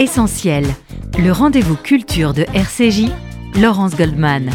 Essentiel, 0.00 0.64
le 1.18 1.30
rendez-vous 1.30 1.76
culture 1.76 2.32
de 2.32 2.46
RCJ, 2.54 3.10
Laurence 3.60 3.94
Goldman. 3.94 4.48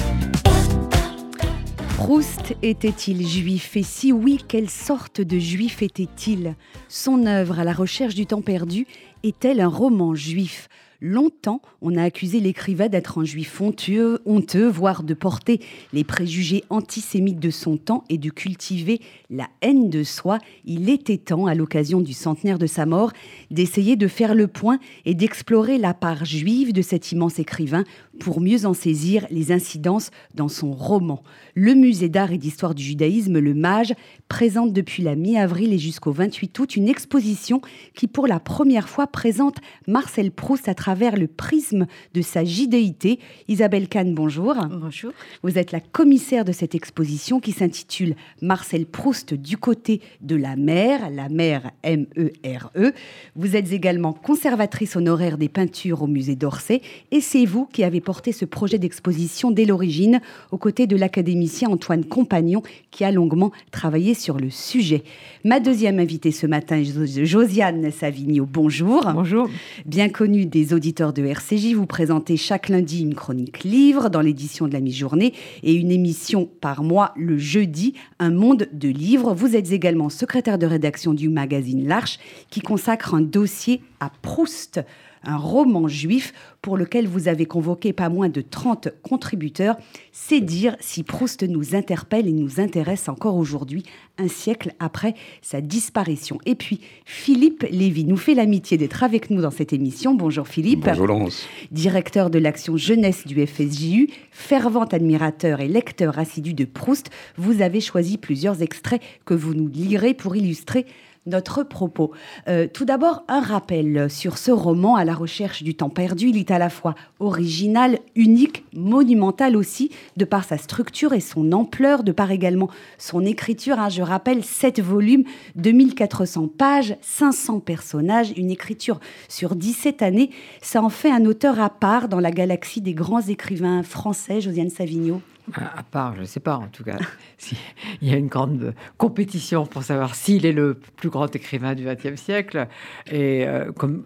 Proust 1.98 2.56
était-il 2.64 3.28
juif 3.28 3.78
Et 3.78 3.84
si 3.84 4.12
oui, 4.12 4.40
quelle 4.48 4.72
sorte 4.72 5.22
de 5.22 5.38
juif 5.38 5.84
était-il? 5.84 6.56
Son 6.88 7.28
œuvre 7.28 7.60
à 7.60 7.64
la 7.64 7.74
recherche 7.74 8.16
du 8.16 8.26
temps 8.26 8.42
perdu 8.42 8.88
est-elle 9.22 9.62
un 9.62 9.68
roman 9.68 10.16
juif? 10.16 10.68
Longtemps, 11.02 11.62
on 11.82 11.98
a 11.98 12.04
accusé 12.04 12.40
l'écrivain 12.40 12.88
d'être 12.88 13.22
un 13.22 13.26
juif 13.26 13.60
honteux, 13.60 14.20
honteux, 14.26 14.68
voire 14.68 15.04
de 15.04 15.14
porter 15.14 15.60
les 15.94 16.04
préjugés 16.04 16.64
antisémites 16.70 17.40
de 17.40 17.50
son 17.50 17.78
temps 17.78 18.04
et 18.10 18.18
de 18.18 18.30
cultiver 18.30 19.02
la 19.30 19.48
haine 19.62 19.90
de 19.90 20.04
soi. 20.04 20.40
Il 20.64 20.90
était 20.90 21.18
temps, 21.18 21.48
à 21.48 21.56
l'occasion 21.56 22.02
du 22.02 22.14
centenaire 22.14 22.60
de 22.60 22.68
sa 22.68 22.86
mort, 22.86 23.12
d'essayer 23.52 23.96
de 23.96 24.08
faire 24.08 24.36
le 24.36 24.48
point 24.48 24.80
et 25.06 25.16
d'explorer 25.16 25.78
la 25.78 25.94
part 25.94 26.26
juive 26.26 26.74
de 26.74 26.82
cet 26.82 27.12
immense 27.12 27.40
écrivain 27.40 27.84
pour 28.20 28.42
mieux 28.42 28.66
en 28.66 28.74
saisir 28.74 29.26
les 29.30 29.52
incidences 29.52 30.12
dans 30.34 30.48
son 30.48 30.72
roman. 30.72 31.24
Le 31.54 31.74
musée 31.74 32.10
d'art 32.10 32.32
et 32.32 32.38
d'histoire 32.38 32.76
du 32.76 32.84
judaïsme, 32.84 33.40
le 33.40 33.54
MAGE, 33.54 33.94
présente 34.28 34.74
depuis 34.74 35.04
la 35.04 35.16
mi-avril 35.16 35.74
et 35.74 35.78
jusqu'au 35.78 36.12
28 36.12 36.60
août 36.60 36.76
une 36.76 36.90
exposition 36.90 37.62
qui, 37.94 38.08
pour 38.08 38.28
la 38.28 38.40
première 38.40 38.90
fois, 38.90 39.08
présente 39.08 39.58
Marcel 39.88 40.32
Proust 40.32 40.68
à 40.68 40.74
travers 40.74 41.16
le 41.16 41.28
prisme 41.28 41.88
de 42.14 42.22
sa 42.22 42.44
judéité. 42.44 43.20
Isabelle 43.48 43.88
Kahn, 43.88 44.14
bonjour. 44.14 44.56
Bonjour. 44.70 45.12
Vous 45.44 45.58
êtes 45.58 45.72
la 45.72 45.80
commissaire 45.80 46.46
de 46.46 46.52
cette 46.52 46.76
exposition 46.76 47.40
qui 47.40 47.52
s'intitule 47.52 48.16
Marcel 48.42 48.86
Proust 48.86 49.34
du 49.34 49.58
côté 49.58 50.02
de 50.22 50.36
la 50.36 50.56
mer, 50.56 51.10
la 51.10 51.30
mer 51.30 51.72
M-E-R-E. 51.84 52.88
E. 52.88 52.94
Vous 53.36 53.56
êtes 53.56 53.72
également 53.72 54.14
conservatrice 54.14 54.96
honoraire 54.96 55.38
des 55.38 55.50
peintures 55.50 56.02
au 56.02 56.08
musée 56.08 56.36
d'Orsay 56.36 56.82
et 57.12 57.22
c'est 57.22 57.46
vous 57.46 57.66
qui 57.66 57.84
avez 57.84 58.02
porté 58.06 58.32
ce 58.32 58.46
projet 58.46 58.78
d'exposition 58.78 59.52
dès 59.52 59.66
l'origine 59.66 60.22
aux 60.52 60.58
côtés 60.58 60.86
de 60.88 60.96
l'académicien 60.96 61.70
Antoine 61.70 62.06
Compagnon 62.06 62.62
qui 62.92 63.04
a 63.04 63.12
longuement 63.12 63.52
travaillé 63.72 64.14
sur 64.14 64.38
le 64.38 64.52
sujet. 64.52 65.04
Ma 65.44 65.60
deuxième 65.60 66.00
invitée 66.00 66.32
ce 66.32 66.46
matin 66.46 66.78
est 66.78 67.26
Josiane 67.26 67.92
Savigno. 67.92 68.46
Bonjour. 68.46 69.12
Bonjour. 69.12 69.50
Bien 69.86 70.08
connue 70.08 70.46
des 70.46 70.74
auditeurs 70.74 71.14
de 71.14 71.26
RCJ, 71.26 71.74
vous 71.74 71.88
présentez 71.88 72.38
chaque 72.38 72.70
lundi 72.70 73.02
une 73.02 73.16
chronique 73.16 73.64
livre 73.64 74.10
dans 74.10 74.22
l'édition 74.22 74.68
de 74.68 74.74
la 74.74 74.82
mi-journée 74.82 75.34
et 75.64 75.74
une 75.74 75.92
émission 75.92 76.48
par 76.62 76.84
mois 76.84 77.12
le 77.18 77.40
jeudi, 77.40 77.96
un 78.20 78.30
monde 78.30 78.68
de 78.72 78.88
livres. 78.88 79.34
Vous 79.34 79.56
êtes 79.56 79.72
également 79.72 80.10
secrétaire 80.10 80.60
de 80.60 80.68
rédaction 80.68 81.16
du 81.16 81.28
magazine 81.28 81.88
L'Arche 81.88 82.20
qui 82.52 82.62
consacre 82.62 83.16
un 83.16 83.22
dossier 83.22 83.82
à 84.00 84.12
Proust 84.22 84.80
un 85.26 85.38
roman 85.38 85.88
juif 85.88 86.34
pour 86.62 86.78
lequel 86.78 87.08
vous 87.08 87.28
avez 87.28 87.46
convoqué 87.46 87.94
pas 87.94 88.10
moins 88.10 88.30
de 88.30 88.42
30 88.42 88.90
contributeurs. 89.04 89.76
C'est 90.12 90.42
dire 90.42 90.76
si 90.80 91.04
Proust 91.04 91.44
nous 91.44 91.76
interpelle 91.76 92.28
et 92.28 92.32
nous 92.32 92.60
intéresse 92.60 93.10
encore 93.10 93.36
aujourd'hui, 93.36 93.84
un 94.18 94.28
siècle 94.28 94.74
après 94.80 95.14
sa 95.42 95.62
disparition. 95.62 96.40
Et 96.46 96.56
puis, 96.56 96.82
Philippe 97.06 97.66
Lévy 97.70 98.06
nous 98.06 98.18
fait 98.18 98.34
l'amitié 98.34 98.78
d'être 98.78 99.04
avec 99.04 99.30
nous 99.30 99.42
dans 99.42 99.52
cette 99.52 99.74
émission. 99.74 100.16
Bonjour 100.16 100.48
Philippe. 100.48 100.86
Bonjour 100.86 101.08
Laurence. 101.08 101.48
Directeur 101.72 102.30
de 102.30 102.40
l'action 102.40 102.78
jeunesse 102.78 103.28
du 103.28 103.46
FSJU, 103.46 104.10
fervent 104.32 104.86
admirateur 104.86 105.60
et 105.60 105.68
lecteur 105.68 106.18
assidu 106.18 106.54
de 106.54 106.66
Proust, 106.66 107.10
vous 107.38 107.62
avez 107.62 107.82
choisi 107.82 108.18
plusieurs 108.18 108.62
extraits 108.62 109.02
que 109.26 109.34
vous 109.34 109.54
nous 109.54 109.68
lirez 109.68 110.14
pour 110.14 110.36
illustrer 110.36 110.86
notre 111.26 111.64
propos. 111.64 112.12
Euh, 112.48 112.68
tout 112.72 112.86
d'abord, 112.86 113.24
un 113.28 113.42
rappel 113.42 114.10
sur 114.10 114.38
ce 114.38 114.52
roman 114.52 114.96
à 114.96 115.06
la 115.06 115.14
recherche 115.14 115.64
du 115.64 115.76
temps 115.76 115.90
perdu. 115.90 116.30
Il 116.30 116.38
est 116.38 116.52
à 116.52 116.60
la 116.60 116.70
fois 116.70 116.96
original, 117.20 118.00
unique, 118.16 118.64
monumental 118.74 119.56
aussi, 119.56 119.92
de 120.18 120.26
par 120.26 120.44
sa 120.44 120.58
structure 120.58 121.14
et 121.14 121.20
son 121.20 121.52
ampleur, 121.52 122.04
de 122.04 122.12
par 122.12 122.32
également 122.32 122.70
son 122.98 123.26
écriture. 123.26 123.80
Hein. 123.80 123.90
je 123.90 124.02
rappelle, 124.02 124.44
7 124.44 124.80
volumes, 124.82 125.24
2400 125.56 126.48
pages, 126.48 126.98
500 127.02 127.60
personnages, 127.60 128.34
une 128.38 128.52
écriture 128.52 129.00
sur 129.28 129.56
17 129.56 130.02
années. 130.02 130.30
Ça 130.62 130.82
en 130.82 130.90
fait 130.90 131.12
un 131.12 131.26
auteur 131.26 131.60
à 131.60 131.70
part 131.70 132.08
dans 132.10 132.20
la 132.20 132.32
galaxie 132.32 132.82
des 132.82 132.94
grands 132.94 133.22
écrivains 133.22 133.84
français, 133.84 134.42
Josiane 134.42 134.70
Savigno. 134.70 135.22
À 135.54 135.84
part, 135.84 136.16
je 136.16 136.22
ne 136.22 136.26
sais 136.26 136.40
pas, 136.40 136.58
en 136.58 136.68
tout 136.68 136.84
cas, 136.84 136.98
il 138.02 138.10
y 138.10 138.14
a 138.14 138.18
une 138.18 138.28
grande 138.28 138.74
compétition 138.98 139.66
pour 139.66 139.84
savoir 139.84 140.16
s'il 140.16 140.46
est 140.46 140.52
le 140.52 140.74
plus 140.74 141.10
grand 141.10 141.34
écrivain 141.36 141.76
du 141.76 141.86
XXe 141.86 142.20
siècle. 142.20 142.68
Et 143.08 143.48
euh, 143.48 143.72
comme 143.72 144.06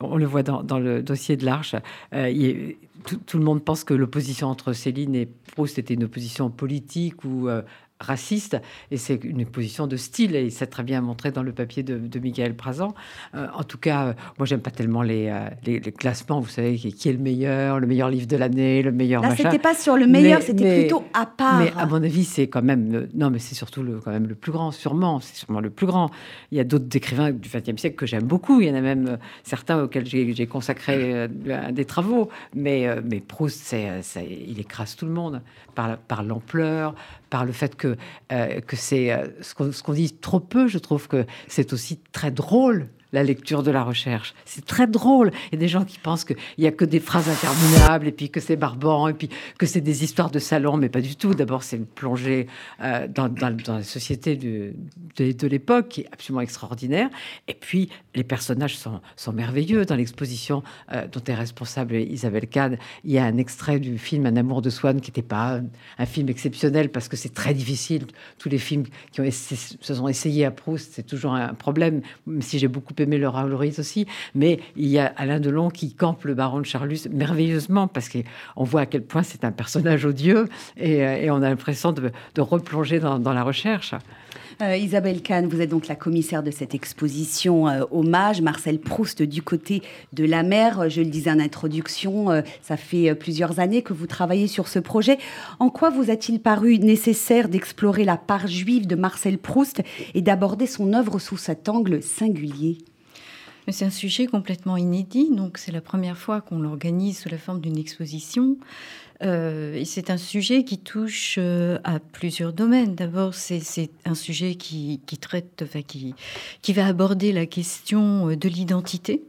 on 0.00 0.16
le 0.16 0.26
voit 0.26 0.42
dans, 0.42 0.78
le 0.78 1.02
dossier 1.02 1.36
de 1.36 1.44
l'Arche, 1.44 1.74
euh, 2.12 2.72
tout, 3.26 3.38
le 3.38 3.44
monde 3.44 3.64
pense 3.64 3.84
que 3.84 3.94
l'opposition 3.94 4.48
entre 4.48 4.72
Céline 4.72 5.14
et 5.14 5.26
Proust 5.26 5.78
était 5.78 5.94
une 5.94 6.04
opposition 6.04 6.50
politique 6.50 7.24
ou 7.24 7.48
euh, 7.48 7.62
raciste, 8.00 8.60
et 8.90 8.96
c'est 8.96 9.22
une 9.24 9.46
position 9.46 9.86
de 9.86 9.96
style, 9.96 10.36
et 10.36 10.50
c'est 10.50 10.66
très 10.66 10.82
bien 10.82 11.00
montré 11.00 11.30
dans 11.30 11.42
le 11.42 11.52
papier 11.52 11.82
de, 11.82 11.98
de 11.98 12.18
Michael 12.18 12.54
Prazan. 12.54 12.94
Euh, 13.34 13.46
en 13.54 13.64
tout 13.64 13.78
cas, 13.78 14.06
euh, 14.08 14.12
moi, 14.38 14.46
j'aime 14.46 14.60
pas 14.60 14.70
tellement 14.70 15.02
les, 15.02 15.28
euh, 15.28 15.48
les, 15.64 15.80
classements, 15.80 16.40
vous 16.40 16.48
savez, 16.48 16.76
qui, 16.76 17.08
est 17.08 17.12
le 17.12 17.18
meilleur, 17.18 17.80
le 17.80 17.86
meilleur 17.86 18.10
livre 18.10 18.26
de 18.26 18.36
l'année, 18.36 18.82
le 18.82 18.92
meilleur 18.92 19.22
Là, 19.22 19.34
c'était 19.34 19.58
pas 19.58 19.74
sur 19.74 19.96
le 19.96 20.06
meilleur, 20.06 20.42
c'était 20.42 20.80
plutôt 20.82 21.04
à 21.14 21.26
part. 21.26 21.58
Mais 21.58 21.72
à 21.76 21.86
mon 21.86 22.02
avis, 22.02 22.24
c'est 22.24 22.48
quand 22.48 22.62
même, 22.62 23.08
non, 23.14 23.30
mais 23.30 23.38
c'est 23.38 23.54
surtout 23.54 23.82
le, 23.82 23.98
quand 23.98 24.10
même 24.10 24.26
le 24.26 24.34
plus 24.34 24.52
grand, 24.52 24.72
sûrement, 24.72 25.20
c'est 25.20 25.36
sûrement 25.36 25.60
le 25.60 25.70
plus 25.70 25.86
grand. 25.86 26.10
Il 26.52 26.58
y 26.58 26.60
a 26.60 26.64
d'autres 26.64 26.94
écrivains 26.94 27.32
du 27.32 27.48
XXe 27.48 27.80
siècle 27.80 27.96
que 27.96 28.06
j'aime 28.06 28.24
beaucoup, 28.24 28.60
il 28.60 28.68
y 28.68 28.70
en 28.70 28.74
a 28.74 28.80
même 28.80 29.18
certains 29.42 29.82
auxquels 29.82 30.06
j'ai 30.06 30.46
consacré 30.46 31.28
des 31.28 31.84
travaux, 31.84 32.28
mais, 32.54 32.88
mais 33.04 33.20
Proust, 33.20 33.74
il 33.74 34.60
écrase 34.60 34.96
tout 34.96 35.06
le 35.06 35.12
monde 35.12 35.40
par, 35.74 35.96
par 35.98 36.22
l'ampleur, 36.22 36.94
par 37.36 37.44
le 37.44 37.52
fait 37.52 37.76
que, 37.76 37.96
euh, 38.32 38.60
c'est 38.72 39.12
euh, 39.12 39.26
ce 39.42 39.82
qu'on 39.82 39.92
dit 39.92 40.14
trop 40.14 40.40
peu, 40.40 40.68
je 40.68 40.78
trouve 40.78 41.06
que 41.06 41.26
c'est 41.48 41.74
aussi 41.74 42.00
très 42.10 42.30
drôle 42.30 42.88
la 43.12 43.22
lecture 43.22 43.62
de 43.62 43.70
la 43.70 43.82
recherche. 43.82 44.34
C'est 44.44 44.64
très 44.64 44.86
drôle. 44.86 45.30
Il 45.46 45.54
y 45.54 45.56
a 45.56 45.60
des 45.60 45.68
gens 45.68 45.84
qui 45.84 45.98
pensent 45.98 46.24
qu'il 46.24 46.36
n'y 46.58 46.66
a 46.66 46.72
que 46.72 46.84
des 46.84 47.00
phrases 47.00 47.28
interminables 47.28 48.08
et 48.08 48.12
puis 48.12 48.30
que 48.30 48.40
c'est 48.40 48.56
barbant 48.56 49.08
et 49.08 49.14
puis 49.14 49.28
que 49.58 49.66
c'est 49.66 49.80
des 49.80 50.04
histoires 50.04 50.30
de 50.30 50.38
salon, 50.38 50.76
mais 50.76 50.88
pas 50.88 51.00
du 51.00 51.16
tout. 51.16 51.34
D'abord, 51.34 51.62
c'est 51.62 51.76
une 51.76 51.86
plongée 51.86 52.46
euh, 52.82 53.06
dans, 53.08 53.30
la 53.66 53.82
société 53.82 54.36
de, 54.36 55.46
l'époque 55.46 55.88
qui 55.88 56.00
est 56.02 56.08
absolument 56.12 56.40
extraordinaire. 56.40 57.08
Et 57.48 57.54
puis, 57.54 57.90
les 58.14 58.24
personnages 58.24 58.76
sont, 58.76 59.00
merveilleux. 59.32 59.84
Dans 59.84 59.96
l'exposition 59.96 60.62
euh, 60.92 61.06
dont 61.08 61.22
est 61.26 61.34
responsable 61.34 61.96
Isabelle 61.96 62.46
Kahn, 62.46 62.78
il 63.04 63.12
y 63.12 63.18
a 63.18 63.24
un 63.24 63.36
extrait 63.36 63.78
du 63.78 63.98
film 63.98 64.26
Un 64.26 64.36
amour 64.36 64.62
de 64.62 64.70
Swann 64.70 65.00
qui 65.00 65.10
n'était 65.10 65.22
pas 65.22 65.60
un 65.98 66.06
film 66.06 66.28
exceptionnel 66.28 66.90
parce 66.90 67.08
que 67.08 67.16
c'est 67.16 67.34
très 67.34 67.54
difficile. 67.54 68.06
Tous 68.38 68.48
les 68.48 68.58
films 68.58 68.84
qui 69.12 69.20
ont 69.20 69.26
se 69.30 69.94
sont 69.94 70.08
essayés 70.08 70.44
à 70.44 70.50
Proust, 70.50 70.92
c'est 70.94 71.06
toujours 71.06 71.34
un 71.34 71.54
problème, 71.54 72.02
si 72.40 72.58
j'ai 72.58 72.68
beaucoup 72.68 72.94
aimé 73.00 73.18
Laura 73.18 73.46
Ulrich 73.46 73.78
aussi, 73.78 74.06
mais 74.34 74.60
il 74.76 74.88
y 74.88 74.98
a 74.98 75.06
Alain 75.16 75.40
Delon 75.40 75.70
qui 75.70 75.94
campe 75.94 76.24
le 76.24 76.34
baron 76.34 76.60
de 76.60 76.66
Charlus 76.66 77.08
merveilleusement 77.10 77.88
parce 77.88 78.08
qu'on 78.08 78.64
voit 78.64 78.82
à 78.82 78.86
quel 78.86 79.02
point 79.02 79.22
c'est 79.22 79.44
un 79.44 79.52
personnage 79.52 80.04
odieux 80.04 80.48
et, 80.76 81.04
euh, 81.04 81.34
on 81.34 81.42
a 81.42 81.48
l'impression 81.48 81.92
de, 81.92 82.10
replonger 82.38 83.00
dans, 83.00 83.32
la 83.32 83.42
recherche. 83.42 83.94
Euh, 84.62 84.74
Isabelle 84.74 85.20
Kahn, 85.20 85.46
vous 85.46 85.60
êtes 85.60 85.68
donc 85.68 85.86
la 85.86 85.96
commissaire 85.96 86.42
de 86.42 86.50
cette 86.50 86.74
exposition 86.74 87.68
euh, 87.68 87.84
hommage 87.90 88.40
Marcel 88.40 88.78
Proust 88.78 89.22
du 89.22 89.42
côté 89.42 89.82
de 90.14 90.24
la 90.24 90.42
mer. 90.42 90.88
Je 90.88 91.02
le 91.02 91.08
disais 91.08 91.30
en 91.30 91.38
introduction, 91.38 92.42
ça 92.62 92.78
fait 92.78 93.14
plusieurs 93.14 93.60
années 93.60 93.82
que 93.82 93.92
vous 93.92 94.06
travaillez 94.06 94.46
sur 94.46 94.68
ce 94.68 94.78
projet. 94.78 95.18
En 95.58 95.68
quoi 95.68 95.90
vous 95.90 96.10
a-t-il 96.10 96.40
paru 96.40 96.78
nécessaire 96.78 97.50
d'explorer 97.50 98.04
la 98.04 98.16
part 98.16 98.46
juive 98.46 98.86
de 98.86 98.96
Marcel 98.96 99.36
Proust 99.36 99.82
et 100.14 100.22
d'aborder 100.22 100.66
son 100.66 100.94
œuvre 100.94 101.18
sous 101.18 101.36
cet 101.36 101.68
angle 101.68 102.02
singulier? 102.02 102.78
C'est 103.68 103.84
un 103.84 103.90
sujet 103.90 104.26
complètement 104.26 104.76
inédit, 104.76 105.28
donc 105.32 105.58
c'est 105.58 105.72
la 105.72 105.80
première 105.80 106.16
fois 106.16 106.40
qu'on 106.40 106.60
l'organise 106.60 107.18
sous 107.18 107.28
la 107.28 107.36
forme 107.36 107.60
d'une 107.60 107.76
exposition. 107.76 108.56
Euh, 109.22 109.82
c'est 109.84 110.10
un 110.10 110.16
sujet 110.16 110.64
qui 110.64 110.78
touche 110.78 111.36
euh, 111.38 111.78
à 111.84 112.00
plusieurs 112.00 112.52
domaines. 112.52 112.94
D'abord, 112.94 113.34
c'est 113.34 113.90
un 114.04 114.14
sujet 114.14 114.56
qui, 114.56 115.00
traite, 115.20 115.64
qui 116.62 116.72
va 116.72 116.86
aborder 116.86 117.32
la 117.32 117.46
question 117.46 118.30
euh, 118.30 118.36
de 118.36 118.48
l'identité, 118.48 119.22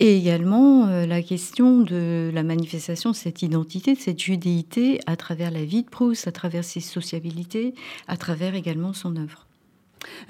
et 0.00 0.16
également 0.16 0.86
la 0.86 1.22
question 1.22 1.78
de 1.78 2.28
la 2.34 2.42
manifestation 2.42 3.12
de 3.12 3.14
cette 3.14 3.42
identité, 3.42 3.94
de 3.94 4.00
cette 4.00 4.20
judéité 4.20 4.98
à 5.06 5.14
travers 5.14 5.52
la 5.52 5.64
vie 5.64 5.84
de 5.84 5.88
Proust, 5.88 6.26
à 6.26 6.32
travers 6.32 6.64
ses 6.64 6.80
sociabilités, 6.80 7.74
à 8.08 8.16
travers 8.16 8.56
également 8.56 8.92
son 8.92 9.14
œuvre. 9.14 9.43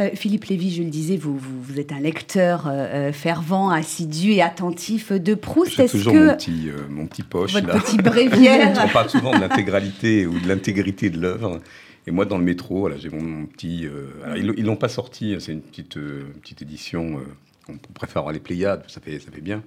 Euh, 0.00 0.10
Philippe 0.14 0.44
Lévy, 0.46 0.72
je 0.72 0.82
le 0.82 0.90
disais, 0.90 1.16
vous, 1.16 1.38
vous, 1.38 1.78
êtes 1.78 1.92
un 1.92 2.00
lecteur 2.00 2.66
euh, 2.66 2.70
euh, 2.72 3.12
fervent, 3.12 3.70
assidu 3.70 4.32
et 4.32 4.42
attentif 4.42 5.12
de 5.12 5.34
Proust. 5.34 5.76
J'ai 5.76 5.88
toujours 5.88 6.12
que... 6.12 6.26
mon, 6.26 6.36
petit, 6.36 6.70
mon 6.90 7.06
petit 7.06 7.22
poche. 7.22 7.52
Votre 7.52 7.82
petit 7.82 7.96
bréviaire. 7.96 8.74
On 8.84 8.88
parle 8.88 9.10
souvent 9.10 9.34
de 9.34 9.40
l'intégralité 9.40 10.26
ou 10.26 10.38
de 10.38 10.48
l'intégrité 10.48 11.10
de 11.10 11.20
l'œuvre. 11.20 11.60
Et 12.06 12.10
moi, 12.10 12.24
dans 12.24 12.38
le 12.38 12.44
métro, 12.44 12.80
voilà, 12.80 12.96
j'ai 12.98 13.08
mon, 13.08 13.46
petit. 13.46 13.88
ils 14.36 14.46
ne 14.46 14.62
l'ont 14.62 14.76
pas 14.76 14.88
sorti, 14.88 15.34
c'est 15.38 15.52
une 15.52 15.62
petite, 15.62 15.94
petite 15.94 16.60
édition. 16.60 17.20
on 17.68 17.76
préfère 17.94 18.18
avoir 18.18 18.32
les 18.32 18.40
Pléiades, 18.40 18.84
ça 18.88 19.00
fait, 19.00 19.18
ça 19.18 19.30
fait 19.30 19.40
bien. 19.40 19.62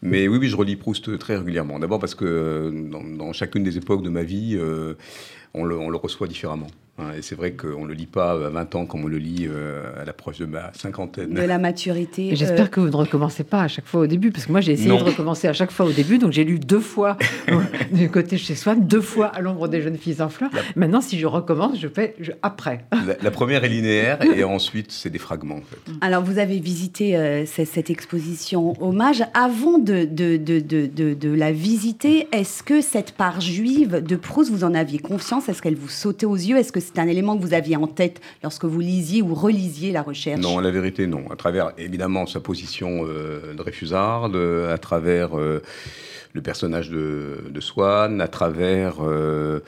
Mais 0.00 0.26
oui, 0.28 0.38
oui, 0.38 0.48
je 0.48 0.56
relis 0.56 0.76
Proust 0.76 1.18
très 1.18 1.36
régulièrement. 1.36 1.78
D'abord 1.78 1.98
parce 1.98 2.14
que 2.14 2.72
dans, 2.90 3.32
chacune 3.32 3.64
des 3.64 3.78
époques 3.78 4.02
de 4.02 4.10
ma 4.10 4.22
vie, 4.22 4.58
on 5.54 5.64
le 5.64 5.96
reçoit 5.96 6.28
différemment. 6.28 6.68
Et 7.16 7.22
c'est 7.22 7.34
vrai 7.34 7.52
qu'on 7.52 7.84
ne 7.84 7.88
le 7.88 7.94
lit 7.94 8.06
pas 8.06 8.32
à 8.32 8.36
20 8.50 8.74
ans 8.74 8.86
comme 8.86 9.04
on 9.04 9.08
le 9.08 9.16
lit 9.16 9.46
euh, 9.48 9.82
à 10.00 10.04
l'approche 10.04 10.38
de 10.38 10.44
ma 10.44 10.72
cinquantaine. 10.74 11.32
De 11.32 11.40
la 11.40 11.58
maturité. 11.58 12.36
J'espère 12.36 12.66
euh, 12.66 12.68
que 12.68 12.80
vous 12.80 12.90
ne 12.90 12.96
recommencez 12.96 13.44
pas 13.44 13.62
à 13.62 13.68
chaque 13.68 13.86
fois 13.86 14.02
au 14.02 14.06
début, 14.06 14.30
parce 14.30 14.44
que 14.44 14.52
moi 14.52 14.60
j'ai 14.60 14.72
essayé 14.72 14.88
de 14.88 15.02
recommencer 15.02 15.48
à 15.48 15.54
chaque 15.54 15.70
fois 15.70 15.86
au 15.86 15.92
début, 15.92 16.18
donc 16.18 16.32
j'ai 16.32 16.44
lu 16.44 16.58
deux 16.58 16.80
fois 16.80 17.16
du 17.92 18.10
côté 18.10 18.36
chez 18.36 18.54
Swann, 18.54 18.86
deux 18.86 19.00
fois 19.00 19.28
à 19.28 19.40
l'ombre 19.40 19.68
des 19.68 19.80
jeunes 19.80 19.96
filles 19.96 20.20
en 20.20 20.28
fleurs. 20.28 20.50
Maintenant, 20.76 21.00
si 21.00 21.18
je 21.18 21.26
recommence, 21.26 21.80
je 21.80 21.88
fais 21.88 22.14
après. 22.42 22.84
La, 23.22 23.30
première 23.30 23.64
est 23.64 23.70
linéaire 23.70 24.18
et 24.22 24.44
ensuite 24.44 24.92
c'est 24.92 25.10
des 25.10 25.18
fragments. 25.18 25.56
En 25.56 25.62
fait. 25.62 25.92
Alors 26.02 26.22
vous 26.22 26.38
avez 26.38 26.60
visité 26.60 27.16
euh, 27.16 27.46
cette, 27.46 27.90
exposition 27.90 28.74
hommage. 28.82 29.24
Avant 29.34 29.78
de, 29.78 30.04
de, 30.04 30.36
de, 30.36 30.60
de, 30.60 31.14
de 31.14 31.34
la 31.34 31.52
visiter, 31.52 32.28
est-ce 32.32 32.62
que 32.62 32.80
cette 32.80 33.12
part 33.12 33.40
juive 33.40 34.02
de 34.02 34.16
Proust, 34.16 34.50
vous 34.50 34.64
en 34.64 34.74
aviez 34.74 34.98
confiance 34.98 35.48
Est-ce 35.48 35.62
qu'elle 35.62 35.74
vous 35.74 35.88
sautait 35.88 36.26
aux 36.26 36.36
yeux? 36.36 36.56
Est-ce 36.56 36.70
que 36.70 36.81
c'est 36.82 36.98
un 36.98 37.06
élément 37.06 37.36
que 37.36 37.42
vous 37.42 37.54
aviez 37.54 37.76
en 37.76 37.86
tête 37.86 38.20
lorsque 38.42 38.64
vous 38.64 38.80
lisiez 38.80 39.22
ou 39.22 39.34
relisiez 39.34 39.92
la 39.92 40.02
recherche 40.02 40.40
Non, 40.40 40.58
la 40.58 40.70
vérité, 40.70 41.06
non. 41.06 41.30
À 41.30 41.36
travers, 41.36 41.72
évidemment, 41.78 42.26
sa 42.26 42.40
position 42.40 43.06
euh, 43.06 43.54
de 43.54 43.62
réfusarde, 43.62 44.36
à 44.36 44.78
travers 44.78 45.38
euh, 45.38 45.62
le 46.34 46.42
personnage 46.42 46.90
de, 46.90 47.60
Swann, 47.60 48.20
à 48.20 48.28
travers, 48.28 48.96
euh, 49.00 49.60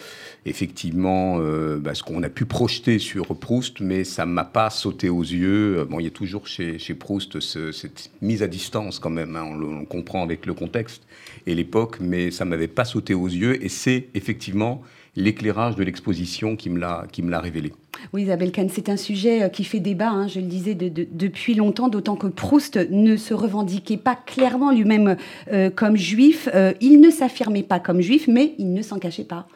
effectivement, 0.46 1.38
bah, 1.78 1.94
ce 1.94 2.02
qu'on 2.02 2.22
a 2.22 2.28
pu 2.28 2.46
projeter 2.46 2.98
sur 2.98 3.26
Proust, 3.36 3.80
mais 3.80 4.02
ça 4.04 4.24
ne 4.24 4.32
m'a 4.32 4.44
pas 4.44 4.70
sauté 4.70 5.08
aux 5.10 5.22
yeux. 5.22 5.86
Bon, 5.88 6.00
il 6.00 6.04
y 6.04 6.08
a 6.08 6.10
toujours 6.10 6.46
chez, 6.46 6.78
Proust 6.98 7.40
cette 7.40 8.10
mise 8.22 8.42
à 8.42 8.46
distance, 8.46 8.98
quand 8.98 9.10
même. 9.10 9.36
Hein. 9.36 9.46
on, 9.52 9.56
le, 9.56 9.66
on, 9.66 9.84
comprend 9.84 10.22
avec 10.22 10.46
le 10.46 10.54
contexte 10.54 11.02
et 11.46 11.54
l'époque, 11.54 11.98
mais 12.00 12.30
ça 12.30 12.44
ne 12.44 12.50
m'avait 12.50 12.68
pas 12.68 12.86
sauté 12.86 13.12
aux 13.12 13.28
yeux. 13.28 13.62
Et 13.62 13.68
c'est 13.68 14.08
effectivement 14.14 14.82
l'éclairage 15.16 15.76
de 15.76 15.84
l'exposition 15.84 16.56
qui 16.56 16.70
me 16.70 16.78
l'a 16.78 17.40
révélé. 17.40 17.72
Oui, 18.12 18.22
Isabelle 18.22 18.52
Kahn, 18.52 18.68
c'est 18.68 18.88
un 18.88 18.96
sujet 18.96 19.44
euh, 19.44 19.48
qui 19.48 19.64
fait 19.64 19.80
débat, 19.80 20.10
hein, 20.10 20.28
je 20.28 20.40
le 20.40 20.46
disais, 20.46 20.74
depuis 20.74 21.54
longtemps, 21.54 21.88
d'autant 21.88 22.16
que 22.16 22.26
Proust 22.26 22.78
ne 22.90 23.16
se 23.16 23.34
revendiquait 23.34 23.96
pas 23.96 24.16
clairement 24.16 24.70
lui-même 24.70 25.16
euh, 25.52 25.70
comme 25.70 25.96
juif. 25.96 26.48
Euh, 26.54 26.72
il 26.80 27.00
ne 27.00 27.10
s'affirmait 27.10 27.62
pas 27.62 27.80
comme 27.80 28.00
juif, 28.00 28.28
mais 28.28 28.54
il 28.58 28.72
ne 28.72 28.82
s'en 28.82 28.98
cachait 28.98 29.24
pas. 29.24 29.46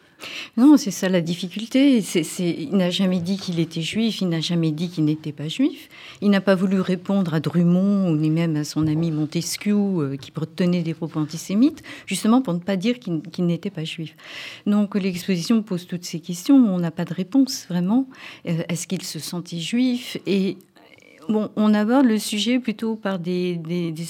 Non, 0.56 0.76
c'est 0.76 0.90
ça 0.90 1.08
la 1.08 1.20
difficulté. 1.20 2.02
il 2.38 2.76
n'a 2.76 2.90
jamais 2.90 3.20
dit 3.20 3.36
qu'il 3.36 3.60
était 3.60 3.82
juif, 3.82 4.20
il 4.20 4.28
n'a 4.28 4.40
jamais 4.40 4.72
dit 4.72 4.88
qu'il 4.88 5.04
n'était 5.04 5.32
pas 5.32 5.48
juif. 5.48 5.88
Il 6.20 6.30
n'a 6.30 6.40
pas 6.40 6.54
voulu 6.54 6.80
répondre 6.80 7.34
à 7.34 7.40
Drummond 7.40 8.14
ni 8.16 8.30
même 8.30 8.56
à 8.56 8.64
son 8.64 8.86
ami 8.86 9.10
Montesquieu 9.10 9.74
euh, 9.74 10.16
qui 10.16 10.32
tenait 10.56 10.82
des 10.82 10.94
propos 10.94 11.20
antisémites, 11.20 11.82
justement 12.06 12.42
pour 12.42 12.54
ne 12.54 12.58
pas 12.58 12.76
dire 12.76 12.98
qu'il 12.98 13.46
n'était 13.46 13.70
pas 13.70 13.84
juif. 13.84 14.16
Donc 14.66 14.94
l'exposition 14.94 15.62
pose 15.62 15.86
toutes 15.86 16.04
ces 16.04 16.20
questions. 16.20 16.56
On 16.56 16.78
n'a 16.78 16.90
pas 16.90 17.04
de 17.04 17.14
réponse 17.14 17.66
vraiment. 17.68 18.08
Euh, 18.46 18.62
est-ce 18.68 18.86
qu'il 18.86 19.02
se 19.02 19.18
sentait 19.18 19.58
juif 19.58 20.16
Et 20.26 20.58
Bon, 21.28 21.50
on 21.56 21.74
aborde 21.74 22.06
le 22.06 22.18
sujet 22.18 22.58
plutôt 22.58 22.96
par 22.96 23.18
des, 23.18 23.60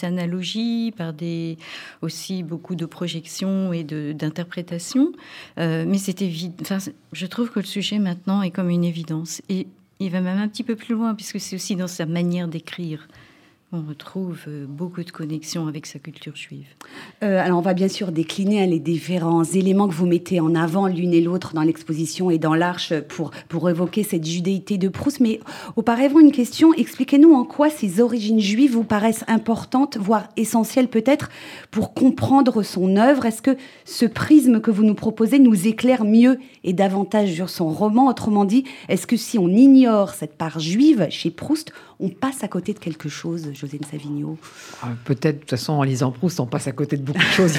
analogies, 0.03 0.93
par 0.97 1.13
des, 1.13 1.59
aussi 2.01 2.45
beaucoup 2.45 2.77
de 2.77 2.87
projections 2.87 3.73
et 3.73 3.83
d'interprétations. 3.83 5.13
Euh, 5.59 5.85
mais 5.87 5.99
c'est 5.99 6.23
évident. 6.23 6.55
Enfin, 6.61 6.79
je 7.13 7.27
trouve 7.27 7.51
que 7.51 7.59
le 7.59 7.67
sujet 7.67 7.99
maintenant 7.99 8.43
est 8.43 8.53
comme 8.53 8.71
une 8.71 8.85
évidence. 8.85 9.43
Et 9.49 9.67
il 9.99 10.11
va 10.11 10.21
même 10.21 10.39
un 10.39 10.47
petit 10.47 10.63
peu 10.63 10.77
plus 10.77 10.95
loin, 10.95 11.17
puisque 11.17 11.41
c'est 11.41 11.57
aussi 11.57 11.75
dans 11.75 11.89
sa 11.89 12.07
manière 12.07 12.47
d'écrire 12.47 13.09
on 13.71 13.83
retrouve 13.83 14.39
euh, 14.49 14.65
beaucoup 14.67 15.05
de 15.05 15.11
connexions 15.11 15.67
avec 15.67 15.85
sa 15.85 15.99
culture 15.99 16.35
juive. 16.35 16.69
Euh, 17.23 17.39
alors 17.39 17.59
on 17.59 17.63
va 17.63 17.75
bien 17.75 17.89
sûr 17.89 18.13
décliner 18.13 18.63
hein, 18.63 18.67
les 18.67 18.79
différents 18.79 19.45
éléments 19.45 19.89
que 19.89 19.93
vous 19.93 20.07
mettez 20.07 20.41
en 20.41 20.55
avant 20.55 20.87
l'une 20.87 21.13
et 21.13 21.21
l'autre 21.21 21.53
dans 21.53 21.61
l'exposition 21.61 22.31
et 22.31 22.39
dans 22.39 22.55
l'Arche 22.55 22.99
pour, 23.01 23.31
pour 23.51 23.69
évoquer 23.69 24.05
cette 24.05 24.25
judéité 24.25 24.79
de 24.79 24.89
Proust. 24.89 25.21
Mais 25.21 25.41
auparavant, 25.77 26.19
une 26.19 26.33
question, 26.33 26.73
expliquez-nous 26.73 27.35
en 27.35 27.45
quoi 27.45 27.69
ces 27.69 28.01
origines 28.01 28.41
juives 28.41 28.73
vous 28.73 28.85
paraissent 28.85 29.25
importantes, 29.29 29.99
voire 29.99 30.31
essentielles 30.39 30.89
peut-être, 30.89 31.29
pour 31.71 31.93
comprendre 31.93 32.63
son 32.63 32.97
œuvre. 32.97 33.27
Est-ce 33.27 33.43
que 33.43 33.57
ce 33.85 34.07
prisme 34.07 34.63
que 34.63 34.71
vous 34.71 34.85
nous 34.85 34.95
proposez 34.95 35.39
nous 35.39 35.67
éclaire 35.67 36.07
mieux 36.07 36.39
et 36.65 36.73
davantage 36.73 37.35
sur 37.35 37.51
son 37.51 37.69
roman? 37.69 38.07
Autrement 38.07 38.47
dit, 38.47 38.65
est-ce 38.89 39.07
que 39.07 39.19
si 39.19 39.39
on 39.39 39.49
ignore 39.49 40.15
cette 40.15 40.39
part 40.39 40.59
juive 40.59 41.07
chez 41.11 41.31
Proust, 41.31 41.73
on 42.01 42.11
passe 42.11 42.45
à 42.45 42.49
côté 42.49 42.75
de 42.75 42.79
quelque 42.79 43.09
chose, 43.09 43.51
José 43.55 43.81
Savigno 43.91 44.39
ah, 44.83 44.91
Peut-être, 45.05 45.37
de 45.37 45.41
toute 45.41 45.51
façon, 45.51 45.73
en 45.73 45.83
lisant 45.83 46.13
Proust, 46.13 46.39
on 46.39 46.47
passe 46.47 46.69
à 46.69 46.73
côté 46.73 46.97
de 46.97 47.03
beaucoup 47.03 47.19
de 47.19 47.25
choses. 47.25 47.57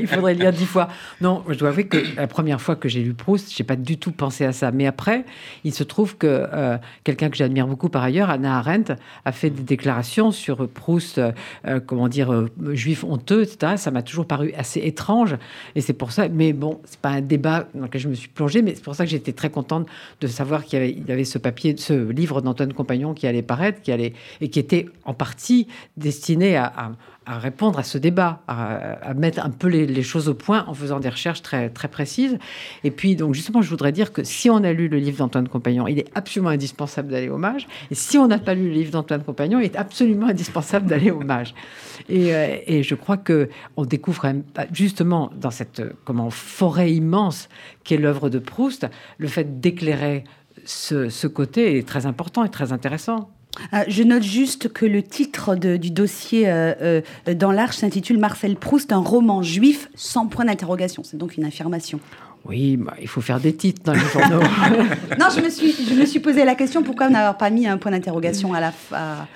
Il 0.00 0.06
faudrait, 0.06 0.34
lire 0.34 0.52
dix 0.52 0.64
fois. 0.64 0.88
Non, 1.20 1.44
je 1.48 1.58
dois 1.58 1.68
avouer 1.68 1.86
que 1.86 1.98
la 2.16 2.26
première 2.26 2.60
fois 2.60 2.76
que 2.76 2.88
j'ai 2.88 3.02
lu 3.02 3.12
Proust, 3.12 3.54
j'ai 3.54 3.64
pas 3.64 3.76
du 3.76 3.98
tout 3.98 4.12
pensé 4.12 4.46
à 4.46 4.52
ça. 4.52 4.70
Mais 4.70 4.86
après, 4.86 5.26
il 5.64 5.74
se 5.74 5.84
trouve 5.84 6.16
que 6.16 6.26
euh, 6.26 6.78
quelqu'un 7.04 7.28
que 7.28 7.36
j'admire 7.36 7.66
beaucoup 7.66 7.90
par 7.90 8.02
ailleurs, 8.02 8.30
Anna 8.30 8.56
Arendt, 8.58 8.94
a 9.26 9.32
fait 9.32 9.50
des 9.50 9.62
déclarations 9.62 10.30
sur 10.30 10.66
Proust, 10.68 11.18
euh, 11.18 11.80
comment 11.84 12.08
dire, 12.08 12.32
euh, 12.32 12.50
juif 12.72 13.04
honteux, 13.04 13.42
etc. 13.42 13.74
Ça 13.76 13.90
m'a 13.90 14.02
toujours 14.02 14.26
paru 14.26 14.54
assez 14.56 14.80
étrange. 14.80 15.36
Et 15.74 15.82
c'est 15.82 15.92
pour 15.92 16.12
ça. 16.12 16.28
Mais 16.28 16.54
bon, 16.54 16.80
c'est 16.86 17.00
pas 17.00 17.10
un 17.10 17.20
débat 17.20 17.68
dans 17.74 17.82
lequel 17.82 18.00
je 18.00 18.08
me 18.08 18.14
suis 18.14 18.28
plongée, 18.28 18.62
mais 18.62 18.74
c'est 18.74 18.84
pour 18.84 18.94
ça 18.94 19.04
que 19.04 19.10
j'étais 19.10 19.34
très 19.34 19.50
contente 19.50 19.86
de 20.22 20.26
savoir 20.26 20.64
qu'il 20.64 20.78
y 21.06 21.12
avait, 21.12 21.24
ce 21.24 21.36
papier, 21.36 21.74
ce 21.76 22.10
livre 22.10 22.40
d'Antoine 22.40 22.72
Compagnon 22.72 23.12
qui 23.12 23.26
allait 23.26 23.42
paraître 23.42 23.65
qui 23.72 23.92
allait 23.92 24.12
et 24.40 24.48
qui 24.48 24.58
était 24.58 24.86
en 25.04 25.14
partie 25.14 25.66
destiné 25.96 26.56
à, 26.56 26.92
répondre 27.26 27.78
à 27.78 27.82
ce 27.82 27.98
débat, 27.98 28.40
à, 28.46 29.12
mettre 29.14 29.44
un 29.44 29.50
peu 29.50 29.66
les, 29.68 30.02
choses 30.02 30.28
au 30.28 30.34
point 30.34 30.64
en 30.68 30.74
faisant 30.74 31.00
des 31.00 31.08
recherches 31.08 31.42
très, 31.42 31.70
très 31.70 31.88
précises. 31.88 32.38
Et 32.84 32.92
puis, 32.92 33.16
donc, 33.16 33.34
justement, 33.34 33.62
je 33.62 33.68
voudrais 33.68 33.90
dire 33.90 34.12
que 34.12 34.22
si 34.22 34.48
on 34.48 34.62
a 34.62 34.72
lu 34.72 34.86
le 34.88 34.98
livre 34.98 35.18
d'Antoine 35.18 35.48
Compagnon, 35.48 35.88
il 35.88 35.98
est 35.98 36.08
absolument 36.14 36.50
indispensable 36.50 37.08
d'aller 37.08 37.28
hommage. 37.28 37.66
Et 37.90 37.96
si 37.96 38.16
on 38.16 38.28
n'a 38.28 38.38
pas 38.38 38.54
lu 38.54 38.68
le 38.68 38.74
livre 38.74 38.92
d'Antoine 38.92 39.24
Compagnon, 39.24 39.58
il 39.58 39.66
est 39.66 39.76
absolument 39.76 40.28
indispensable 40.28 40.86
d'aller 40.86 41.10
hommage. 41.10 41.54
Et, 42.08 42.32
euh, 42.32 42.58
et, 42.66 42.82
je 42.84 42.94
crois 42.94 43.16
que 43.16 43.48
on 43.76 43.84
découvre 43.84 44.24
justement 44.72 45.30
dans 45.34 45.50
cette 45.50 45.82
comment 46.04 46.30
forêt 46.30 46.92
immense 46.92 47.48
qu'est 47.82 47.96
l'œuvre 47.96 48.30
de 48.30 48.38
Proust, 48.38 48.86
le 49.18 49.26
fait 49.26 49.60
d'éclairer 49.60 50.24
ce, 50.64 51.26
côté 51.26 51.78
est 51.78 51.86
très 51.86 52.06
important 52.06 52.44
et 52.44 52.50
très 52.50 52.72
intéressant. 52.72 53.30
Euh, 53.72 53.84
je 53.88 54.02
note 54.02 54.22
juste 54.22 54.72
que 54.72 54.86
le 54.86 55.02
titre 55.02 55.54
du 55.54 55.90
dossier 55.90 56.48
euh, 56.48 57.00
euh, 57.28 57.34
dans 57.34 57.52
l'Arche 57.52 57.76
s'intitule 57.76 58.18
Marcel 58.18 58.56
Proust, 58.56 58.92
un 58.92 58.98
roman 58.98 59.42
juif 59.42 59.88
sans 59.94 60.26
point 60.26 60.44
d'interrogation. 60.44 61.02
C'est 61.04 61.16
donc 61.16 61.36
une 61.36 61.44
affirmation. 61.44 62.00
Oui, 62.44 62.76
bah, 62.76 62.94
il 63.00 63.08
faut 63.08 63.20
faire 63.20 63.40
des 63.40 63.54
titres 63.54 63.82
dans 63.84 63.92
les 63.92 64.00
journaux. 64.00 64.40
non, 65.18 65.26
je 65.34 65.40
me, 65.40 65.50
suis, 65.50 65.72
je 65.72 65.94
me 65.94 66.06
suis 66.06 66.20
posé 66.20 66.44
la 66.44 66.54
question 66.54 66.82
pourquoi 66.82 67.08
n'avoir 67.08 67.36
pas 67.36 67.50
mis 67.50 67.66
un 67.66 67.76
point 67.76 67.90
d'interrogation 67.90 68.54
à 68.54 68.60
la 68.60 68.70
fin 68.70 68.96
à 68.96 69.28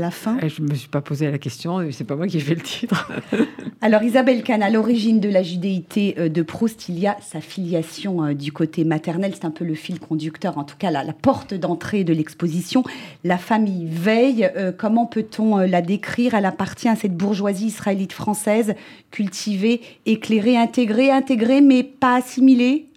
la 0.00 0.10
fin 0.10 0.38
Je 0.46 0.62
ne 0.62 0.68
me 0.68 0.74
suis 0.74 0.88
pas 0.88 1.00
posé 1.00 1.30
la 1.30 1.38
question, 1.38 1.86
c'est 1.90 2.04
pas 2.04 2.16
moi 2.16 2.26
qui 2.26 2.38
ai 2.38 2.40
fait 2.40 2.54
le 2.54 2.62
titre. 2.62 3.12
Alors 3.80 4.02
Isabelle 4.02 4.42
Kahn, 4.42 4.62
à 4.62 4.70
l'origine 4.70 5.20
de 5.20 5.28
la 5.28 5.42
judéité 5.42 6.14
euh, 6.18 6.28
de 6.28 6.42
Proust, 6.42 6.88
il 6.88 6.98
y 6.98 7.06
a 7.06 7.16
sa 7.20 7.40
filiation 7.40 8.24
euh, 8.24 8.34
du 8.34 8.50
côté 8.50 8.84
maternel, 8.84 9.32
c'est 9.34 9.44
un 9.44 9.50
peu 9.50 9.64
le 9.64 9.74
fil 9.74 10.00
conducteur, 10.00 10.56
en 10.56 10.64
tout 10.64 10.76
cas 10.78 10.90
la, 10.90 11.04
porte 11.12 11.54
d'entrée 11.54 12.02
de 12.02 12.14
l'exposition. 12.14 12.82
La 13.24 13.36
famille 13.36 13.86
Veille, 13.86 14.50
euh, 14.56 14.72
comment 14.72 15.06
peut-on 15.06 15.58
la 15.58 15.82
décrire? 15.82 16.34
Elle 16.34 16.46
appartient 16.46 16.88
à 16.88 16.96
cette 16.96 17.16
bourgeoisie 17.16 17.66
israélite 17.66 18.12
française, 18.12 18.74
cultivée, 19.10 19.82
éclairée, 20.06 20.56
intégrée, 20.56 21.10
intégrée 21.10 21.60
mais 21.60 21.82
pas 21.82 22.16
assimilée? 22.16 22.88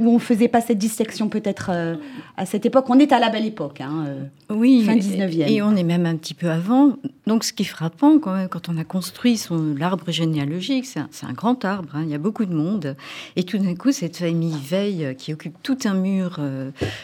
Où 0.00 0.14
on 0.14 0.18
faisait 0.18 0.48
pas 0.48 0.60
cette 0.60 0.78
dissection 0.78 1.28
peut-être 1.28 1.70
euh, 1.72 1.96
à 2.36 2.46
cette 2.46 2.66
époque. 2.66 2.86
On 2.88 2.98
est 2.98 3.12
à 3.12 3.18
la 3.18 3.28
belle 3.28 3.44
époque, 3.44 3.80
hein, 3.80 4.06
euh, 4.08 4.24
oui, 4.48 4.82
fin 4.84 4.96
19e. 4.96 5.48
Et 5.48 5.62
on 5.62 5.76
est 5.76 5.84
même 5.84 6.06
un 6.06 6.16
petit 6.16 6.34
peu 6.34 6.50
avant. 6.50 6.96
Donc 7.26 7.44
ce 7.44 7.52
qui 7.52 7.62
est 7.62 7.66
frappant 7.66 8.18
quand, 8.18 8.34
même, 8.34 8.48
quand 8.48 8.68
on 8.68 8.78
a 8.78 8.84
construit 8.84 9.36
son 9.36 9.74
l'arbre 9.78 10.10
généalogique, 10.10 10.86
c'est 10.86 10.98
un, 10.98 11.32
grand 11.32 11.64
arbre, 11.64 11.90
hein, 11.94 12.02
il 12.04 12.10
y 12.10 12.14
a 12.14 12.18
beaucoup 12.18 12.46
de 12.46 12.54
monde. 12.54 12.96
Et 13.36 13.44
tout 13.44 13.58
d'un 13.58 13.74
coup, 13.74 13.92
cette 13.92 14.16
famille 14.16 14.56
Veille 14.62 15.04
euh, 15.04 15.14
qui 15.14 15.32
occupe 15.32 15.62
tout 15.62 15.78
un 15.84 15.94
mur 15.94 16.40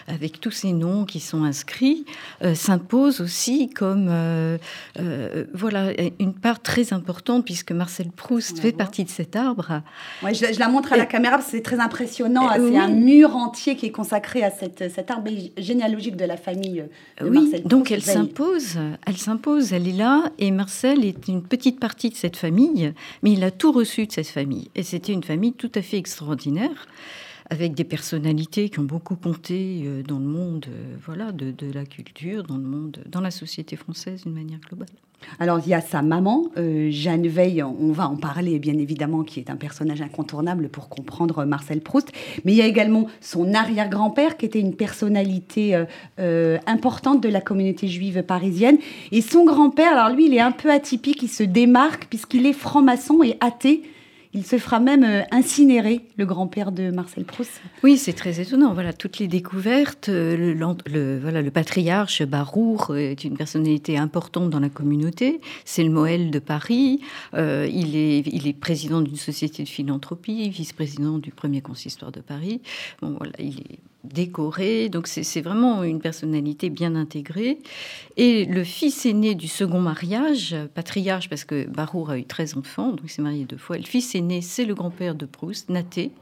avec 0.09 0.41
tous 0.41 0.50
ces 0.50 0.73
noms 0.73 1.05
qui 1.05 1.21
sont 1.21 1.45
inscrits 1.45 2.05
s'impose 2.55 3.21
aussi 3.21 3.69
comme 3.69 4.11
voilà 5.55 5.93
une 6.19 6.35
part 6.35 6.61
très 6.61 6.93
importante 6.93 7.45
puisque 7.45 7.73
Marcel 7.73 8.09
Proust 8.11 8.61
fait 8.61 8.73
partie 8.73 9.05
de 9.05 9.11
cet 9.11 9.37
arbre. 9.37 9.83
Ouais, 10.23 10.35
je, 10.35 10.59
la 10.59 10.69
montre 10.69 10.93
à 10.93 10.97
la 10.97 11.07
caméra 11.07 11.37
parce 11.37 11.47
que 11.47 11.57
c'est 11.57 11.62
très 11.62 11.81
impressionnant 11.81 12.49
un 12.87 12.93
mur 12.93 13.37
entier 13.37 13.76
qui 13.76 13.87
est 13.87 13.90
consacré 13.90 14.43
à 14.43 14.50
cette, 14.50 14.90
cet 14.90 15.11
arbre 15.11 15.31
généalogique 15.57 16.16
de 16.16 16.25
la 16.25 16.37
famille 16.37 16.85
euh, 17.21 17.25
de 17.25 17.28
oui, 17.28 17.62
Donc 17.64 17.90
elle 17.90 18.02
s'impose, 18.02 18.78
elle 19.07 19.16
s'impose, 19.16 19.73
elle 19.73 19.88
est 19.88 19.93
là, 19.93 20.31
et 20.38 20.50
Marcel 20.50 21.05
est 21.05 21.28
une 21.28 21.43
petite 21.43 21.81
partie 21.81 22.11
de 22.11 22.14
cette 22.14 22.37
famille, 22.37 22.93
mais 23.23 23.33
il 23.33 23.45
a 23.45 23.50
tout 23.50 23.73
reçu 23.73 24.07
de 24.07 24.12
cette 24.12 24.28
famille. 24.28 24.71
Et 24.75 24.83
c'était 24.83 25.12
une 25.12 25.25
famille 25.25 25.52
tout 25.52 25.73
à 25.75 25.83
fait 25.83 25.99
extraordinaire. 25.99 26.87
avec 27.49 27.75
des 27.75 27.85
personnalités 27.85 28.71
qui 28.71 28.81
ont 28.81 28.88
beaucoup 28.97 29.14
compté 29.14 29.85
euh, 29.85 30.02
dans 30.02 30.19
le 30.19 30.26
monde 30.26 30.66
voilà, 31.05 31.31
de, 31.31 31.52
de, 31.52 31.71
la 31.73 31.85
culture, 31.85 32.43
dans 32.43 32.57
le 32.57 32.64
monde, 32.64 32.99
dans 33.07 33.21
la 33.21 33.31
société 33.31 33.76
française 33.76 34.25
d'une 34.25 34.35
manière 34.35 34.59
globale. 34.59 34.88
Alors 35.38 35.61
il 35.64 35.68
y 35.68 35.75
a 35.75 35.80
sa 35.80 36.02
maman, 36.02 36.46
Jeanne 36.56 37.26
Veil, 37.26 37.62
on 37.62 37.90
va 37.92 38.08
en 38.08 38.16
parler 38.16 38.58
bien 38.58 38.78
évidemment, 38.78 39.23
qui 39.23 39.40
est 39.40 39.50
un 39.50 39.56
personnage 39.56 40.00
incontournable 40.00 40.68
pour 40.68 40.88
comprendre 40.88 41.44
Marcel 41.44 41.80
Proust, 41.80 42.12
mais 42.44 42.52
il 42.52 42.58
y 42.58 42.62
a 42.62 42.66
également 42.66 43.06
son 43.20 43.52
arrière-grand-père 43.52 44.37
qui 44.37 44.46
était 44.46 44.61
une 44.61 44.76
personnalité 44.76 45.85
importante 46.66 47.23
de 47.23 47.28
la 47.28 47.40
communauté 47.40 47.88
juive 47.88 48.23
parisienne, 48.23 48.78
et 49.11 49.20
son 49.20 49.44
grand-père, 49.44 49.92
alors 49.92 50.14
lui 50.14 50.26
il 50.26 50.35
est 50.35 50.40
un 50.40 50.52
peu 50.52 50.70
atypique, 50.70 51.23
il 51.23 51.28
se 51.28 51.42
démarque 51.42 52.06
puisqu'il 52.06 52.46
est 52.46 52.52
franc-maçon 52.52 53.23
et 53.23 53.37
athée. 53.40 53.82
Il 54.37 54.45
se 54.45 54.59
fera 54.59 54.81
même 54.81 55.02
euh, 55.02 55.23
incinérer, 55.31 56.02
le 56.19 56.26
grand-père 56.26 56.71
de 56.71 56.90
Marcel 56.90 57.25
Proust. 57.25 57.62
Oui, 57.83 57.97
c'est 57.97 58.12
très 58.12 58.38
étonnant. 58.38 58.75
Voilà, 58.75 58.93
toutes 58.93 59.19
les 59.19 59.28
découvertes. 59.28 60.11
Euh, 60.11 60.37
le, 60.37 61.19
voilà, 61.19 61.40
le 61.40 61.50
patriarche 61.50 62.23
Barour 62.23 62.95
est 62.97 63.25
une 63.25 63.37
personnalité 63.37 63.97
importante 63.97 64.50
dans 64.50 64.61
la 64.61 64.69
communauté. 64.69 65.40
C'est 65.64 65.83
le 65.83 65.90
Moël 65.90 66.31
de 66.31 66.38
Paris. 66.38 67.00
Euh, 67.33 67.66
il, 67.73 67.97
est, 67.97 68.25
il 68.26 68.47
est 68.47 68.52
président 68.52 69.00
d'une 69.00 69.16
société 69.16 69.62
de 69.62 69.69
philanthropie, 69.69 70.50
vice-président 70.50 71.16
du 71.16 71.31
premier 71.31 71.62
consistoire 71.62 72.12
de 72.12 72.21
Paris. 72.21 72.61
Bon, 73.00 73.16
voilà, 73.19 73.33
il 73.38 73.61
est 73.61 73.78
décoré. 74.13 74.89
Donc 74.89 75.07
c'est 75.07 75.41
vraiment 75.41 75.83
une 75.83 76.01
personnalité 76.01 76.71
bien 76.71 76.95
intégrée. 76.95 77.59
Et 78.17 78.45
le 78.45 78.65
fils 78.65 79.05
aîné 79.05 79.35
du 79.35 79.49
second 79.49 79.81
mariage, 79.81 80.57
patriarche, 80.75 81.29
parce 81.29 81.45
que 81.45 81.67
Barour 81.67 82.11
a 82.11 82.19
eu 82.19 82.25
13 82.25 82.57
enfants, 82.57 82.91
donc 82.91 83.01
il 83.05 83.11
s'est 83.11 83.23
marié 83.23 83.45
deux 83.45 83.59
fois. 83.59 83.77
Le 83.77 83.85
fils 83.85 84.15
aîné, 84.15 84.41
c'est 84.41 84.65
le 84.65 84.75
grand-père 84.75 85.15
de 85.15 85.27
Proust, 85.27 85.69
Naté, 85.69 86.13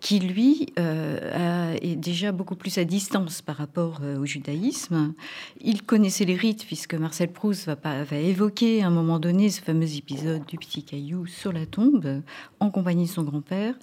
qui 0.00 0.20
lui 0.20 0.72
euh, 0.78 1.74
est 1.80 1.96
déjà 1.96 2.30
beaucoup 2.30 2.54
plus 2.54 2.78
à 2.78 2.84
distance 2.84 3.42
par 3.42 3.56
rapport 3.56 4.00
euh, 4.02 4.18
au 4.18 4.26
judaïsme. 4.26 5.14
Il 5.60 5.82
connaissait 5.82 6.24
les 6.24 6.36
rites, 6.36 6.64
puisque 6.64 6.94
Marcel 6.94 7.32
Proust 7.32 7.66
va, 7.66 7.76
va 8.04 8.16
évoquer 8.16 8.82
à 8.82 8.86
un 8.86 8.90
moment 8.90 9.18
donné 9.18 9.50
ce 9.50 9.60
fameux 9.60 9.96
épisode 9.96 10.44
du 10.46 10.58
petit 10.58 10.82
caillou 10.82 11.26
sur 11.26 11.52
la 11.52 11.66
tombe, 11.66 12.22
en 12.60 12.70
compagnie 12.70 13.06
de 13.06 13.10
son 13.10 13.22
grand-père 13.22 13.74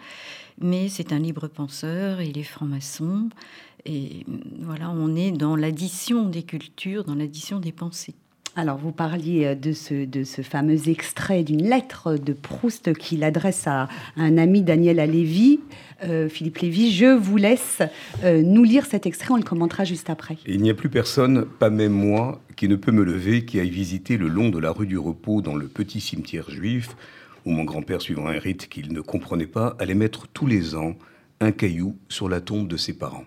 mais 0.60 0.90
c'est 0.90 1.12
un 1.12 1.20
libre 1.20 1.48
penseur, 1.48 2.22
il 2.22 2.38
est 2.38 2.44
franc-maçon, 2.44 3.30
et 3.86 4.26
voilà, 4.62 4.90
on 4.90 5.16
est 5.16 5.32
dans 5.32 5.56
l'addition 5.56 6.30
des 6.30 6.44
cultures, 6.44 7.04
dans 7.04 7.16
l'addition 7.16 7.60
des 7.60 7.72
pensées. 7.72 8.16
Alors, 8.56 8.78
vous 8.78 8.92
parliez 8.92 9.56
de 9.56 9.72
ce, 9.72 10.06
de 10.06 10.24
ce 10.24 10.44
fameux 10.44 10.88
extrait 10.88 11.44
d'une 11.44 11.68
lettre 11.68 12.18
de 12.18 12.34
Proust 12.34 12.94
qu'il 12.94 13.24
adresse 13.24 13.66
à, 13.66 13.90
un 14.16 14.38
ami, 14.38 14.62
Daniel 14.62 15.00
Alévi. 15.00 15.60
Euh, 16.04 16.30
Philippe 16.30 16.60
Lévy, 16.60 16.92
je 16.92 17.18
vous 17.18 17.38
laisse 17.38 17.82
euh, 18.24 18.44
nous 18.44 18.64
lire 18.64 18.86
cet 18.86 19.08
extrait, 19.08 19.32
on 19.32 19.38
le 19.38 19.44
commentera 19.44 19.86
juste 19.86 20.12
après. 20.12 20.38
Il 20.46 20.62
n'y 20.62 20.70
a 20.70 20.76
plus 20.76 20.90
personne, 20.90 21.46
pas 21.46 21.72
même 21.72 21.94
moi, 21.94 22.42
qui 22.56 22.68
ne 22.68 22.76
peut 22.76 22.92
me 22.92 23.04
lever, 23.04 23.44
qui 23.44 23.60
aille 23.60 23.72
visiter 23.72 24.18
le 24.18 24.28
long 24.28 24.50
de 24.50 24.60
la 24.60 24.70
rue 24.70 24.86
du 24.86 25.00
Repos 25.00 25.42
dans 25.42 25.56
le 25.56 25.68
petit 25.68 26.00
cimetière 26.00 26.52
juif, 26.52 26.96
où 27.46 27.52
mon 27.52 27.64
grand-père, 27.64 28.02
suivant 28.02 28.28
un 28.28 28.40
rite 28.40 28.70
qu'il 28.70 28.94
ne 28.94 29.02
comprenait 29.02 29.48
pas, 29.48 29.76
allait 29.80 29.94
mettre 29.94 30.28
tous 30.28 30.48
les 30.48 30.76
ans 30.76 30.96
un 31.40 31.52
caillou 31.52 31.96
sur 32.10 32.30
la 32.30 32.42
tombe 32.42 32.68
de 32.68 32.78
ses 32.78 32.94
parents. 32.94 33.26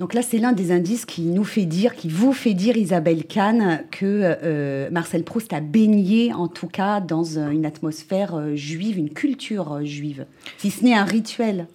Donc 0.00 0.14
là, 0.14 0.22
c'est 0.22 0.38
l'un 0.38 0.52
des 0.52 0.72
indices 0.72 1.04
qui 1.04 1.22
nous 1.22 1.44
fait 1.44 1.66
dire, 1.66 1.94
qui 1.94 2.08
vous 2.08 2.32
fait 2.32 2.54
dire, 2.54 2.78
Isabelle 2.78 3.26
Kahn, 3.26 3.84
que 3.90 4.06
euh, 4.06 4.88
Marcel 4.90 5.24
Proust 5.24 5.52
a 5.52 5.60
baigné, 5.60 6.32
en 6.32 6.48
tout 6.48 6.68
cas, 6.68 7.00
dans 7.00 7.38
une 7.38 7.66
atmosphère 7.66 8.34
euh, 8.34 8.54
juive, 8.56 8.96
une 8.96 9.10
culture 9.10 9.74
euh, 9.74 9.84
juive, 9.84 10.24
si 10.56 10.70
ce 10.70 10.84
n'est 10.84 10.94
un 10.94 11.04
rituel. 11.04 11.66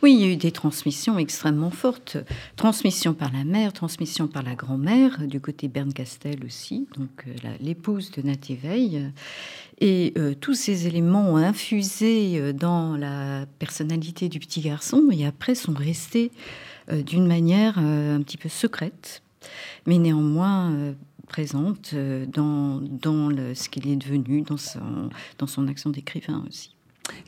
Oui, 0.00 0.14
il 0.14 0.20
y 0.20 0.24
a 0.24 0.32
eu 0.32 0.36
des 0.36 0.52
transmissions 0.52 1.18
extrêmement 1.18 1.72
fortes. 1.72 2.16
Transmission 2.54 3.14
par 3.14 3.32
la 3.32 3.42
mère, 3.42 3.72
transmission 3.72 4.28
par 4.28 4.44
la 4.44 4.54
grand-mère, 4.54 5.26
du 5.26 5.40
côté 5.40 5.66
Berne 5.66 5.92
Castel 5.92 6.44
aussi, 6.46 6.86
donc 6.96 7.26
l'épouse 7.60 8.12
de 8.12 8.22
Nathalie 8.22 8.60
Veil. 8.62 9.12
Et 9.84 10.12
euh, 10.16 10.32
tous 10.40 10.54
ces 10.54 10.86
éléments 10.86 11.32
ont 11.32 11.36
infusé 11.36 12.38
euh, 12.38 12.52
dans 12.52 12.96
la 12.96 13.46
personnalité 13.58 14.28
du 14.28 14.38
petit 14.38 14.60
garçon 14.60 15.08
et 15.10 15.26
après 15.26 15.56
sont 15.56 15.74
restés 15.74 16.30
euh, 16.92 17.02
d'une 17.02 17.26
manière 17.26 17.78
un 17.78 18.22
petit 18.22 18.36
peu 18.36 18.48
secrète, 18.48 19.24
mais 19.86 19.98
néanmoins 19.98 20.94
présente 21.26 21.96
dans, 21.96 22.80
dans 22.80 23.30
ce 23.54 23.68
qu'il 23.68 23.88
est 23.88 23.96
devenu, 23.96 24.42
dans 24.42 24.56
son, 24.56 25.10
dans 25.38 25.48
son 25.48 25.66
action 25.66 25.90
d'écrivain 25.90 26.44
aussi. 26.48 26.76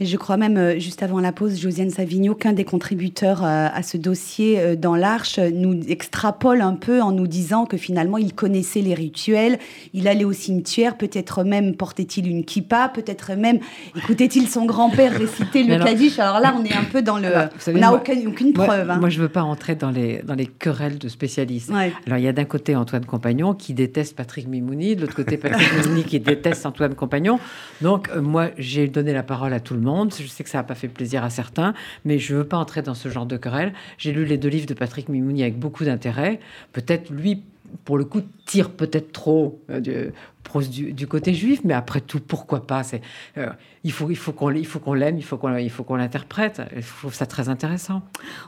Et 0.00 0.06
je 0.06 0.16
crois 0.16 0.36
même, 0.36 0.56
euh, 0.56 0.78
juste 0.78 1.02
avant 1.02 1.20
la 1.20 1.32
pause, 1.32 1.60
Josiane 1.60 1.90
Savigno, 1.90 2.34
qu'un 2.34 2.52
des 2.52 2.64
contributeurs 2.64 3.44
euh, 3.44 3.68
à 3.72 3.82
ce 3.82 3.96
dossier 3.96 4.58
euh, 4.58 4.76
dans 4.76 4.96
l'Arche 4.96 5.38
nous 5.38 5.80
extrapole 5.88 6.60
un 6.60 6.74
peu 6.74 7.00
en 7.00 7.12
nous 7.12 7.26
disant 7.26 7.64
que 7.64 7.76
finalement, 7.76 8.18
il 8.18 8.34
connaissait 8.34 8.80
les 8.80 8.94
rituels, 8.94 9.58
il 9.92 10.08
allait 10.08 10.24
au 10.24 10.32
cimetière, 10.32 10.96
peut-être 10.96 11.44
même 11.44 11.76
portait-il 11.76 12.28
une 12.28 12.44
kippa, 12.44 12.88
peut-être 12.88 13.34
même 13.34 13.60
écoutait-il 13.96 14.48
son 14.48 14.64
grand-père 14.64 15.12
réciter 15.12 15.62
le 15.62 15.82
Kaddish. 15.82 16.18
Alors 16.18 16.40
là, 16.40 16.54
on 16.58 16.64
est 16.64 16.74
un 16.74 16.84
peu 16.84 17.02
dans 17.02 17.18
le... 17.18 17.28
on 17.68 17.72
n'a 17.72 17.92
aucune, 17.92 18.26
aucune 18.28 18.52
preuve. 18.52 18.90
Hein. 18.90 18.98
Moi, 18.98 19.08
je 19.08 19.18
ne 19.18 19.22
veux 19.22 19.28
pas 19.28 19.42
entrer 19.42 19.74
dans 19.74 19.90
les, 19.90 20.22
dans 20.22 20.34
les 20.34 20.46
querelles 20.46 20.98
de 20.98 21.08
spécialistes. 21.08 21.70
Alors, 21.70 22.18
il 22.18 22.24
y 22.24 22.28
a 22.28 22.32
d'un 22.32 22.44
côté 22.44 22.74
Antoine 22.76 23.04
Compagnon 23.04 23.54
qui 23.54 23.74
déteste 23.74 24.16
Patrick 24.16 24.48
Mimouni, 24.48 24.96
de 24.96 25.02
l'autre 25.02 25.14
côté 25.14 25.36
Patrick 25.36 25.68
Mimouni 25.74 26.04
qui 26.04 26.20
déteste 26.20 26.66
Antoine 26.66 26.94
Compagnon. 26.94 27.38
Donc, 27.80 28.10
moi, 28.16 28.50
j'ai 28.58 28.88
donné 28.88 29.12
la 29.12 29.22
parole 29.22 29.52
à 29.52 29.60
tout 29.64 29.74
le 29.74 29.80
monde. 29.80 30.12
Je 30.14 30.26
sais 30.26 30.44
que 30.44 30.50
ça 30.50 30.58
n'a 30.58 30.64
pas 30.64 30.74
fait 30.74 30.88
plaisir 30.88 31.24
à 31.24 31.30
certains, 31.30 31.74
mais 32.04 32.18
je 32.18 32.34
ne 32.34 32.38
veux 32.38 32.46
pas 32.46 32.56
entrer 32.56 32.82
dans 32.82 32.94
ce 32.94 33.08
genre 33.08 33.26
de 33.26 33.36
querelle. 33.36 33.72
J'ai 33.98 34.12
lu 34.12 34.24
les 34.24 34.38
deux 34.38 34.48
livres 34.48 34.66
de 34.66 34.74
Patrick 34.74 35.08
Mimouni 35.08 35.42
avec 35.42 35.58
beaucoup 35.58 35.84
d'intérêt. 35.84 36.38
Peut-être 36.72 37.10
lui, 37.10 37.42
pour 37.84 37.98
le 37.98 38.04
coup, 38.04 38.20
tire 38.46 38.70
peut-être 38.70 39.12
trop 39.12 39.60
euh, 39.70 39.80
du, 39.80 40.92
du, 40.92 41.06
côté 41.06 41.34
juif, 41.34 41.60
mais 41.64 41.74
après 41.74 42.00
tout, 42.00 42.20
pourquoi 42.20 42.66
pas? 42.66 42.82
C'est 42.82 43.02
euh, 43.38 43.48
il 43.82 43.92
faut 43.92 44.10
il 44.10 44.16
faut 44.16 44.32
qu'on 44.32 44.50
il 44.52 44.66
faut 44.66 44.78
qu'on 44.78 44.94
l'aime, 44.94 45.16
il 45.18 45.24
faut 45.24 45.36
qu'on 45.36 45.56
il 45.56 45.70
faut 45.70 45.82
qu'on 45.82 45.96
l'interprète. 45.96 46.62
Je 46.76 46.86
trouve 46.98 47.14
ça 47.14 47.26
très 47.26 47.48
intéressant. 47.48 48.02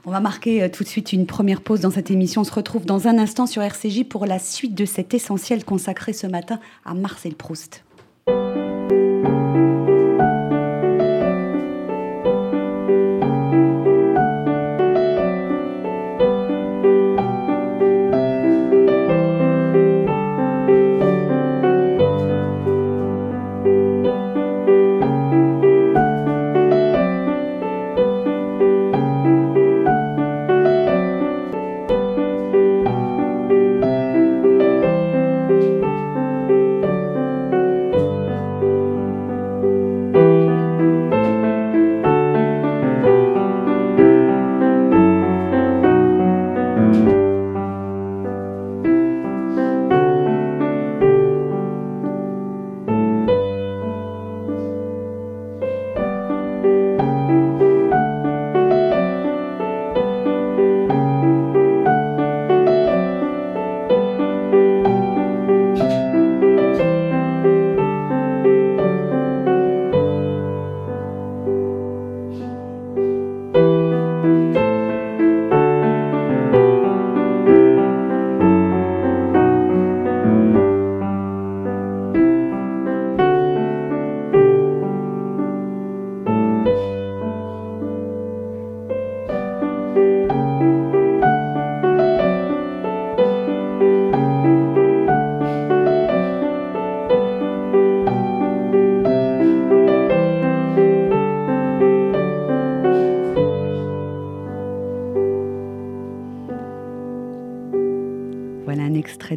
On 0.04 0.10
va 0.10 0.20
marquer 0.20 0.62
euh, 0.62 0.68
tout 0.68 0.84
de 0.84 0.88
suite 0.88 1.12
une 1.12 1.26
première 1.26 1.62
pause 1.62 1.80
dans 1.80 1.90
cette 1.90 2.10
émission. 2.10 2.42
On 2.42 2.44
se 2.44 2.52
retrouve 2.52 2.86
dans 2.86 3.08
un 3.08 3.18
instant 3.18 3.46
sur 3.46 3.62
RCJ 3.62 4.04
pour 4.04 4.26
la 4.26 4.38
suite 4.38 4.74
de 4.74 4.84
cet 4.84 5.14
essentiel 5.14 5.64
consacré 5.64 6.12
ce 6.12 6.26
matin 6.26 6.60
à 6.84 6.94
Marcel 6.94 7.34
Proust. 7.34 7.82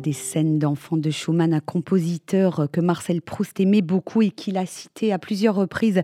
Des 0.10 0.13
scènes 0.13 0.49
d'enfants 0.70 0.98
de 0.98 1.10
Schumann, 1.10 1.56
un 1.56 1.62
compositeur 1.62 2.68
que 2.72 2.80
Marcel 2.80 3.24
Proust 3.24 3.60
aimait 3.60 3.82
beaucoup 3.82 4.22
et 4.22 4.30
qu'il 4.30 4.56
a 4.56 4.68
cité 4.68 5.12
à 5.12 5.18
plusieurs 5.18 5.56
reprises 5.56 6.04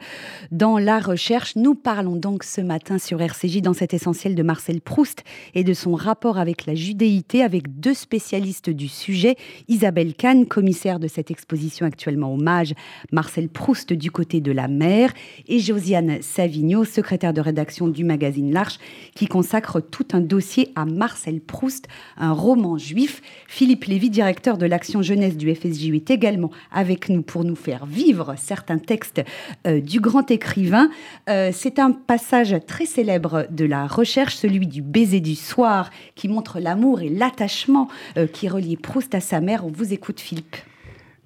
dans 0.52 0.80
la 0.80 1.00
recherche. 1.00 1.56
Nous 1.56 1.76
parlons 1.76 2.16
donc 2.16 2.44
ce 2.44 2.62
matin 2.62 2.98
sur 2.98 3.22
RCJ 3.22 3.62
dans 3.62 3.74
cet 3.74 3.94
essentiel 3.94 4.34
de 4.34 4.42
Marcel 4.42 4.82
Proust 4.82 5.24
et 5.54 5.64
de 5.64 5.74
son 5.76 5.94
rapport 5.94 6.40
avec 6.40 6.66
la 6.66 6.74
judéité 6.74 7.44
avec 7.44 7.80
deux 7.80 7.94
spécialistes 7.94 8.72
du 8.72 8.88
sujet, 8.88 9.36
Isabelle 9.68 10.16
Kahn, 10.16 10.48
commissaire 10.48 11.00
de 11.00 11.08
cette 11.08 11.30
exposition 11.30 11.86
actuellement 11.86 12.34
hommage, 12.34 12.74
Marcel 13.12 13.50
Proust 13.50 13.94
du 13.94 14.10
côté 14.10 14.42
de 14.42 14.52
la 14.52 14.68
mer 14.68 15.14
et 15.48 15.60
Josiane 15.60 16.24
Savigno, 16.24 16.86
secrétaire 16.86 17.34
de 17.34 17.42
rédaction 17.42 17.88
du 17.88 18.04
magazine 18.04 18.52
L'Arche, 18.52 18.80
qui 19.14 19.28
consacre 19.28 19.80
tout 19.80 20.08
un 20.14 20.22
dossier 20.22 20.72
à 20.76 20.86
Marcel 20.86 21.40
Proust, 21.40 21.88
un 22.18 22.32
roman 22.32 22.80
juif. 22.80 23.22
Philippe 23.48 23.86
Lévy, 23.86 24.10
directeur 24.10 24.55
de 24.58 24.66
l'action 24.66 25.02
jeunesse 25.02 25.38
du 25.38 25.54
FSJ, 25.54 25.90
est 25.94 26.10
également 26.10 26.52
avec 26.72 27.10
nous 27.10 27.22
pour 27.22 27.44
nous 27.44 27.56
faire 27.56 27.86
vivre 27.86 28.36
certains 28.38 28.78
textes 28.78 29.22
euh, 29.68 29.82
du 29.82 30.00
grand 30.00 30.30
écrivain. 30.32 30.90
Euh, 31.30 31.52
c'est 31.54 31.80
un 31.80 31.92
passage 31.92 32.56
très 32.68 32.86
célèbre 32.86 33.48
de 33.50 33.66
la 33.66 33.88
recherche, 33.88 34.36
celui 34.36 34.68
du 34.68 34.82
baiser 34.82 35.20
du 35.20 35.36
soir, 35.36 35.90
qui 36.16 36.28
montre 36.28 36.60
l'amour 36.60 37.02
et 37.02 37.10
l'attachement 37.10 37.88
euh, 38.18 38.28
qui 38.28 38.48
reliait 38.50 38.78
Proust 38.78 39.16
à 39.16 39.20
sa 39.20 39.42
mère. 39.42 39.66
On 39.66 39.72
vous 39.72 39.94
écoute, 39.94 40.20
Philippe. 40.20 40.56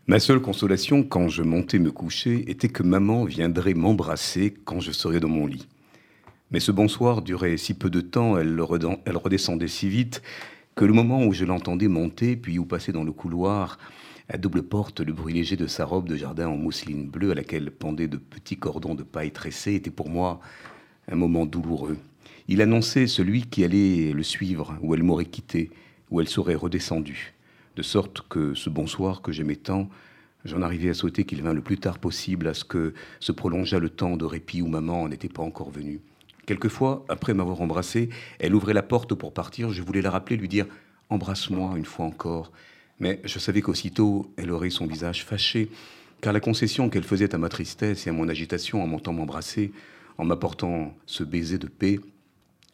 Ma 0.08 0.20
seule 0.20 0.40
consolation 0.40 1.04
quand 1.04 1.28
je 1.28 1.44
montais 1.44 1.78
me 1.78 1.92
coucher 1.92 2.50
était 2.50 2.70
que 2.70 2.82
maman 2.82 3.26
viendrait 3.26 3.76
m'embrasser 3.76 4.56
quand 4.66 4.80
je 4.80 4.92
serais 4.92 5.20
dans 5.20 5.30
mon 5.30 5.46
lit. 5.46 5.68
Mais 6.52 6.60
ce 6.60 6.72
bonsoir 6.72 7.22
durait 7.22 7.58
si 7.58 7.76
peu 7.76 7.92
de 7.92 8.02
temps, 8.02 8.38
elle, 8.38 8.60
redescendait 8.60 9.68
si 9.68 9.88
vite, 9.88 10.24
que 10.80 10.86
le 10.86 10.94
moment 10.94 11.26
où 11.26 11.34
je 11.34 11.44
l'entendais 11.44 11.90
monter, 11.90 12.38
puis 12.38 12.58
où 12.58 12.64
passer 12.64 12.94
dans 12.94 13.04
le 13.04 13.12
couloir, 13.12 13.78
à 14.30 14.38
double 14.38 14.64
porte, 14.64 15.02
le 15.02 15.12
bruit 15.12 15.34
léger 15.34 15.58
de 15.58 15.68
sa 15.68 15.84
robe 15.84 16.08
de 16.08 16.16
jardin 16.16 16.48
en 16.48 16.56
mousseline 16.56 17.06
bleue 17.06 17.32
à 17.32 17.36
laquelle 17.36 17.70
pendaient 17.70 18.08
de 18.08 18.16
petits 18.16 18.56
cordons 18.56 18.96
de 18.96 19.04
paille 19.04 19.32
tressés 19.32 19.74
était 19.74 19.92
pour 19.92 20.10
moi 20.10 20.40
un 21.10 21.18
moment 21.18 21.46
douloureux. 21.46 21.98
Il 22.48 22.62
annonçait 22.62 23.08
celui 23.08 23.42
qui 23.42 23.66
allait 23.66 24.14
le 24.14 24.24
suivre, 24.24 24.78
où 24.82 24.96
elle 24.96 25.04
m'aurait 25.04 25.26
quitté, 25.26 25.70
où 26.12 26.22
elle 26.22 26.30
serait 26.30 26.56
redescendue. 26.56 27.34
De 27.76 27.82
sorte 27.82 28.22
que 28.30 28.54
ce 28.54 28.70
bonsoir 28.70 29.22
que 29.22 29.34
j'aimais 29.34 29.58
tant, 29.58 29.90
j'en 30.46 30.62
arrivais 30.62 30.92
à 30.92 30.94
souhaiter 30.94 31.26
qu'il 31.26 31.42
vînt 31.42 31.52
le 31.52 31.62
plus 31.62 31.78
tard 31.78 32.00
possible, 32.00 32.48
à 32.48 32.54
ce 32.54 32.64
que 32.64 32.94
se 33.20 33.34
prolongeât 33.34 33.80
le 33.80 33.90
temps 33.90 34.16
de 34.16 34.24
répit 34.24 34.62
où 34.62 34.68
maman 34.68 35.10
n'était 35.10 35.28
pas 35.28 35.44
encore 35.44 35.72
venue. 35.72 36.00
Quelquefois, 36.50 37.06
après 37.10 37.36
m'avoir 37.36 37.62
embrassé, 37.62 38.10
elle 38.40 38.56
ouvrait 38.56 38.74
la 38.74 38.82
porte 38.82 39.14
pour 39.14 39.36
partir. 39.36 39.70
Je 39.70 39.84
voulais 39.84 40.02
la 40.02 40.10
rappeler, 40.10 40.36
lui 40.36 40.48
dire 40.48 40.66
Embrasse-moi 41.12 41.78
une 41.78 41.86
fois 41.86 42.08
encore. 42.08 42.52
Mais 43.00 43.22
je 43.24 43.38
savais 43.38 43.62
qu'aussitôt, 43.62 44.34
elle 44.36 44.50
aurait 44.50 44.72
son 44.72 44.88
visage 44.88 45.24
fâché, 45.24 45.70
car 46.22 46.34
la 46.34 46.40
concession 46.40 46.90
qu'elle 46.90 47.04
faisait 47.04 47.36
à 47.36 47.38
ma 47.38 47.50
tristesse 47.50 48.08
et 48.08 48.10
à 48.10 48.14
mon 48.14 48.28
agitation 48.28 48.82
en 48.82 48.88
montant 48.88 49.14
m'embrasser, 49.14 49.72
en 50.18 50.26
m'apportant 50.26 50.98
ce 51.06 51.24
baiser 51.24 51.60
de 51.60 51.68
paix, 51.68 52.00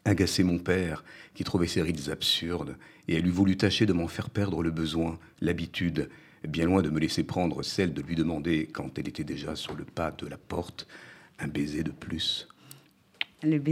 agaçait 0.06 0.44
mon 0.44 0.58
père, 0.58 1.04
qui 1.34 1.44
trouvait 1.44 1.68
ses 1.68 1.82
rides 1.82 2.10
absurdes, 2.10 2.78
et 3.10 3.18
elle 3.18 3.28
eût 3.28 3.30
voulu 3.30 3.58
tâcher 3.58 3.86
de 3.86 3.92
m'en 3.92 4.08
faire 4.08 4.30
perdre 4.30 4.64
le 4.64 4.72
besoin, 4.72 5.20
l'habitude, 5.42 6.08
bien 6.48 6.64
loin 6.64 6.82
de 6.82 6.90
me 6.90 7.00
laisser 7.02 7.26
prendre 7.26 7.62
celle 7.62 7.94
de 7.94 8.02
lui 8.02 8.16
demander, 8.16 8.70
quand 8.72 8.98
elle 8.98 9.10
était 9.10 9.26
déjà 9.26 9.58
sur 9.58 9.76
le 9.76 9.84
pas 9.84 10.12
de 10.12 10.28
la 10.28 10.38
porte, 10.38 10.88
un 11.40 11.50
baiser 11.50 11.84
de 11.84 11.92
plus 11.92 12.48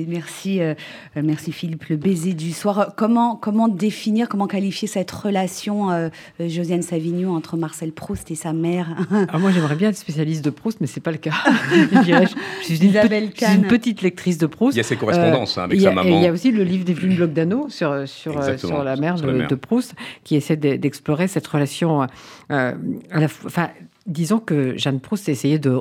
merci, 0.08 0.62
euh, 0.62 0.74
euh, 1.18 1.22
merci 1.24 1.52
Philippe. 1.52 1.86
Le 1.86 1.96
baiser 1.96 2.34
du 2.34 2.52
soir. 2.52 2.94
Comment, 2.96 3.36
comment 3.36 3.68
définir, 3.68 4.30
comment 4.30 4.48
qualifier 4.48 4.88
cette 4.88 5.12
relation, 5.12 5.92
euh, 5.92 6.10
Josiane 6.40 6.82
Savigno, 6.82 7.36
entre 7.36 7.58
Marcel 7.58 7.92
Proust 7.92 8.32
et 8.32 8.36
sa 8.36 8.54
mère? 8.54 8.96
Ah, 9.30 9.40
Moi, 9.40 9.52
j'aimerais 9.52 9.76
bien 9.76 9.90
être 9.90 9.98
spécialiste 9.98 10.44
de 10.44 10.50
Proust, 10.50 10.80
mais 10.82 10.88
c'est 10.88 11.00
pas 11.00 11.12
le 11.12 11.18
cas. 11.18 11.32
je, 11.92 12.28
suis 12.62 12.84
une, 12.84 12.92
petite 13.68 14.02
lectrice 14.02 14.38
de 14.38 14.46
Proust. 14.46 14.76
Il 14.76 14.78
y 14.78 14.82
a 14.82 14.84
ses 14.84 14.96
correspondances 14.96 15.58
hein, 15.58 15.64
avec 15.64 15.80
sa 15.80 15.92
maman. 15.92 16.10
il 16.10 16.24
y 16.24 16.28
a 16.28 16.32
aussi 16.32 16.52
le 16.52 16.64
livre 16.64 16.84
d'Evelyne 16.84 17.16
Blogdano 17.16 17.70
sur, 17.70 18.08
sur, 18.08 18.44
sur 18.60 18.84
la 18.84 18.96
mère, 18.96 19.16
de, 19.16 19.56
Proust, 19.56 19.96
qui 20.24 20.36
essaie 20.36 20.58
d'explorer 20.58 21.28
cette 21.28 21.48
relation 21.48 22.02
à 22.50 22.74
la 23.12 23.28
Enfin, 23.46 23.70
disons 24.06 24.40
que 24.40 24.78
Jeanne 24.78 25.00
Proust 25.00 25.30
essayait 25.30 25.60
de 25.60 25.80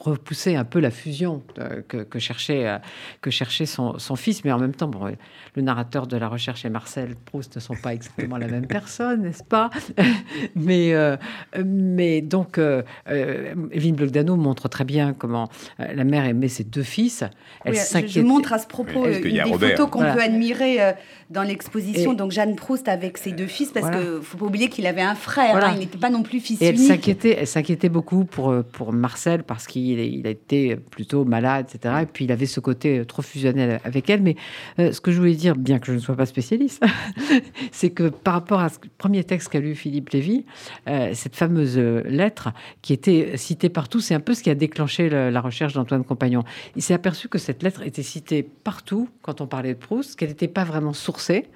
repousser 0.00 0.56
un 0.56 0.64
peu 0.64 0.80
la 0.80 0.90
fusion 0.90 1.42
euh, 1.58 1.82
que, 1.86 2.18
cherchait, 2.18 2.66
euh, 2.66 2.78
que 3.20 3.30
cherchait 3.30 3.66
son, 3.66 3.96
fils, 4.16 4.44
mais 4.44 4.52
en 4.52 4.58
même 4.58 4.74
temps, 4.74 4.88
bon, 4.88 5.12
le 5.54 5.62
narrateur 5.62 6.06
de 6.06 6.16
la 6.16 6.28
recherche 6.28 6.64
et 6.64 6.70
Marcel 6.70 7.14
Proust 7.24 7.56
ne 7.56 7.60
sont 7.60 7.76
pas 7.76 7.94
exactement 7.94 8.36
la 8.36 8.48
même 8.48 8.66
personne, 8.66 9.22
n'est-ce 9.22 9.44
pas? 9.44 9.70
Mais, 10.54 10.92
euh, 10.94 11.16
mais 11.64 12.20
donc, 12.20 12.58
Evelyne 13.06 13.94
Blogdano 13.94 14.36
montre 14.36 14.68
très 14.68 14.84
bien 14.84 15.12
comment 15.12 15.48
la 15.78 16.04
mère 16.04 16.24
aimait 16.24 16.48
ses 16.48 16.64
deux 16.64 16.82
fils. 16.82 17.24
Elle 17.64 17.74
oui, 17.74 18.08
je, 18.08 18.20
montre 18.20 18.52
à 18.52 18.58
ce 18.58 18.66
propos 18.66 19.06
une 19.06 19.22
des 19.22 19.40
photos 19.40 19.90
qu'on 19.90 20.00
peut 20.00 20.22
admirer 20.22 20.94
dans 21.30 21.42
l'exposition. 21.42 22.12
Donc 22.12 22.32
Jeanne 22.32 22.56
Proust 22.56 22.88
avec 22.88 23.18
ses 23.18 23.32
deux 23.32 23.46
fils, 23.46 23.70
parce 23.70 23.90
qu'il 23.90 24.10
ne 24.10 24.20
faut 24.20 24.38
pas 24.38 24.46
oublier 24.46 24.68
qu'il 24.68 24.86
avait 24.86 25.02
un 25.02 25.14
frère, 25.14 25.56
hein, 25.56 25.72
il 25.74 25.80
n'était 25.80 25.98
pas 25.98 26.10
non 26.10 26.22
plus 26.22 26.40
fils 26.40 26.60
et 26.60 26.70
unique. 26.70 27.24
Elle 27.24 27.46
s'inquiétait 27.46 27.88
beaucoup 27.88 28.24
pour, 28.24 28.54
pour 28.72 28.92
Marcel 28.92 29.42
parce 29.42 29.66
qu'il 29.66 29.81
il, 29.90 30.26
a 30.26 30.30
été 30.30 30.76
plutôt 30.76 31.24
malade, 31.24 31.66
etc. 31.68 31.94
Et 32.02 32.06
puis 32.06 32.24
il 32.24 32.32
avait 32.32 32.46
ce 32.46 32.60
côté 32.60 33.04
trop 33.06 33.22
fusionnel 33.22 33.80
avec 33.84 34.08
elle. 34.10 34.22
Mais 34.22 34.36
euh, 34.78 34.92
ce 34.92 35.00
que 35.00 35.12
je 35.12 35.18
voulais 35.18 35.34
dire, 35.34 35.56
bien 35.56 35.78
que 35.78 35.86
je 35.86 35.92
ne 35.92 35.98
sois 35.98 36.16
pas 36.16 36.26
spécialiste, 36.26 36.82
c'est 37.72 37.90
que 37.90 38.08
par 38.08 38.34
rapport 38.34 38.60
à 38.60 38.68
ce 38.68 38.78
premier 38.98 39.24
texte 39.24 39.48
qu'a 39.48 39.60
lu 39.60 39.74
Philippe 39.74 40.10
Lévy, 40.10 40.44
euh, 40.88 41.10
cette 41.14 41.36
fameuse 41.36 41.78
lettre 41.78 42.50
qui 42.82 42.92
était 42.92 43.36
citée 43.36 43.68
partout, 43.68 44.00
c'est 44.00 44.14
un 44.14 44.20
peu 44.20 44.34
ce 44.34 44.42
qui 44.42 44.50
a 44.50 44.54
déclenché 44.54 45.08
la, 45.08 45.40
recherche 45.40 45.72
d'Antoine 45.72 46.04
Compagnon. 46.04 46.44
Il 46.76 46.82
s'est 46.82 46.94
aperçu 46.94 47.28
que 47.28 47.38
cette 47.38 47.62
lettre 47.64 47.82
était 47.82 48.04
citée 48.04 48.42
partout 48.42 49.08
quand 49.22 49.40
on 49.40 49.48
parlait 49.48 49.74
de 49.74 49.78
Proust, 49.78 50.16
qu'elle 50.16 50.28
n'était 50.28 50.46
pas 50.46 50.62
vraiment 50.62 50.92
sourcée. 50.92 51.46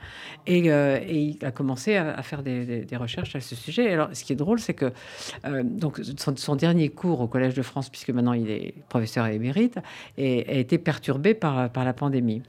Et, 0.47 0.73
euh, 0.73 0.99
il 1.09 1.39
a 1.45 1.53
commencé 1.53 1.97
à, 1.97 2.21
faire 2.23 2.43
des, 2.43 2.87
recherches 2.97 3.37
à 3.37 3.41
ce 3.41 3.55
sujet. 3.55 3.93
Alors, 3.93 4.09
ce 4.13 4.25
qui 4.25 4.33
est 4.33 4.37
drôle, 4.37 4.59
c'est 4.59 4.75
que 4.75 4.93
donc 5.63 6.01
son, 6.19 6.35
son, 6.37 6.57
dernier 6.57 6.89
cours 6.89 7.21
au 7.21 7.29
Collège 7.29 7.55
de 7.55 7.63
France, 7.63 7.91
puisque 7.91 8.11
maintenant 8.17 8.33
il 8.33 8.51
est 8.51 8.75
professeur 8.89 9.27
émérite, 9.27 9.79
et 10.19 10.45
a 10.49 10.55
été 10.55 10.79
perturbé 10.79 11.35
par, 11.35 11.71
par 11.71 11.85
la 11.85 11.93
pandémie. 11.93 12.43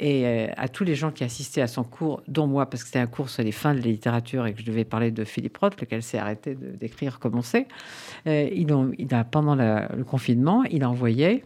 Et 0.00 0.26
euh, 0.26 0.46
à 0.56 0.68
tous 0.68 0.84
les 0.84 0.94
gens 0.94 1.10
qui 1.10 1.24
assistaient 1.24 1.62
à 1.62 1.66
son 1.66 1.84
cours, 1.84 2.22
dont 2.28 2.46
moi, 2.46 2.66
parce 2.66 2.82
que 2.82 2.88
c'était 2.88 3.00
un 3.00 3.06
cours 3.06 3.30
sur 3.30 3.42
les 3.42 3.52
fins 3.52 3.74
de 3.74 3.80
la 3.80 3.86
littérature 3.86 4.46
et 4.46 4.54
que 4.54 4.60
je 4.60 4.66
devais 4.66 4.84
parler 4.84 5.10
de 5.10 5.24
Philippe 5.24 5.56
Roth, 5.58 5.80
lequel 5.80 6.02
s'est 6.02 6.18
arrêté 6.18 6.54
d'écrire 6.54 7.18
comme 7.18 7.36
on 7.36 7.42
sait, 7.42 7.66
euh, 8.26 8.48
il, 8.52 9.14
a, 9.14 9.24
pendant 9.24 9.54
le 9.54 10.04
confinement, 10.04 10.64
il 10.64 10.84
envoyait 10.84 11.42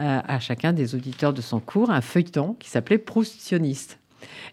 euh, 0.00 0.20
à 0.24 0.40
chacun 0.40 0.72
des 0.72 0.94
auditeurs 0.94 1.32
de 1.32 1.42
son 1.42 1.60
cours 1.60 1.90
un 1.90 2.00
feuilleton 2.00 2.54
qui 2.58 2.70
s'appelait 2.70 2.98
Proustioniste 2.98 3.98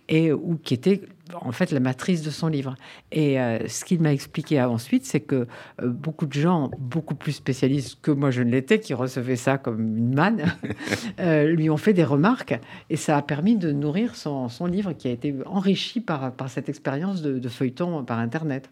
et 0.08 0.32
ou 0.32 0.58
qui 0.64 0.74
était 0.74 1.02
en 1.34 1.52
fait 1.52 1.72
la 1.72 1.80
matrice 1.80 2.22
de 2.22 2.30
son 2.30 2.48
livre. 2.48 2.76
Et 3.12 3.40
euh, 3.40 3.68
ce 3.68 3.86
qu'il 3.86 4.02
m'a 4.02 4.14
expliqué 4.14 4.62
ensuite, 4.62 5.06
c'est 5.06 5.20
que 5.20 5.48
euh, 5.82 5.88
beaucoup 5.88 6.26
de 6.26 6.34
gens, 6.34 6.72
beaucoup 6.80 7.16
plus 7.16 7.34
spécialistes 7.34 8.00
que 8.02 8.12
moi 8.12 8.32
je 8.32 8.42
ne 8.42 8.52
l'étais, 8.52 8.80
qui 8.80 8.94
recevaient 8.94 9.36
ça 9.36 9.58
comme 9.58 9.98
une 9.98 10.16
manne, 10.16 10.46
euh, 11.20 11.46
lui 11.48 11.70
ont 11.70 11.78
fait 11.78 11.94
des 11.94 12.04
remarques 12.04 12.60
et 12.90 12.96
ça 12.96 13.18
a 13.18 13.22
permis 13.22 13.56
de 13.56 13.72
nourrir 13.72 14.16
son, 14.16 14.50
son 14.50 14.66
livre 14.66 14.94
qui 14.94 15.08
a 15.08 15.12
été 15.12 15.34
enrichi 15.46 16.02
par, 16.02 16.32
par 16.34 16.50
cette 16.50 16.70
expérience 16.70 17.22
de, 17.22 17.40
de, 17.40 17.50
feuilleton 17.50 18.04
par 18.04 18.20
Internet. 18.20 18.70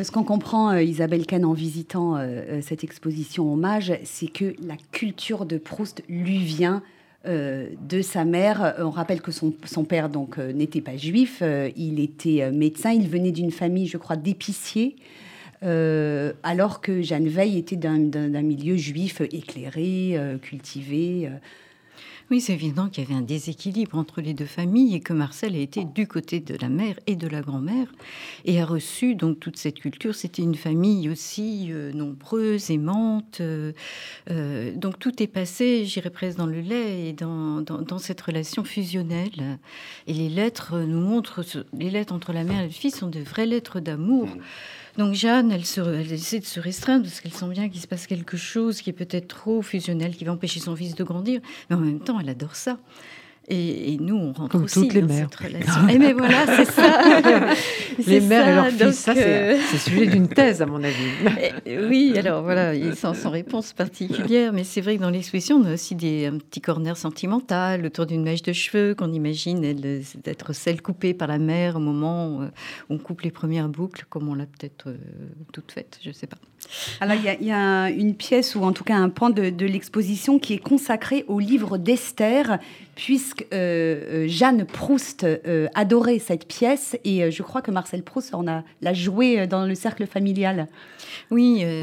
Ce 0.00 0.10
qu'on 0.10 0.22
comprend, 0.22 0.76
Isabelle 0.76 1.26
Kahn, 1.26 1.44
en 1.44 1.52
visitant 1.52 2.16
cette 2.62 2.84
exposition 2.84 3.52
hommage, 3.52 3.92
c'est 4.04 4.28
que 4.28 4.54
la 4.64 4.76
culture 4.92 5.46
de 5.46 5.58
Proust 5.58 6.04
lui 6.08 6.38
vient 6.38 6.76
euh, 6.76 6.80
de 7.26 8.02
sa 8.02 8.24
mère. 8.24 8.74
On 8.78 8.90
rappelle 8.90 9.20
que 9.20 9.32
son, 9.32 9.50
père 9.84 10.08
donc 10.08 10.38
euh, 10.38 10.52
n'était 10.52 10.80
pas 10.80 10.96
juif, 10.96 11.38
euh, 11.42 11.70
il 11.76 12.00
était 12.00 12.50
médecin, 12.52 12.92
il 12.92 13.08
venait 13.08 13.32
d'une 13.32 13.50
famille, 13.50 13.86
je 13.86 13.96
crois, 13.96 14.16
d'épiciers. 14.16 14.96
alors 15.62 16.80
que 16.82 17.00
Jeanne 17.00 17.28
Veil 17.28 17.56
était 17.58 17.76
d'un 17.76 18.42
milieu 18.42 18.76
juif 18.76 19.20
éclairé, 19.20 20.18
cultivé. 20.42 21.30
Oui, 22.30 22.40
c'est 22.40 22.54
évident 22.54 22.88
qu'il 22.88 23.04
y 23.04 23.06
avait 23.06 23.16
un 23.16 23.22
déséquilibre 23.22 23.98
entre 23.98 24.22
les 24.22 24.32
deux 24.32 24.46
familles 24.46 24.94
et 24.94 25.00
que 25.00 25.12
Marcel 25.12 25.54
a 25.54 25.58
été 25.58 25.84
du 25.84 26.06
côté 26.06 26.40
de 26.40 26.56
la 26.58 26.70
mère 26.70 26.98
et 27.06 27.16
de 27.16 27.28
la 27.28 27.42
grand-mère 27.42 27.86
et 28.46 28.60
a 28.60 28.64
reçu 28.64 29.14
donc 29.14 29.40
toute 29.40 29.58
cette 29.58 29.78
culture. 29.78 30.14
C'était 30.14 30.42
une 30.42 30.54
famille 30.54 31.10
aussi 31.10 31.68
euh, 31.70 31.92
nombreuse, 31.92 32.70
aimante. 32.70 33.42
Euh, 33.42 33.72
euh, 34.30 34.72
donc 34.74 34.98
tout 34.98 35.22
est 35.22 35.26
passé, 35.26 35.84
j'irais 35.84 36.08
presque 36.08 36.38
dans 36.38 36.46
le 36.46 36.60
lait 36.60 37.08
et 37.08 37.12
dans, 37.12 37.60
dans, 37.60 37.98
cette 37.98 38.22
relation 38.22 38.64
fusionnelle. 38.64 39.58
Et 40.06 40.14
les 40.14 40.30
lettres 40.30 40.78
nous 40.78 41.00
montrent, 41.00 41.44
les 41.74 41.90
lettres 41.90 42.14
entre 42.14 42.32
la 42.32 42.44
mère 42.44 42.62
et 42.62 42.66
le 42.66 42.70
fils 42.70 42.96
sont 42.96 43.08
de 43.08 43.20
vraies 43.20 43.46
lettres 43.46 43.80
d'amour. 43.80 44.28
Mmh. 44.28 44.40
Donc 44.96 45.14
Jeanne, 45.14 45.50
elle, 45.50 45.62
essaie 46.12 46.38
de 46.38 46.44
se 46.44 46.60
restreindre 46.60 47.04
parce 47.04 47.20
qu'elle 47.20 47.32
sent 47.32 47.48
bien 47.48 47.68
qu'il 47.68 47.80
se 47.80 47.86
passe 47.86 48.06
quelque 48.06 48.36
chose 48.36 48.80
qui 48.80 48.90
est 48.90 48.94
peut-être 48.94 49.28
trop 49.28 49.60
fusionnel, 49.60 50.14
qui 50.16 50.24
va 50.24 50.32
empêcher 50.32 50.60
son 50.60 50.76
fils 50.76 50.94
de 50.94 51.02
grandir. 51.02 51.40
Mais 51.68 51.76
en 51.76 51.80
même 51.80 52.00
temps, 52.00 52.20
elle 52.20 52.28
adore 52.28 52.54
ça. 52.54 52.78
Et, 53.48 53.98
nous, 54.00 54.16
on 54.16 54.32
rentre 54.32 54.52
Comme 54.52 54.64
aussi 54.64 54.80
toutes 54.80 54.94
les 54.94 55.02
dans 55.02 55.08
mères. 55.08 55.28
cette 55.30 55.34
relation. 55.34 55.88
Et 55.88 55.98
mais 55.98 56.12
voilà, 56.14 56.46
c'est 56.56 56.64
ça. 56.70 57.00
les 58.06 58.20
mères 58.20 58.48
et 58.48 58.54
leurs 58.54 58.66
fils, 58.68 58.78
donc, 58.78 58.92
ça 58.94 59.14
c'est 59.14 59.24
euh, 59.26 59.58
c'est 59.70 59.76
sujet 59.90 60.06
d'une 60.06 60.28
thèse 60.28 60.62
à 60.62 60.66
mon 60.66 60.82
avis. 60.82 60.94
Eh, 61.66 61.78
Oui, 61.86 62.14
alors 62.16 62.42
voilà, 62.42 62.72
sans 62.94 63.30
réponse 63.30 63.72
particulière, 63.72 64.52
mais 64.52 64.64
c'est 64.64 64.80
vrai 64.80 64.96
que 64.96 65.02
dans 65.02 65.10
l'exposition, 65.10 65.56
on 65.56 65.64
a 65.66 65.74
aussi 65.74 65.94
des, 65.94 66.26
un 66.26 66.38
petit 66.38 66.60
corner 66.60 66.96
sentimental 66.96 67.84
autour 67.84 68.06
d'une 68.06 68.22
mèche 68.22 68.42
de 68.42 68.52
cheveux 68.52 68.94
qu'on 68.94 69.12
imagine 69.12 69.62
elle, 69.64 70.00
c'est 70.04 70.24
d'être 70.24 70.52
celle 70.54 70.80
coupée 70.80 71.12
par 71.14 71.28
la 71.28 71.38
mère 71.38 71.76
au 71.76 71.80
moment 71.80 72.40
euh, 72.42 72.46
où 72.88 72.94
on 72.94 72.98
coupe 72.98 73.20
les 73.22 73.30
premières 73.30 73.68
boucles, 73.68 74.06
comme 74.08 74.28
on 74.28 74.34
l'a 74.34 74.46
peut-être 74.46 74.88
euh, 74.88 74.96
toute 75.52 75.70
faite, 75.72 75.98
je 76.02 76.08
ne 76.08 76.14
sais 76.14 76.26
pas. 76.26 76.38
Alors, 77.00 77.16
il 77.16 77.24
y 77.24 77.28
a, 77.28 77.34
il 77.40 77.46
y 77.46 77.52
a 77.52 77.90
une 77.90 78.14
pièce, 78.14 78.54
ou 78.54 78.62
en 78.62 78.72
tout 78.72 78.84
cas 78.84 78.96
un 78.96 79.08
pan 79.08 79.30
de, 79.30 79.50
de 79.50 79.66
l'exposition 79.66 80.38
qui 80.38 80.54
est 80.54 80.58
consacré 80.58 81.24
au 81.28 81.38
livre 81.40 81.78
d'Esther, 81.78 82.58
puisque 82.94 83.44
euh, 83.52 84.24
euh, 84.24 84.28
Jeanne 84.28 84.64
Proust 84.64 85.24
euh, 85.24 85.66
adorait 85.74 86.18
cette 86.20 86.46
pièce, 86.46 86.96
et 87.04 87.24
euh, 87.24 87.30
je 87.30 87.42
crois 87.42 87.60
que 87.62 87.70
Marcel 87.72 88.02
Proust 88.02 88.34
en 88.34 88.46
a, 88.46 88.62
l'a 88.82 88.94
jouée 88.94 89.46
dans 89.46 89.66
le 89.66 89.74
cercle 89.74 90.06
familial. 90.06 90.68
Oui, 91.30 91.60
euh, 91.62 91.82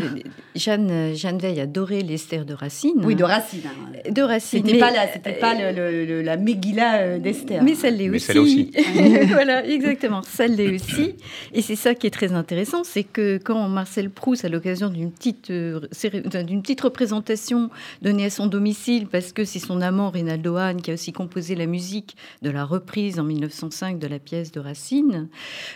Jeanne, 0.56 1.14
Jeanne 1.16 1.38
Veil 1.38 1.60
adorait 1.60 2.02
l'Esther 2.02 2.46
de 2.46 2.54
Racine. 2.54 2.94
Oui, 3.04 3.16
de 3.16 3.24
Racine. 3.24 3.62
hein. 3.66 4.10
De 4.12 4.22
Racine. 4.22 4.60
C'était 4.62 4.74
mais- 4.74 4.80
pas, 4.80 4.92
la, 4.92 5.12
c'était 5.12 5.34
pas 5.34 5.54
le- 5.54 5.76
le- 5.76 6.06
le- 6.06 6.22
la 6.22 6.38
Megillah 6.38 7.18
d'Esther. 7.20 7.62
Mais 7.64 7.76
celle 7.76 7.98
l'est 7.98 8.08
Mais 8.10 8.16
aussi. 8.18 8.26
celle 8.26 8.40
aussi. 8.40 8.72
voilà, 9.28 9.66
exactement. 9.66 10.22
Celle 10.24 10.56
l'est 10.56 10.76
aussi. 10.76 11.16
Et 11.54 11.62
c'est 11.62 11.76
ça 11.76 11.96
qui 11.96 12.08
est 12.08 12.12
très 12.12 12.34
intéressant, 12.34 12.84
c'est 12.84 13.04
que 13.04 13.38
quand 13.44 13.68
Marcel 13.68 14.10
Proust, 14.10 14.46
à 14.46 14.50
l'occasion 14.50 14.71
d'une 14.76 15.12
petite, 15.12 15.50
euh, 15.52 15.82
d'une 16.44 16.62
petite 16.62 16.82
représentation 16.82 17.70
donnée 18.02 18.26
à 18.26 18.30
son 18.30 18.48
domicile, 18.48 19.08
parce 19.08 19.34
que 19.34 19.46
c'est 19.46 19.60
son 19.60 19.82
amant 19.82 20.10
Reynaldo 20.10 20.56
Hahn 20.56 20.82
qui 20.82 20.92
a 20.92 20.94
aussi 20.94 21.14
composé 21.14 21.56
la 21.56 21.66
musique 21.66 22.16
de 22.42 22.50
la 22.50 22.66
reprise 22.66 23.20
en 23.20 23.24
1905 23.24 24.00
de 24.00 24.08
la 24.08 24.20
pièce 24.20 24.52
de 24.52 24.60
Racine, 24.60 25.30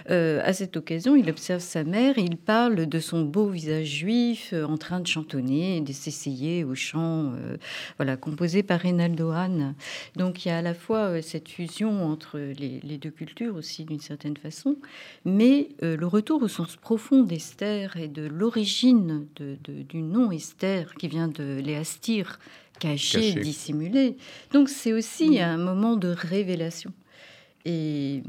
euh, 0.10 0.41
à 0.43 0.53
cette 0.53 0.77
occasion, 0.77 1.15
il 1.15 1.29
observe 1.29 1.62
sa 1.62 1.84
mère 1.84 2.17
et 2.17 2.21
il 2.21 2.38
parle 2.38 2.86
de 2.88 2.99
son 2.99 3.23
beau 3.23 3.47
visage 3.47 3.88
juif 3.88 4.51
euh, 4.53 4.65
en 4.65 4.77
train 4.77 4.99
de 4.99 5.08
chantonner 5.08 5.81
de 5.81 5.93
s'essayer 5.93 6.63
au 6.63 6.75
chant, 6.75 7.34
euh, 7.34 7.58
voilà, 7.97 8.17
composé 8.17 8.63
par 8.63 8.79
Reynaldo 8.79 9.31
Hahn. 9.31 9.75
Donc 10.15 10.45
il 10.45 10.49
y 10.49 10.51
a 10.51 10.58
à 10.58 10.62
la 10.62 10.73
fois 10.73 11.21
cette 11.21 11.49
fusion 11.49 12.05
entre 12.05 12.39
les, 12.39 12.97
deux 12.97 13.10
cultures 13.10 13.55
aussi 13.55 13.84
d'une 13.84 13.99
certaine 13.99 14.38
façon, 14.38 14.77
mais 15.25 15.69
le 15.81 16.05
retour 16.05 16.41
au 16.41 16.47
sens 16.47 16.77
profond 16.77 17.23
d'Esther 17.23 17.97
et 17.97 18.08
de 18.08 18.25
l'origine 18.25 18.85
de- 18.93 19.58
de- 19.63 19.82
du 19.84 20.02
nom 20.02 20.32
Esther 20.32 20.93
qui 20.95 21.08
vient 21.08 21.28
de 21.28 21.60
Léastir, 21.60 22.39
caché, 22.80 23.32
Caché. 23.34 23.39
dissimulé. 23.39 24.17
Donc 24.54 24.69
c'est 24.69 24.93
aussi 24.93 25.39
un 25.39 25.58
moment 25.58 25.95
de 25.95 26.10
révélation. 26.10 26.91
Et 27.67 28.21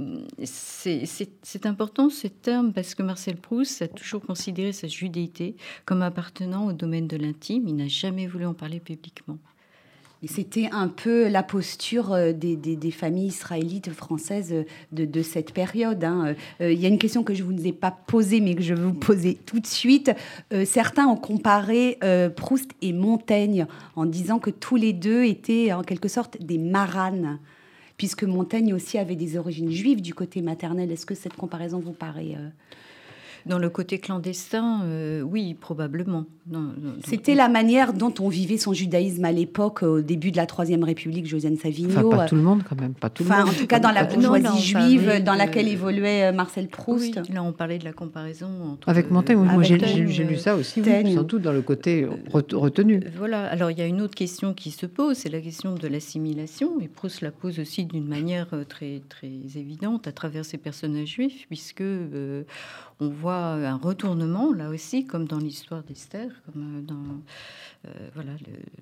c'est 0.45 1.67
important 1.67 2.09
ce 2.09 2.27
terme 2.27 2.73
parce 2.73 2.95
que 2.95 3.03
Marcel 3.03 3.37
Proust 3.37 3.83
a 3.83 3.89
toujours 3.89 4.23
considéré 4.23 4.73
sa 4.73 4.87
judéité 4.89 5.57
comme 5.85 6.01
appartenant 6.01 6.67
au 6.67 6.73
domaine 6.73 7.07
de 7.07 7.19
l'intime. 7.19 7.69
Il 7.69 7.77
n'a 7.77 7.89
jamais 7.89 8.27
voulu 8.27 8.47
en 8.47 8.55
parler 8.55 8.81
publiquement. 8.81 9.37
C'était 10.25 10.69
un 10.73 10.89
peu 10.89 11.29
la 11.29 11.43
posture 11.43 12.13
euh, 12.13 12.33
des, 12.33 12.91
familles 12.91 13.29
israélites 13.29 13.93
françaises 13.93 14.53
euh, 14.53 14.65
de, 14.93 15.23
cette 15.23 15.53
période. 15.53 16.03
hein. 16.05 16.35
Euh, 16.61 16.73
Il 16.73 16.81
y 16.81 16.87
a 16.87 16.89
une 16.89 16.99
question 16.99 17.23
que 17.23 17.35
je 17.35 17.45
ne 17.45 17.53
vous 17.53 17.67
ai 17.67 17.73
pas 17.73 17.91
posée, 17.91 18.41
mais 18.41 18.55
que 18.55 18.63
je 18.63 18.75
vais 18.75 18.83
vous 18.83 18.95
poser 18.95 19.35
tout 19.35 19.61
de 19.61 19.67
suite. 19.67 20.11
Certains 20.65 21.07
ont 21.07 21.17
comparé 21.17 21.99
Proust 22.37 22.71
et 22.83 22.93
Montaigne 22.93 23.67
en 23.95 24.07
disant 24.07 24.39
que 24.39 24.51
tous 24.51 24.77
les 24.77 24.93
deux 24.93 25.25
étaient 25.25 25.73
en 25.73 25.83
quelque 25.83 26.09
sorte 26.09 26.41
des 26.41 26.59
maranes, 26.59 27.39
puisque 27.97 28.25
Montaigne 28.25 28.75
aussi 28.75 28.99
avait 28.99 29.17
des 29.17 29.37
origines 29.37 29.71
juives 29.71 30.01
du 30.01 30.15
côté 30.15 30.43
maternel. 30.43 30.91
Est-ce 30.91 31.07
que 31.07 31.15
cette 31.15 31.35
comparaison 31.35 31.79
vous 31.79 31.93
paraît... 31.93 32.37
euh, 33.47 33.51
Dans 33.51 33.59
le 33.59 33.69
côté 33.71 33.99
clandestin, 33.99 34.83
euh, 34.85 35.23
oui, 35.23 35.55
probablement. 35.55 36.25
C'était 37.05 37.35
la 37.35 37.49
manière 37.49 37.93
dont 37.93 38.15
on 38.21 38.29
vivait 38.29 38.57
son 38.57 38.73
judaïsme 38.73 39.25
à 39.25 39.33
l'époque, 39.33 39.83
au 39.83 40.01
début 40.01 40.31
de 40.31 40.37
la 40.37 40.47
Troisième 40.47 40.85
République, 40.85 41.27
Josiane 41.27 41.55
Enfin, 41.55 41.63
Savigno. 41.71 42.11
pas 42.11 42.27
tout 42.27 42.37
le 42.37 42.43
monde 42.43 42.63
quand 42.69 42.81
même, 42.81 42.95
pas 42.95 43.11
tout 43.11 43.25
le 43.25 43.29
Enfin, 43.31 43.41
monde. 43.45 43.51
en 43.55 43.59
tout 43.59 43.67
cas, 43.67 43.81
dans 43.81 43.91
la 43.91 44.05
bourgeoisie 44.05 44.45
non, 44.45 44.57
juive 44.57 45.23
dans 45.25 45.35
laquelle 45.35 45.67
évoluait 45.69 46.27
euh, 46.27 46.33
Marcel 46.33 46.69
Proust. 46.69 47.19
Oui, 47.29 47.35
là, 47.35 47.43
on 47.43 47.53
parlait 47.53 47.79
de 47.79 47.85
la 47.85 47.93
comparaison 47.93 48.47
entre. 48.73 48.89
Avec 48.89 49.11
Montaigne, 49.11 49.39
oui, 49.39 49.49
moi 49.53 49.63
j'ai 49.65 49.77
lu 49.79 50.35
euh, 50.35 50.37
ça 50.37 50.55
aussi, 50.55 50.81
oui, 50.83 51.15
sans 51.15 51.23
doute 51.25 51.43
dans 51.43 51.53
le 51.53 51.63
côté 51.63 52.07
ret- 52.33 52.45
retenu. 52.53 52.97
Euh, 53.05 53.09
Voilà, 53.17 53.45
alors 53.47 53.71
il 53.73 53.79
y 53.79 53.83
a 53.83 53.87
une 53.87 54.01
autre 54.01 54.15
question 54.15 54.55
qui 54.55 54.71
se 54.71 54.87
pose, 54.87 55.17
c'est 55.17 55.29
la 55.31 55.41
question 55.41 55.75
de 55.75 55.89
l'assimilation, 55.89 56.79
et 56.81 56.87
Proust 56.87 57.23
la 57.23 57.33
pose 57.33 57.59
aussi 57.59 57.85
d'une 57.87 58.07
manière 58.07 58.47
euh, 58.53 58.63
très, 58.65 59.03
très 59.09 59.27
évidente 59.59 60.07
à 60.07 60.13
travers 60.13 60.45
ses 60.45 60.59
personnages 60.59 61.09
juifs, 61.09 61.47
puisque 61.49 61.81
euh, 61.81 62.45
on 63.01 63.09
voit 63.09 63.35
un 63.35 63.77
retournement, 63.77 64.53
là 64.53 64.71
aussi, 64.71 65.05
comme 65.05 65.27
dans 65.27 65.39
l'histoire 65.39 65.83
d'Esther, 65.83 66.31
comme 66.47 66.79
euh, 66.79 66.81
dans 66.81 66.95
euh, 67.87 68.09
voilà, 68.15 68.33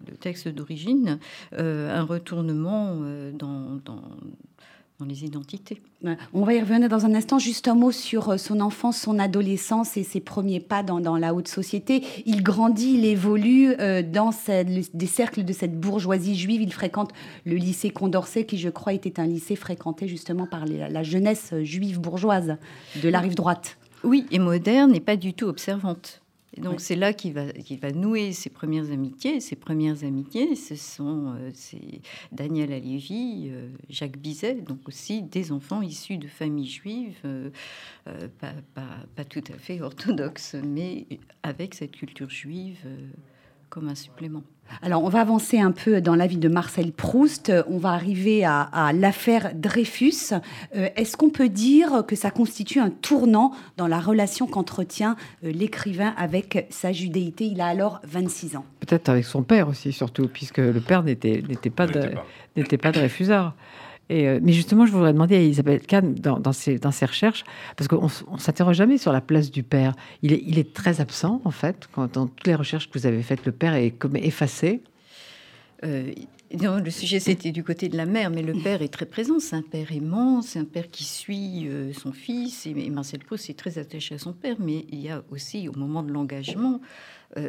le, 0.09 0.16
texte 0.16 0.48
d'origine, 0.48 1.18
euh, 1.55 1.94
un 1.94 2.05
retournement 2.05 2.96
dans, 3.33 3.81
dans, 3.85 4.03
les 5.07 5.24
identités. 5.24 5.83
On 6.33 6.44
va 6.44 6.55
y 6.55 6.61
revenir 6.61 6.88
dans 6.88 7.05
un 7.05 7.14
instant. 7.14 7.38
Juste 7.38 7.68
un 7.68 7.74
mot 7.74 7.92
sur 7.92 8.40
son 8.40 8.61
enfance, 8.61 8.96
son 8.96 9.18
adolescence 9.18 9.98
et 9.98 10.03
ses 10.03 10.20
premiers 10.20 10.61
pas 10.61 10.83
dans, 10.83 11.18
la 11.18 11.35
haute 11.35 11.48
société. 11.48 12.03
Il 12.24 12.42
grandit, 12.42 12.94
il 12.94 13.05
évolue 13.05 13.77
dans 13.77 14.31
des 14.94 15.07
cercles 15.07 15.44
de 15.44 15.53
cette 15.53 15.79
bourgeoisie 15.79 16.37
juive. 16.37 16.62
Il 16.62 16.72
fréquente 16.72 17.11
le 17.44 17.57
lycée 17.57 17.90
Condorcet, 17.90 18.46
qui, 18.46 18.57
je 18.57 18.70
crois, 18.70 18.94
était 18.94 19.20
un 19.20 19.27
lycée 19.27 19.57
fréquenté 19.57 20.09
justement 20.09 20.46
par 20.46 20.64
la 20.64 21.03
jeunesse 21.03 21.53
juive 21.62 22.00
bourgeoise 22.00 22.57
de 23.03 23.09
la 23.11 23.20
rive 23.20 23.35
droite. 23.35 23.77
Oui, 24.05 24.27
et 24.31 24.38
moderne 24.38 24.95
et 24.95 25.01
pas 25.01 25.17
du 25.17 25.35
tout 25.35 25.47
observante. 25.47 26.21
Et 26.57 26.61
donc 26.61 26.75
Ouais. 26.75 26.79
c'est 26.79 26.95
là 26.95 27.12
qu'il 27.12 27.33
va, 27.33 27.47
va 27.47 27.90
nouer 27.90 28.33
ses 28.33 28.49
premières 28.49 28.93
amitiés. 28.93 29.40
Ses 29.40 29.57
premières 29.57 30.05
amitiés, 30.05 30.55
ce 30.55 30.77
sont 30.77 31.35
euh, 31.37 31.51
Daniel 32.31 32.73
Alévi, 32.73 33.49
euh, 33.51 33.71
Jacques 33.88 34.19
Bizet, 34.19 34.55
donc 34.61 34.87
aussi 34.87 35.23
des 35.23 35.51
enfants 35.51 35.83
issus 35.83 36.17
de 36.17 36.29
familles 36.29 36.69
juives, 36.69 37.17
euh, 37.25 37.51
pas, 38.38 38.53
pas- 38.75 39.05
pas 39.17 39.25
tout 39.25 39.43
à 39.53 39.59
fait 39.59 39.81
orthodoxes, 39.81 40.55
mais 40.64 41.07
avec 41.43 41.75
cette 41.75 41.90
culture 41.97 42.31
juive 42.31 42.79
comme 43.69 43.88
un 43.88 43.97
supplément. 43.97 44.45
Alors, 44.83 45.05
on 45.05 45.09
va 45.09 45.20
avancer 45.20 45.59
un 45.61 45.72
peu 45.72 46.00
dans 46.00 46.14
la 46.14 46.27
vie 46.27 46.37
de 46.37 46.48
Marcel 46.48 46.92
Proust. 46.92 47.53
On 47.68 47.79
va 47.79 47.90
arriver 47.90 48.44
à, 48.44 48.62
à 48.62 48.92
l'affaire 48.92 49.53
Dreyfus. 49.55 50.35
Euh, 50.77 50.88
Est-ce 50.96 51.16
qu'on 51.16 51.31
peut 51.31 51.48
dire 51.48 52.05
que 52.07 52.16
ça 52.16 52.31
constitue 52.31 52.81
un 52.81 52.90
tournant 52.90 53.53
dans 53.77 53.87
la 53.87 54.00
relation 54.00 54.46
qu'entretient 54.46 55.16
euh, 55.44 55.53
l'écrivain 55.53 56.14
avec 56.16 56.66
sa 56.70 56.92
judéité? 56.92 57.46
Il 57.46 57.61
a 57.61 57.66
alors 57.66 58.00
26 58.05 58.57
ans. 58.57 58.64
Peut-être 58.81 59.09
avec 59.09 59.24
son 59.24 59.42
père 59.42 59.68
aussi, 59.68 59.92
surtout, 59.92 60.29
puisque 60.29 60.59
le 60.59 60.81
père 60.81 61.03
n'était 61.03 61.42
n'était 61.48 61.70
pas, 61.70 61.87
pas 61.87 62.92
Dreyfusard. 62.92 63.55
Euh, 64.12 64.38
mais 64.43 64.53
justement, 64.53 64.87
je 64.87 64.93
voudrais 64.93 65.12
demander 65.12 65.37
à 65.37 65.43
Isabelle 65.43 65.81
Kahn, 65.81 66.14
dans, 66.14 66.53
ses, 66.53 66.79
recherches, 67.07 67.45
parce 67.77 67.88
qu'on 67.88 68.09
on 68.29 68.38
s'interroge 68.38 68.77
jamais 68.77 68.99
sur 68.99 69.12
la 69.12 69.21
place 69.21 69.51
du 69.51 69.62
père. 69.62 69.95
Il 70.23 70.59
est, 70.59 70.75
très 70.75 71.01
absent, 71.01 71.40
en 71.45 71.51
fait. 71.51 71.88
Quand, 71.93 72.12
dans 72.12 72.27
toutes 72.27 72.47
les 72.47 72.55
recherches 72.55 72.90
que 72.90 72.99
vous 72.99 73.07
avez 73.07 73.23
faites, 73.23 73.47
le 73.47 73.53
père 73.53 73.75
est 73.75 73.90
comme 73.90 74.17
effacé. 74.17 74.83
Euh, 75.85 76.12
non, 76.61 76.79
le 76.79 76.90
sujet 76.90 77.19
c'était 77.19 77.51
du 77.51 77.64
côté 77.64 77.88
de 77.88 77.97
la 77.97 78.07
mère, 78.07 78.31
mais 78.31 78.43
le 78.43 78.55
père 78.55 78.83
est 78.83 78.88
très 78.88 79.07
présent. 79.07 79.40
C'est 79.40 79.57
un 79.57 79.62
père 79.62 79.90
aimant, 79.90 80.40
c'est 80.40 80.59
un 80.59 80.64
père 80.64 80.90
qui 80.90 81.05
suit 81.05 81.67
euh, 81.67 81.93
son 81.93 82.12
fils. 82.12 82.67
Et, 82.67 82.90
Marcel 82.90 83.21
Proust 83.21 83.51
est 83.51 83.59
très 83.59 83.79
attaché 83.79 84.14
à 84.14 84.19
son 84.19 84.33
père, 84.33 84.57
mais 84.61 84.85
il 84.90 85.01
y 85.01 85.09
a 85.09 85.23
aussi, 85.31 85.69
au 85.69 85.73
moment 85.73 86.03
de 86.03 86.12
l'engagement, 86.12 86.81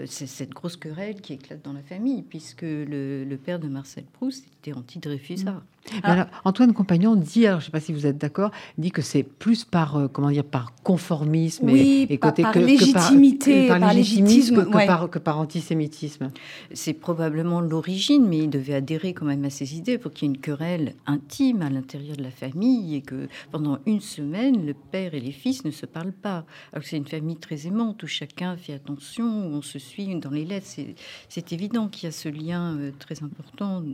cette 0.08 0.50
grosse 0.50 0.78
querelle 0.78 1.22
qui 1.22 1.34
éclate 1.34 1.62
dans 1.64 1.74
la 1.74 1.84
famille, 1.84 2.24
puisque 2.24 2.64
le, 2.64 3.24
le 3.24 3.38
père 3.38 3.60
de 3.60 3.68
Marcel 3.68 4.06
Proust 4.06 4.48
était 4.48 4.74
anti-Dreyfusard. 4.74 5.62
Alors, 6.04 6.26
Antoine 6.46 6.74
Compagnon 6.74 7.16
dit, 7.16 7.46
alors 7.46 7.60
je 7.60 7.66
ne 7.66 7.68
sais 7.68 7.72
pas 7.72 7.80
si 7.80 7.94
vous 7.94 8.06
êtes 8.06 8.18
d'accord, 8.18 8.52
dit 8.78 8.92
que 8.92 9.02
c'est 9.02 9.24
plus 9.24 9.64
par 9.66 9.96
euh, 9.98 10.08
comment 10.08 10.30
dire 10.32 10.44
par 10.44 10.74
conformisme 10.84 11.70
Oui, 11.70 12.08
et, 12.10 12.14
et 12.14 12.18
par- 12.18 12.32
côté 12.32 12.42
par 12.44 12.54
que, 12.54 12.60
que 12.60 12.66
légitimité, 12.66 13.68
par, 13.68 13.80
par 13.80 13.94
légitimisme 13.94 14.26
légitisme, 14.56 14.66
que, 14.72 14.76
ouais. 14.78 14.86
par, 14.88 15.10
que 15.10 15.20
par 15.20 15.38
antisémitisme. 15.40 16.32
C'est 16.74 16.94
probablement 16.94 17.62
l'origine, 17.62 18.28
mais 18.28 18.40
il 18.40 18.50
devait 18.50 18.74
adhérer 18.76 19.14
quand 19.14 19.26
même 19.26 19.46
à 19.46 19.50
ses 19.50 19.76
idées 19.78 19.98
pour 19.98 20.12
qu'il 20.12 20.28
y 20.28 20.32
ait 20.32 20.36
une 20.36 20.42
querelle 20.42 20.96
intime 21.06 21.62
à 21.62 21.70
l'intérieur 21.70 22.18
de 22.18 22.24
la 22.24 22.32
famille 22.32 22.96
et 22.96 23.02
que 23.02 23.28
pendant 23.52 23.80
une 23.86 24.02
semaine, 24.02 24.66
le 24.66 24.74
père 24.74 25.14
et 25.14 25.20
les 25.20 25.32
fils 25.32 25.66
ne 25.66 25.72
se 25.72 25.86
parlent 25.86 26.12
pas. 26.14 26.46
Alors 26.74 26.84
que 26.84 26.90
c'est 26.90 26.98
une 26.98 27.08
famille 27.08 27.38
très 27.38 27.68
aimante 27.68 28.02
où 28.04 28.08
chacun 28.08 28.58
fait 28.58 28.74
attention, 28.74 29.26
où 29.48 29.56
on 29.56 29.62
se 29.62 29.80
suit 29.80 30.14
dans 30.16 30.32
les 30.32 30.46
lettres. 30.46 30.68
C'est- 30.68 30.96
C'est 31.30 31.54
évident 31.54 31.88
qu'il 31.88 32.06
y 32.06 32.08
a 32.08 32.12
ce 32.12 32.30
lien 32.30 32.76
euh, 32.78 32.92
très 32.98 33.24
important 33.24 33.82
euh, 33.82 33.92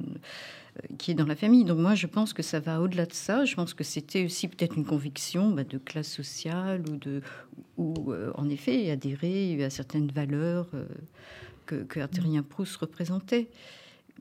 qui 0.98 1.12
est 1.12 1.14
dans 1.14 1.26
la 1.26 1.36
famille. 1.36 1.64
Donc 1.64 1.80
moi, 1.80 1.96
je 1.96 2.08
pense 2.08 2.34
que 2.34 2.44
ça 2.44 2.60
va 2.60 2.82
au-delà 2.82 3.06
de 3.06 3.14
ça. 3.14 3.46
Je 3.46 3.56
pense 3.56 3.74
que 3.74 3.84
c'était 3.84 4.26
aussi 4.26 4.48
peut-être 4.48 4.78
une 4.78 4.86
conviction 4.86 5.52
bah, 5.52 5.64
de 5.64 5.78
classe 5.78 6.10
sociale 6.10 6.84
ou 6.90 6.98
de, 6.98 7.22
ou 7.78 8.12
euh, 8.12 8.32
en 8.36 8.50
effet 8.50 8.90
adhérer 8.92 9.64
à 9.64 9.70
certaines 9.70 10.12
valeurs 10.12 10.68
euh, 10.74 10.86
que 11.66 12.00
Arthurien 12.00 12.44
Proust 12.44 12.76
représentait. 12.78 13.50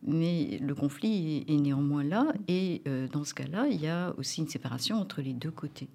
Mais 0.02 0.58
le 0.62 0.74
conflit 0.74 1.44
est, 1.46 1.56
néanmoins 1.56 2.04
là, 2.04 2.32
et 2.48 2.80
dans 3.12 3.24
ce 3.24 3.34
cas-là, 3.34 3.66
il 3.70 3.82
y 3.82 3.86
a 3.86 4.14
aussi 4.16 4.40
une 4.40 4.48
séparation 4.48 4.96
entre 4.96 5.20
les 5.20 5.34
deux 5.34 5.50
côtés. 5.50 5.88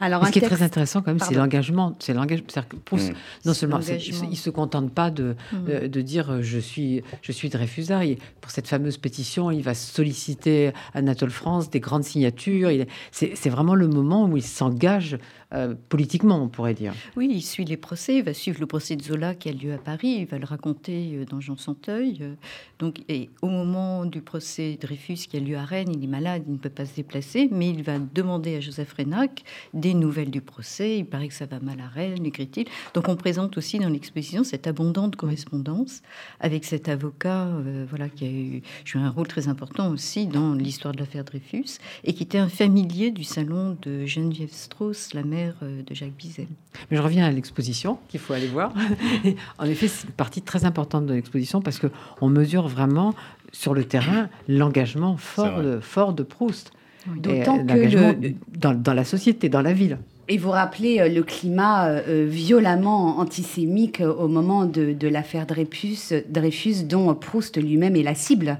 Alors, 0.00 0.26
ce 0.26 0.32
qui 0.32 0.38
est 0.38 0.42
très 0.42 0.62
intéressant 0.62 1.02
quand 1.02 1.10
même, 1.10 1.18
c'est 1.18 1.34
l'engagement. 1.34 1.96
C'est 1.98 2.14
l'engagement. 2.14 2.46
Mm. 2.92 2.98
non 3.44 3.54
seulement 3.54 3.80
il, 3.80 4.30
ne 4.30 4.34
se 4.34 4.50
contente 4.50 4.92
pas 4.92 5.10
de, 5.10 5.36
mm. 5.52 5.56
euh, 5.68 5.88
de 5.88 6.00
dire 6.00 6.30
euh, 6.30 6.42
je 6.42 6.58
suis 6.58 7.02
je 7.22 7.32
suis 7.32 7.48
Dreyfusard. 7.48 8.02
pour 8.40 8.50
cette 8.50 8.68
fameuse 8.68 8.98
pétition, 8.98 9.50
il 9.50 9.62
va 9.62 9.74
solliciter 9.74 10.72
Anatole 10.94 11.30
France 11.30 11.70
des 11.70 11.80
grandes 11.80 12.04
signatures. 12.04 12.70
C'est 13.10 13.48
vraiment 13.48 13.74
le 13.74 13.88
moment 13.88 14.26
où 14.26 14.36
il 14.36 14.42
s'engage 14.42 15.18
euh, 15.54 15.74
politiquement, 15.88 16.42
on 16.42 16.48
pourrait 16.48 16.74
dire. 16.74 16.92
Oui, 17.16 17.28
il 17.30 17.40
suit 17.40 17.64
les 17.64 17.76
procès, 17.76 18.16
il 18.16 18.24
va 18.24 18.34
suivre 18.34 18.58
le 18.58 18.66
procès 18.66 18.96
de 18.96 19.02
Zola 19.02 19.36
qui 19.36 19.48
a 19.48 19.52
lieu 19.52 19.72
à 19.72 19.78
Paris, 19.78 20.16
il 20.18 20.26
va 20.26 20.38
le 20.38 20.44
raconter 20.44 21.12
euh, 21.14 21.24
dans 21.24 21.40
Jean 21.40 21.56
Santeuil. 21.56 22.18
Euh, 22.20 22.34
donc, 22.80 23.02
et 23.08 23.30
au 23.42 23.48
moment 23.48 24.06
du 24.06 24.22
procès 24.22 24.76
Dreyfus 24.80 25.28
qui 25.28 25.36
a 25.36 25.40
lieu 25.40 25.56
à 25.56 25.64
Rennes, 25.64 25.92
il 25.94 26.02
est 26.02 26.08
malade, 26.08 26.42
il 26.48 26.54
ne 26.54 26.58
peut 26.58 26.68
pas 26.68 26.84
se 26.84 26.96
déplacer, 26.96 27.48
mais 27.52 27.70
il 27.70 27.84
va 27.84 28.00
demander 28.00 28.56
à 28.56 28.60
Joseph 28.60 28.92
Renac 28.94 29.44
des 29.72 29.94
nouvelles 29.94 30.32
du 30.32 30.40
procès. 30.40 30.98
Il 30.98 31.06
paraît 31.06 31.28
que 31.28 31.34
ça 31.34 31.46
va 31.46 31.60
mal 31.60 31.80
à 31.80 31.86
Rennes, 31.86 32.26
écrit-il. 32.26 32.66
Donc, 32.94 33.08
on 33.08 33.14
présente 33.14 33.56
aussi 33.56 33.78
dans 33.78 33.88
l'exposition 33.88 34.42
cette 34.42 34.66
abondante 34.66 35.14
correspondance 35.14 36.02
avec 36.40 36.64
cet 36.64 36.88
avocat, 36.88 37.48
voilà, 37.88 38.08
qui 38.08 38.24
a 38.24 38.30
eu 38.30 38.62
joué 38.84 39.00
un 39.00 39.10
rôle 39.10 39.28
très 39.28 39.46
important 39.46 39.90
aussi 39.90 40.26
dans 40.26 40.54
l'histoire 40.54 40.92
de 40.92 40.98
l'affaire 40.98 41.24
Dreyfus 41.24 41.78
et 42.04 42.14
qui 42.14 42.24
était 42.24 42.38
un 42.38 42.48
familier 42.48 43.12
du 43.12 43.24
salon 43.24 43.76
de 43.82 44.06
Geneviève 44.06 44.52
Strauss, 44.52 45.14
la 45.14 45.22
mère 45.22 45.35
euh, 45.36 45.82
de 45.82 45.94
Jacques 45.94 46.16
Bizel. 46.16 46.46
Mais 46.90 46.96
je 46.96 47.02
reviens 47.02 47.26
à 47.26 47.30
l'exposition 47.30 47.98
qu'il 48.08 48.20
faut 48.20 48.32
aller 48.32 48.46
voir. 48.46 48.72
en 49.58 49.64
effet, 49.66 49.88
c'est 49.88 50.06
une 50.06 50.12
partie 50.12 50.42
très 50.42 50.64
importante 50.64 51.06
de 51.06 51.14
l'exposition 51.14 51.60
parce 51.60 51.78
que 51.78 51.88
on 52.20 52.28
mesure 52.28 52.68
vraiment 52.68 53.14
sur 53.52 53.74
le 53.74 53.84
terrain 53.84 54.28
l'engagement 54.48 55.16
fort 55.16 55.62
de, 55.62 55.80
fort 55.80 56.12
de 56.12 56.22
Proust. 56.22 56.72
D'autant 57.16 57.64
que 57.64 58.34
dans, 58.58 58.92
la 58.92 59.04
société, 59.04 59.48
dans 59.48 59.62
la 59.62 59.72
ville. 59.72 59.98
Et 60.28 60.38
vous 60.38 60.50
rappelez 60.50 60.98
euh, 60.98 61.08
le 61.08 61.22
climat 61.22 61.86
euh, 61.86 62.26
violemment 62.28 63.20
antisémique 63.20 64.00
au 64.00 64.26
moment 64.26 64.66
de, 64.66 65.06
l'affaire 65.06 65.46
Dreyfus, 65.46 66.24
Dreyfus, 66.28 66.82
dont 66.82 67.14
Proust 67.14 67.62
lui-même 67.62 67.94
est 67.94 68.02
la 68.02 68.16
cible. 68.16 68.58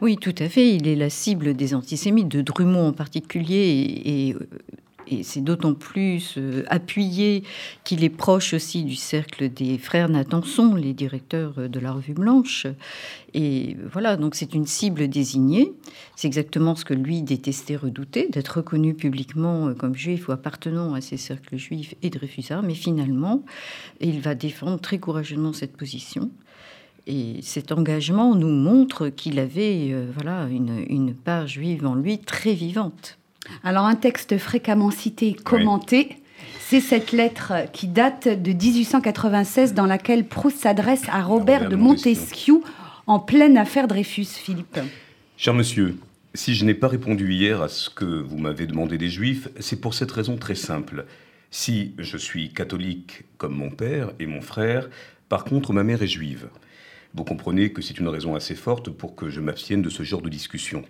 Oui, 0.00 0.16
tout 0.16 0.34
à 0.38 0.48
fait. 0.48 0.76
Il 0.76 0.86
est 0.86 0.94
la 0.94 1.10
cible 1.10 1.54
des 1.54 1.74
antisémites, 1.74 2.28
de 2.28 2.42
Drummond 2.42 2.88
en 2.88 2.92
particulier, 2.92 3.56
et, 3.56 4.28
et 4.28 4.36
c'est 5.22 5.42
d'autant 5.42 5.74
plus 5.74 6.34
euh, 6.36 6.64
appuyé 6.68 7.42
qu'il 7.84 8.04
est 8.04 8.10
proche 8.10 8.54
aussi 8.54 8.84
du 8.84 8.96
cercle 8.96 9.48
des 9.48 9.78
frères 9.78 10.08
Natanson, 10.08 10.74
les 10.74 10.92
directeurs 10.92 11.54
euh, 11.58 11.68
de 11.68 11.78
la 11.78 11.92
Revue 11.92 12.14
Blanche. 12.14 12.66
Et 13.34 13.76
voilà, 13.90 14.16
donc 14.16 14.34
c'est 14.34 14.54
une 14.54 14.66
cible 14.66 15.08
désignée. 15.08 15.72
C'est 16.16 16.26
exactement 16.26 16.74
ce 16.74 16.84
que 16.84 16.94
lui 16.94 17.22
détestait, 17.22 17.76
redouter, 17.76 18.28
d'être 18.28 18.58
reconnu 18.58 18.94
publiquement 18.94 19.68
euh, 19.68 19.74
comme 19.74 19.94
juif 19.94 20.28
ou 20.28 20.32
appartenant 20.32 20.94
à 20.94 21.00
ces 21.00 21.16
cercles 21.16 21.56
juifs 21.56 21.94
et 22.02 22.10
Dreyfusard. 22.10 22.62
Mais 22.62 22.74
finalement, 22.74 23.44
il 24.00 24.20
va 24.20 24.34
défendre 24.34 24.80
très 24.80 24.98
courageusement 24.98 25.52
cette 25.52 25.76
position. 25.76 26.30
Et 27.06 27.40
cet 27.42 27.70
engagement 27.70 28.34
nous 28.34 28.48
montre 28.48 29.10
qu'il 29.10 29.38
avait 29.38 29.94
voilà, 30.14 30.48
une, 30.48 30.86
une 30.88 31.14
part 31.14 31.46
juive 31.46 31.86
en 31.86 31.94
lui 31.94 32.18
très 32.18 32.54
vivante. 32.54 33.18
Alors 33.62 33.84
un 33.86 33.94
texte 33.94 34.38
fréquemment 34.38 34.90
cité, 34.90 35.34
commenté, 35.34 36.16
c'est 36.60 36.80
cette 36.80 37.12
lettre 37.12 37.52
qui 37.72 37.88
date 37.88 38.26
de 38.26 38.52
1896 38.52 39.74
dans 39.74 39.86
laquelle 39.86 40.26
Proust 40.26 40.58
s'adresse 40.58 41.04
à 41.10 41.22
Robert, 41.22 41.68
de 41.68 41.76
Montesquieu 41.76 42.60
en 43.06 43.18
pleine 43.18 43.58
affaire 43.58 43.86
Dreyfus, 43.86 44.26
Philippe. 44.26 44.78
Cher 45.36 45.54
monsieur, 45.54 45.96
si 46.32 46.54
je 46.54 46.64
n'ai 46.64 46.74
pas 46.74 46.88
répondu 46.88 47.32
hier 47.32 47.62
à 47.62 47.68
ce 47.68 47.90
que 47.90 48.04
vous 48.04 48.38
m'avez 48.38 48.66
demandé 48.66 48.98
des 48.98 49.10
Juifs, 49.10 49.48
c'est 49.60 49.80
pour 49.80 49.94
cette 49.94 50.10
raison 50.10 50.36
très 50.36 50.54
simple. 50.54 51.06
Si 51.50 51.94
je 51.98 52.16
suis 52.16 52.52
catholique 52.52 53.22
comme 53.38 53.54
mon 53.54 53.70
père 53.70 54.10
et 54.18 54.26
mon 54.26 54.40
frère, 54.40 54.88
par 55.28 55.44
contre 55.44 55.72
ma 55.72 55.84
mère 55.84 56.02
est 56.02 56.08
juive. 56.08 56.48
Vous 57.14 57.22
comprenez 57.22 57.72
que 57.72 57.80
c'est 57.80 58.00
une 58.00 58.08
raison 58.08 58.34
assez 58.34 58.56
forte 58.56 58.90
pour 58.90 59.14
que 59.14 59.30
je 59.30 59.40
m'abstienne 59.40 59.82
de 59.82 59.90
ce 59.90 60.02
genre 60.02 60.22
de 60.22 60.28
discussion. 60.28 60.82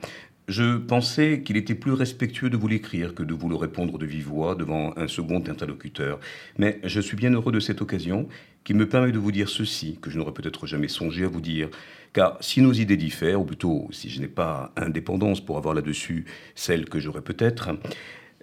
Je 0.46 0.76
pensais 0.76 1.40
qu'il 1.40 1.56
était 1.56 1.74
plus 1.74 1.92
respectueux 1.92 2.50
de 2.50 2.58
vous 2.58 2.68
l'écrire 2.68 3.14
que 3.14 3.22
de 3.22 3.32
vous 3.32 3.48
le 3.48 3.56
répondre 3.56 3.96
de 3.96 4.04
vive 4.04 4.26
voix 4.26 4.54
devant 4.54 4.92
un 4.98 5.08
second 5.08 5.38
interlocuteur. 5.38 6.20
Mais 6.58 6.80
je 6.84 7.00
suis 7.00 7.16
bien 7.16 7.30
heureux 7.32 7.50
de 7.50 7.60
cette 7.60 7.80
occasion 7.80 8.28
qui 8.62 8.74
me 8.74 8.86
permet 8.86 9.10
de 9.10 9.18
vous 9.18 9.32
dire 9.32 9.48
ceci, 9.48 9.98
que 10.02 10.10
je 10.10 10.18
n'aurais 10.18 10.34
peut-être 10.34 10.66
jamais 10.66 10.88
songé 10.88 11.24
à 11.24 11.28
vous 11.28 11.40
dire. 11.40 11.70
Car 12.12 12.36
si 12.40 12.60
nos 12.60 12.74
idées 12.74 12.98
diffèrent, 12.98 13.40
ou 13.40 13.44
plutôt 13.44 13.88
si 13.90 14.10
je 14.10 14.20
n'ai 14.20 14.28
pas 14.28 14.70
indépendance 14.76 15.40
pour 15.40 15.56
avoir 15.56 15.74
là-dessus 15.74 16.26
celle 16.54 16.90
que 16.90 17.00
j'aurais 17.00 17.22
peut-être, 17.22 17.70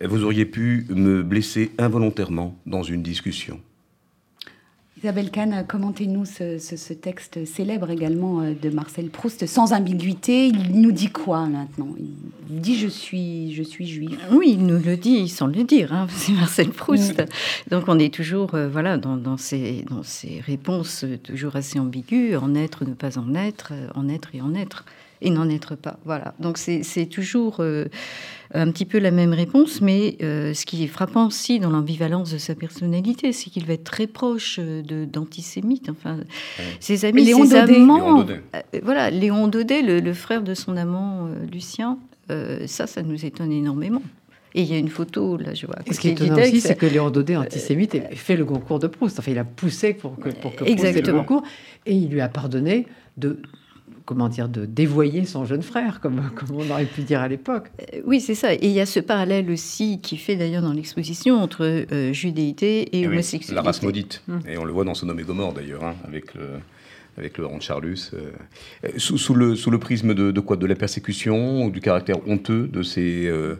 vous 0.03 0.23
auriez 0.23 0.45
pu 0.45 0.87
me 0.89 1.21
blesser 1.21 1.71
involontairement 1.77 2.59
dans 2.65 2.81
une 2.81 3.03
discussion. 3.03 3.61
Isabelle 5.03 5.31
Kahn, 5.31 5.65
commentez-nous 5.67 6.25
ce, 6.25 6.93
texte 6.93 7.43
célèbre 7.45 7.89
également 7.89 8.41
euh, 8.41 8.53
de 8.53 8.69
Marcel 8.69 9.09
Proust, 9.09 9.47
sans 9.47 9.73
ambiguïté. 9.73 10.45
Il 10.45 10.79
nous 10.79 10.91
dit 10.91 11.09
quoi 11.09 11.47
maintenant? 11.47 11.95
Il 12.51 12.61
dit 12.61 12.77
je 12.77 12.87
suis, 12.87 13.51
je 13.55 13.63
suis 13.63 13.87
juif. 13.87 14.15
Oui, 14.31 14.57
il 14.59 14.65
nous 14.67 14.77
le 14.77 14.97
dit 14.97 15.27
sans 15.27 15.47
le 15.47 15.63
dire. 15.63 15.91
Hein, 15.91 16.05
c'est 16.15 16.33
Marcel 16.33 16.69
Proust. 16.69 17.23
Donc 17.71 17.85
on 17.87 17.97
est 17.97 18.13
toujours 18.13 18.53
euh, 18.53 18.69
voilà 18.69 18.97
dans, 18.97 19.17
dans, 19.17 19.37
ces, 19.37 19.83
dans 19.89 20.03
ces 20.03 20.39
réponses 20.39 21.03
toujours 21.23 21.55
assez 21.55 21.79
ambiguës 21.79 22.37
en 22.37 22.53
être, 22.53 22.85
ne 22.85 22.93
pas 22.93 23.17
en 23.17 23.33
être, 23.33 23.73
en 23.95 24.07
être 24.07 24.35
et 24.35 24.41
en 24.41 24.53
être 24.53 24.85
et 25.21 25.29
n'en 25.29 25.49
être 25.49 25.75
pas. 25.75 25.99
Voilà. 26.05 26.33
Donc 26.39 26.57
c'est 26.57 27.05
toujours 27.05 27.57
euh, 27.59 27.85
un 28.53 28.71
petit 28.71 28.85
peu 28.85 28.99
la 28.99 29.11
même 29.11 29.33
réponse, 29.33 29.81
mais 29.81 30.17
euh, 30.21 30.53
ce 30.53 30.65
qui 30.65 30.83
est 30.83 30.87
frappant 30.87 31.27
aussi 31.27 31.59
dans 31.59 31.69
l'ambivalence 31.69 32.31
de 32.31 32.37
sa 32.37 32.55
personnalité, 32.55 33.31
c'est 33.31 33.49
qu'il 33.49 33.65
va 33.65 33.73
être 33.73 33.83
très 33.83 34.07
proche 34.07 34.59
euh, 34.59 35.05
d'antisémites. 35.05 35.89
Enfin, 35.89 36.17
ses 36.79 37.05
amis, 37.05 37.23
Léon 37.23 37.45
ses 37.45 37.55
amants, 37.55 38.25
voilà, 38.83 39.09
Léon 39.09 39.47
Daudet, 39.47 39.81
le, 39.81 40.13
frère 40.13 40.41
de 40.41 40.53
son 40.53 40.75
amant 40.75 41.29
Lucien, 41.51 41.97
ça, 42.65 42.87
ça 42.87 43.01
nous 43.01 43.25
étonne 43.25 43.51
énormément. 43.51 44.01
Et 44.53 44.63
il 44.63 44.71
y 44.71 44.73
a 44.73 44.77
une 44.77 44.89
photo, 44.89 45.37
là, 45.37 45.53
je 45.53 45.65
vois. 45.65 45.77
ce 45.89 45.97
qui 45.97 46.09
est 46.09 46.11
étonnant 46.11 46.41
aussi, 46.41 46.59
c'est 46.59 46.75
que 46.75 46.85
Léon 46.85 47.09
Daudet, 47.09 47.37
antisémite, 47.37 47.97
fait 48.15 48.35
le 48.35 48.43
concours 48.43 48.79
de 48.79 48.87
Proust. 48.87 49.19
Enfin, 49.19 49.31
il 49.31 49.39
a 49.39 49.45
poussé 49.45 49.93
pour 49.93 50.17
que, 50.17 50.29
pour 50.29 50.53
que 50.55 50.65
Proust 50.65 50.83
ait 50.83 51.01
le 51.01 51.13
concours. 51.13 51.43
Et 51.85 51.93
il 51.93 52.09
lui 52.09 52.19
a 52.19 52.27
pardonné 52.27 52.85
de 53.17 53.39
comment 54.05 54.29
dire, 54.29 54.49
de 54.49 54.65
dévoyer 54.65 55.25
son 55.25 55.45
jeune 55.45 55.61
frère, 55.61 55.99
comme, 55.99 56.21
comme 56.35 56.55
on 56.55 56.69
aurait 56.69 56.85
pu 56.85 57.01
dire 57.01 57.21
à 57.21 57.27
l'époque. 57.27 57.71
Euh, 57.81 58.01
oui, 58.05 58.19
c'est 58.21 58.35
ça. 58.35 58.53
Et 58.53 58.59
il 58.63 58.71
y 58.71 58.79
a 58.79 58.85
ce 58.85 58.99
parallèle 58.99 59.49
aussi 59.49 59.99
qui 60.01 60.17
fait 60.17 60.35
d'ailleurs 60.35 60.61
dans 60.61 60.73
l'exposition 60.73 61.41
entre 61.41 61.65
euh, 61.65 62.13
judéité 62.13 62.81
et, 62.81 63.01
eh 63.01 63.07
homosexualité. 63.07 63.55
la 63.55 63.61
race 63.61 63.81
maudite. 63.81 64.21
Hum. 64.29 64.39
Et 64.47 64.57
on 64.57 64.65
le 64.65 64.71
voit 64.71 64.83
dans 64.83 64.93
son 64.93 65.09
homme 65.09 65.19
et 65.19 65.23
Gomorre 65.23 65.53
d'ailleurs, 65.53 65.83
hein, 65.83 65.95
avec 66.05 66.33
le 66.33 66.59
avec 67.17 67.37
Laurent 67.37 67.59
Charlus, 67.59 68.11
euh, 68.13 68.31
sous, 68.97 69.33
le, 69.33 69.55
sous 69.55 69.69
le 69.69 69.79
prisme 69.79 70.13
de, 70.13 70.39
quoi? 70.39 70.55
De 70.55 70.65
la 70.65 70.75
persécution 70.75 71.65
ou 71.65 71.71
du 71.71 71.81
caractère 71.81 72.25
honteux 72.27 72.67
de, 72.67 72.83
ces, 72.83 73.27
euh, 73.27 73.55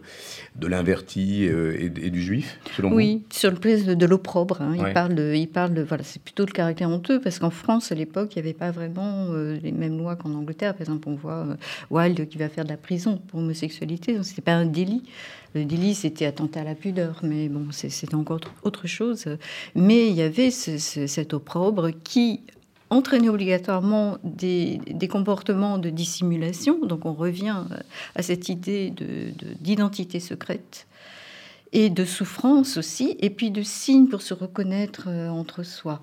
de 0.56 0.68
l'inverti 0.68 1.48
euh, 1.48 1.78
et, 1.80 2.10
du 2.10 2.22
juif, 2.22 2.60
selon 2.76 2.94
Oui, 2.94 3.24
sur 3.30 3.52
le 3.52 3.58
prisme 3.58 3.96
de 3.96 4.06
l'opprobre. 4.06 4.62
Hein. 4.62 4.76
Il, 4.78 4.94
parle 4.94 5.20
il 5.36 5.48
parle 5.48 5.74
de. 5.74 5.82
Voilà, 5.82 6.04
c'est 6.04 6.22
plutôt 6.22 6.46
le 6.46 6.52
caractère 6.52 6.90
honteux, 6.90 7.20
parce 7.20 7.40
qu'en 7.40 7.50
France, 7.50 7.92
à 7.92 7.96
l'époque, 7.96 8.36
il 8.36 8.42
n'y 8.42 8.48
avait 8.48 8.58
pas 8.58 8.72
vraiment 8.72 9.34
les 9.34 9.72
mêmes 9.72 9.98
lois 9.98 10.16
qu'en 10.16 10.34
Angleterre. 10.34 10.74
Par 10.74 10.82
exemple, 10.82 11.10
on 11.10 11.16
voit 11.16 11.46
Wilde 11.90 12.28
qui 12.28 12.38
va 12.38 12.50
faire 12.50 12.64
de 12.64 12.70
la 12.70 12.78
prison 12.78 13.22
pour 13.28 13.40
homosexualité, 13.40 14.16
donc 14.16 14.26
c'était 14.26 14.42
pas 14.42 14.54
un 14.54 14.66
délit. 14.66 15.04
Le 15.54 15.66
délit, 15.66 15.96
c'était 15.96 16.26
attentat 16.26 16.62
à 16.62 16.64
la 16.64 16.76
pudeur, 16.76 17.20
mais 17.24 17.50
bon, 17.50 17.68
c'est 17.72 18.14
encore 18.14 18.40
autre 18.64 18.88
chose. 18.88 19.26
Mais 19.76 20.08
il 20.08 20.16
y 20.16 20.22
avait 20.22 20.50
cet 20.50 21.34
opprobre 21.34 21.90
qui 22.04 22.42
entraîner 22.92 23.30
obligatoirement 23.30 24.18
des, 24.24 24.80
comportements 25.10 25.80
de 25.80 25.90
dissimulation. 25.90 26.86
Donc 26.86 27.06
on 27.06 27.14
revient 27.14 27.64
à 28.16 28.22
cette 28.22 28.50
idée 28.50 28.94
d'identité 29.60 30.20
secrète 30.20 30.86
et 31.74 31.90
de 31.90 32.06
souffrance 32.06 32.78
aussi, 32.78 33.16
et 33.20 33.30
puis 33.30 33.52
de 33.52 33.64
signes 33.64 34.08
pour 34.08 34.22
se 34.22 34.34
reconnaître 34.34 35.06
euh, 35.08 35.30
entre 35.30 35.64
soi. 35.64 36.02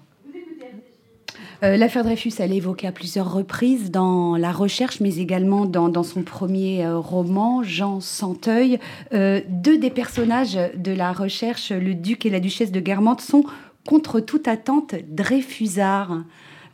Euh, 1.64 1.76
l'affaire 1.76 2.04
Dreyfus, 2.04 2.32
elle 2.38 2.52
est 2.52 2.58
évoquée 2.58 2.86
à 2.86 2.92
plusieurs 2.92 3.32
reprises 3.32 3.90
dans 3.90 4.36
la 4.36 4.52
recherche, 4.52 5.00
mais 5.00 5.16
également 5.16 5.66
dans, 5.66 6.02
son 6.04 6.22
premier 6.22 6.86
euh, 6.86 6.98
roman, 6.98 7.62
Jean 7.62 8.00
Santeuil. 8.00 8.78
deux 9.12 9.78
des 9.78 9.90
personnages 9.90 10.58
de 10.76 10.92
la 10.92 11.12
recherche, 11.12 11.70
le 11.70 11.94
duc 11.94 12.24
et 12.26 12.30
la 12.30 12.40
duchesse 12.40 12.72
de 12.72 12.80
Guermantes, 12.80 13.20
sont 13.20 13.44
contre 13.84 14.20
toute 14.20 14.48
attente 14.48 14.94
Dreyfusards. 15.08 16.22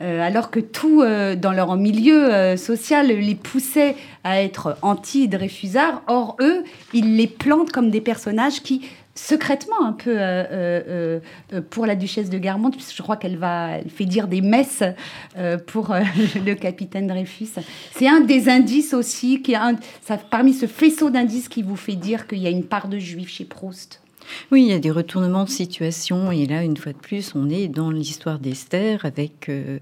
Euh, 0.01 0.21
alors 0.21 0.51
que 0.51 0.59
tout 0.59 1.01
euh, 1.01 1.35
dans 1.35 1.53
leur 1.53 1.75
milieu 1.77 2.33
euh, 2.33 2.57
social 2.57 3.07
les 3.07 3.35
poussait 3.35 3.95
à 4.23 4.41
être 4.41 4.77
anti-Dreyfusards. 4.81 6.01
Or, 6.07 6.35
eux, 6.41 6.63
ils 6.93 7.15
les 7.15 7.27
plantent 7.27 7.71
comme 7.71 7.89
des 7.89 8.01
personnages 8.01 8.61
qui 8.61 8.81
secrètement 9.17 9.81
un 9.85 9.93
peu 9.93 11.21
pour 11.69 11.85
la 11.85 11.95
duchesse 11.95 12.29
de 12.29 12.37
Guermantes, 12.37 12.73
puisque 12.73 12.97
je 12.97 13.01
crois 13.01 13.15
qu'elle 13.15 13.37
va 13.37 13.77
elle 13.77 13.89
fait 13.89 14.03
dire 14.03 14.27
des 14.27 14.41
messes 14.41 14.83
pour 15.67 15.95
le 16.45 16.53
capitaine 16.55 17.07
Dreyfus. 17.07 17.51
C'est 17.93 18.09
un 18.09 18.19
des 18.19 18.49
indices 18.49 18.93
aussi, 18.93 19.41
qui 19.41 19.55
parmi 20.29 20.53
ce 20.53 20.65
faisceau 20.65 21.11
d'indices 21.11 21.47
qui 21.47 21.63
vous 21.63 21.77
fait 21.77 21.95
dire 21.95 22.27
qu'il 22.27 22.39
y 22.39 22.47
a 22.47 22.49
une 22.49 22.65
part 22.65 22.89
de 22.89 22.99
juifs 22.99 23.29
chez 23.29 23.45
Proust. 23.45 24.01
Oui, 24.51 24.63
il 24.63 24.67
y 24.67 24.73
a 24.73 24.79
des 24.79 24.91
retournements 24.91 25.43
de 25.43 25.49
situation 25.49 26.31
et 26.31 26.45
là, 26.45 26.63
une 26.63 26.77
fois 26.77 26.93
de 26.93 26.97
plus, 26.97 27.33
on 27.35 27.49
est 27.49 27.67
dans 27.67 27.91
l'histoire 27.91 28.39
d'Esther 28.39 29.05
avec 29.05 29.49
euh, 29.49 29.79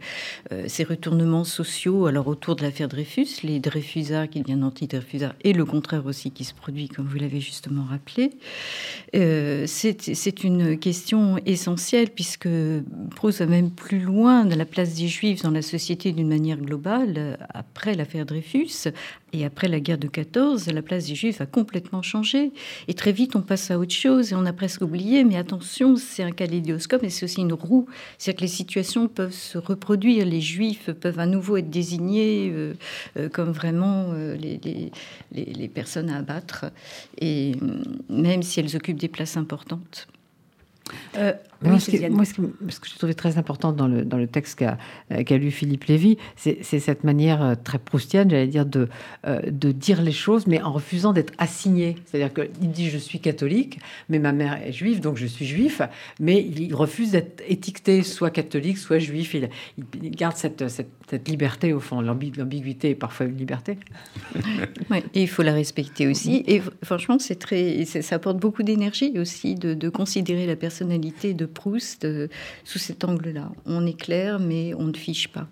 euh, 0.51 0.65
ces 0.67 0.84
retournements 0.84 1.43
sociaux. 1.43 2.06
Alors 2.06 2.27
autour 2.27 2.56
de 2.56 2.63
l'affaire 2.63 2.88
Dreyfus, 2.88 3.41
les 3.43 3.60
Dreyfusards 3.60 4.29
qui 4.29 4.41
deviennent 4.41 4.63
anti-Dreyfusards 4.63 5.36
et 5.43 5.53
le 5.53 5.65
contraire 5.65 6.06
aussi 6.06 6.32
qui 6.32 6.43
se 6.43 6.53
produit, 6.53 6.89
comme 6.89 7.06
vous 7.06 7.17
l'avez 7.17 7.39
justement 7.39 7.84
rappelé. 7.84 8.32
Euh, 9.15 9.65
c'est 9.67 10.43
une 10.43 10.77
question 10.77 11.38
essentielle 11.45 12.10
puisque 12.10 12.49
Proust 13.15 13.39
va 13.39 13.45
même 13.45 13.71
plus 13.71 13.99
loin 13.99 14.45
de 14.45 14.56
la 14.56 14.65
place 14.65 14.95
des 14.95 15.08
Juifs 15.08 15.43
dans 15.43 15.51
la 15.51 15.62
société 15.62 16.12
d'une 16.12 16.27
manière 16.27 16.58
globale 16.58 17.38
après 17.53 17.95
l'affaire 17.95 18.25
Dreyfus, 18.25 18.89
et 19.34 19.46
après 19.46 19.67
la 19.67 19.80
guerre 19.80 19.98
de 19.98 20.08
14, 20.08 20.67
la 20.67 20.84
place 20.84 21.08
des 21.08 21.15
Juifs 21.15 21.41
a 21.41 21.48
complètement 21.48 22.04
changé. 22.04 22.52
Et 22.88 22.93
très 22.93 23.12
vite, 23.12 23.36
on 23.36 23.41
passe 23.41 23.72
à 23.72 23.80
autre 23.80 23.93
chose 23.93 24.32
et 24.32 24.36
on 24.36 24.46
a 24.46 24.54
presque 24.54 24.82
oublié. 24.82 25.24
Mais 25.24 25.38
attention, 25.38 25.96
c'est 25.96 26.22
un 26.22 26.32
kaléidoscope 26.32 27.04
et 27.04 27.10
c'est 27.10 27.26
aussi 27.26 27.41
une 27.41 27.54
roue. 27.54 27.88
C'est-à-dire 28.17 28.38
que 28.38 28.43
les 28.43 28.48
situations 28.48 29.08
peuvent 29.08 29.34
se 29.34 29.58
reproduire. 29.58 30.26
Les 30.26 30.39
Juifs 30.39 30.91
peuvent 30.91 31.19
à 31.19 31.26
nouveau 31.26 31.58
être 31.58 31.72
désignés 31.72 32.52
euh, 32.52 32.74
euh, 33.17 33.28
comme 33.28 33.52
vraiment 33.52 34.12
euh, 34.12 34.36
les, 34.36 34.60
les, 35.32 35.46
les, 35.46 35.67
personnes 35.67 36.12
à 36.12 36.17
abattre. 36.17 36.65
Et 37.19 37.54
même 38.10 38.43
si 38.43 38.60
elles 38.60 38.76
occupent 38.76 39.00
des 39.00 39.08
places 39.08 39.36
importantes. 39.36 40.08
Euh, 41.65 42.10
moi, 42.10 42.26
ce, 42.26 42.34
que, 42.34 42.88
j'ai 42.88 42.97
trouvé 42.97 43.13
très 43.13 43.38
important 43.38 43.71
dans 43.71 43.88
le, 43.88 44.04
dans 44.04 44.17
le 44.17 44.28
texte 44.28 44.60
qu'a 44.60 44.78
euh, 45.12 45.38
lu 45.38 45.52
Philippe 45.52 45.86
Lévy, 45.86 46.17
c'est 46.36 46.63
cette 46.63 47.04
manière 47.04 47.43
euh, 47.43 47.56
très 47.62 47.80
proustienne, 47.80 48.30
j'allais 48.30 48.47
dire, 48.47 48.65
de, 48.65 48.88
de 49.26 49.71
dire 49.71 50.02
les 50.02 50.12
choses, 50.12 50.47
mais 50.47 50.62
en 50.62 50.71
refusant 50.71 51.13
d'être 51.13 51.34
assigné. 51.38 51.95
C'est-à-dire 52.06 52.34
qu'il 52.34 52.71
dit 52.71 52.89
je 52.89 52.97
suis 52.97 53.19
catholique, 53.19 53.80
mais 54.10 54.19
ma 54.19 54.32
mère 54.32 54.60
est 54.65 54.71
juive, 54.71 54.99
donc 54.99 55.17
je 55.17 55.26
suis 55.26 55.45
juif, 55.45 55.82
mais 56.19 56.41
il 56.41 56.73
refuse 56.73 57.12
d'être 57.12 57.43
étiqueté 57.47 58.04
soit 58.04 58.30
catholique, 58.30 58.78
soit 58.78 58.99
juif. 58.99 59.34
Il, 59.34 59.49
il 60.02 60.12
garde 60.12 60.36
cette, 60.36 60.67
cette, 60.69 60.89
cette, 61.10 61.28
liberté, 61.28 61.73
au 61.73 61.80
fond. 61.80 62.02
L'ambiguïté 62.02 62.91
est 62.91 62.95
parfois 62.95 63.26
une 63.26 63.38
liberté. 63.38 63.78
et 65.13 65.21
il 65.21 65.28
faut 65.28 65.43
la 65.43 65.54
respecter 65.54 66.08
aussi. 66.08 66.43
Et 66.47 66.62
franchement, 66.84 67.17
c'est 67.19 67.36
très, 67.36 67.86
ça 67.86 68.15
apporte 68.15 68.38
beaucoup 68.38 68.63
d'énergie 68.63 69.13
aussi 69.19 69.56
de, 69.56 69.73
de 69.73 69.89
considérer 69.89 70.45
la 70.45 70.56
personnalité 70.56 71.34
de 71.34 71.45
Proust 71.53 72.05
euh, 72.05 72.27
sous 72.63 72.79
cet 72.79 73.03
angle-là. 73.03 73.51
On 73.65 73.85
est 73.85 73.99
clair, 73.99 74.39
mais 74.39 74.73
on 74.73 74.85
ne 74.85 74.97
fiche 74.97 75.27
pas. 75.29 75.47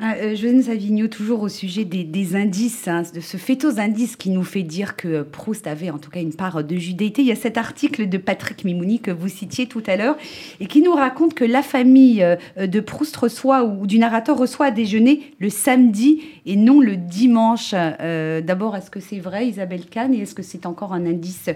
Ah, 0.00 0.14
euh, 0.16 0.62
Savigno, 0.62 1.08
toujours 1.08 1.42
au 1.42 1.48
sujet 1.48 1.84
des, 1.84 2.36
indices, 2.36 2.88
hein, 2.88 3.02
de 3.14 3.20
ce 3.20 3.36
fétos 3.36 3.78
indice 3.78 4.16
qui 4.16 4.30
nous 4.30 4.42
fait 4.42 4.62
dire 4.62 4.96
que 4.96 5.22
Proust 5.22 5.66
avait 5.66 5.90
en 5.90 5.98
tout 5.98 6.10
cas 6.10 6.20
une 6.20 6.34
part 6.34 6.64
de 6.64 6.76
judéité. 6.76 7.22
Il 7.22 7.28
y 7.28 7.32
a 7.32 7.36
cet 7.36 7.58
article 7.58 8.08
de 8.08 8.18
Patrick 8.18 8.64
Mimouni 8.64 9.00
que 9.00 9.10
vous 9.10 9.28
citiez 9.28 9.66
tout 9.66 9.82
à 9.86 9.96
l'heure 9.96 10.16
et 10.60 10.66
qui 10.66 10.82
nous 10.82 10.92
raconte 10.92 11.34
que 11.34 11.44
la 11.44 11.62
famille 11.62 12.22
euh, 12.22 12.66
de 12.66 12.80
Proust 12.80 13.16
reçoit 13.16 13.64
ou 13.64 13.86
du 13.86 13.98
narrateur 13.98 14.36
reçoit 14.36 14.66
à 14.66 14.70
déjeuner 14.70 15.34
le 15.38 15.48
samedi 15.48 16.22
et 16.46 16.56
non 16.56 16.80
le 16.80 16.96
dimanche. 16.96 17.74
Euh, 17.74 18.40
d'abord, 18.40 18.76
est-ce 18.76 18.90
que 18.90 19.00
c'est 19.00 19.20
vrai, 19.20 19.48
Isabelle 19.48 19.86
Kahn, 19.86 20.14
et 20.14 20.20
est-ce 20.20 20.34
que 20.34 20.42
c'est 20.42 20.66
encore 20.66 20.92
un 20.92 21.06
indice 21.06 21.50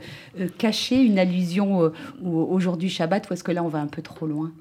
caché, 0.58 1.02
une 1.02 1.18
allusion 1.18 1.90
aujourd'hui 2.24 2.88
Shabbat, 2.88 3.28
ou 3.28 3.34
est-ce 3.34 3.44
que 3.44 3.52
là 3.52 3.62
on 3.62 3.68
va 3.68 3.80
un 3.80 3.86
peu 3.86 4.02
trop 4.02 4.26
loin? 4.26 4.52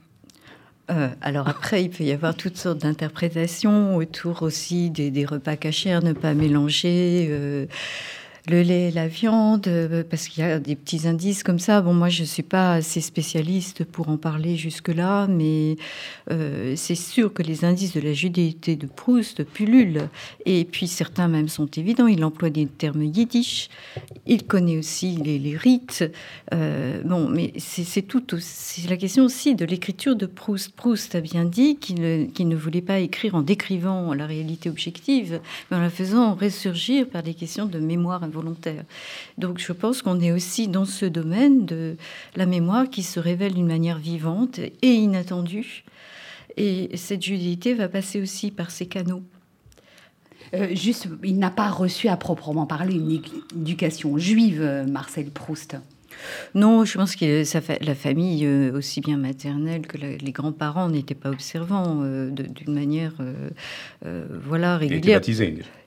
Euh, 0.89 1.09
alors 1.21 1.49
après, 1.49 1.83
il 1.83 1.89
peut 1.89 2.03
y 2.03 2.11
avoir 2.11 2.35
toutes 2.35 2.57
sortes 2.57 2.79
d'interprétations 2.79 3.97
autour 3.97 4.41
aussi 4.41 4.89
des, 4.89 5.25
repas 5.25 5.55
cachés, 5.55 5.97
ne 5.99 6.13
pas 6.13 6.33
mélanger. 6.33 7.27
Euh, 7.29 7.65
le 8.49 8.61
lait 8.61 8.91
la 8.91 9.07
viande, 9.07 9.67
euh, 9.67 10.03
parce 10.09 10.27
qu'il 10.27 10.43
y 10.43 10.47
a 10.47 10.59
des 10.59 10.75
petits 10.75 11.07
indices 11.07 11.43
comme 11.43 11.59
ça. 11.59 11.81
Bon, 11.81 11.93
moi, 11.93 12.09
je 12.09 12.21
ne 12.21 12.27
suis 12.27 12.43
pas 12.43 12.75
assez 12.75 13.01
spécialiste 13.01 13.83
pour 13.83 14.07
en 14.09 14.17
parler 14.17 14.55
jusque-là, 14.55 15.27
mais 15.27 15.75
euh, 16.31 16.73
c'est 16.77 16.95
sûr 16.95 17.33
que 17.33 17.43
les 17.43 17.65
indices 17.65 17.93
de 17.93 17.99
la 17.99 18.13
judéité 18.13 18.75
de 18.75 18.87
Proust 18.87 19.43
pullulent. 19.43 20.07
Et 20.45 20.63
puis, 20.63 20.87
certains 20.87 21.27
même 21.27 21.49
sont 21.49 21.65
évidents. 21.65 22.07
Il 22.07 22.23
emploie 22.23 22.49
des 22.49 22.67
termes 22.67 23.03
yiddish. 23.03 23.69
Il 24.25 24.43
connaît 24.43 24.77
aussi 24.77 25.17
les, 25.17 25.57
rites. 25.57 26.05
Euh, 26.53 27.01
bon, 27.03 27.27
mais 27.27 27.53
c'est 27.57 28.01
tout. 28.01 28.23
C'est 28.39 28.89
la 28.89 28.97
question 28.97 29.25
aussi 29.25 29.55
de 29.55 29.65
l'écriture 29.65 30.15
de 30.15 30.25
Proust. 30.25 30.73
Proust 30.73 31.15
a 31.15 31.21
bien 31.21 31.45
dit 31.45 31.77
qu'il 31.77 32.01
ne, 32.01 32.55
voulait 32.55 32.81
pas 32.81 32.99
écrire 32.99 33.35
en 33.35 33.41
décrivant 33.41 34.13
la 34.13 34.25
réalité 34.25 34.69
objective, 34.69 35.39
mais 35.69 35.77
en 35.77 35.81
la 35.81 35.89
faisant 35.89 36.35
ressurgir 36.35 37.07
par 37.07 37.23
des 37.23 37.33
questions 37.33 37.65
de 37.65 37.79
mémoire 37.79 38.23
volontaire. 38.37 38.83
Donc 39.37 39.59
je 39.59 39.73
pense 39.73 40.01
qu'on 40.01 40.19
est 40.19 40.31
aussi 40.31 40.67
dans 40.67 40.85
ce 40.85 41.05
domaine 41.05 41.65
de 41.65 41.97
la 42.35 42.45
mémoire 42.45 42.89
qui 42.89 43.03
se 43.03 43.19
révèle 43.19 43.53
d'une 43.53 43.67
manière 43.67 43.99
vivante 43.99 44.59
et 44.59 44.93
inattendue. 44.93 45.83
Et 46.57 46.89
cette 46.95 47.23
judité 47.23 47.73
va 47.73 47.87
passer 47.87 48.21
aussi 48.21 48.51
par 48.51 48.71
ces 48.71 48.87
canaux. 48.87 49.23
Euh, 50.53 50.67
juste, 50.73 51.07
il 51.23 51.37
n'a 51.37 51.51
pas 51.51 51.69
reçu 51.69 52.07
à 52.07 52.17
proprement 52.17 52.65
parler 52.65 52.95
une 52.95 53.21
éducation 53.55 54.17
juive, 54.17 54.61
euh, 54.61 54.85
Marcel 54.85 55.29
Proust. 55.29 55.77
Non, 56.55 56.83
je 56.83 56.97
pense 56.97 57.15
que 57.15 57.43
la 57.85 57.95
famille, 57.95 58.43
euh, 58.45 58.75
aussi 58.75 59.01
bien 59.01 59.17
maternelle 59.17 59.85
que 59.85 59.97
les 59.97 60.31
grands-parents, 60.31 60.89
n'étaient 60.89 61.15
pas 61.15 61.29
observants 61.29 62.03
d'une 62.31 62.73
manière 62.73 63.13
voilà, 64.45 64.77
régulière. 64.77 65.21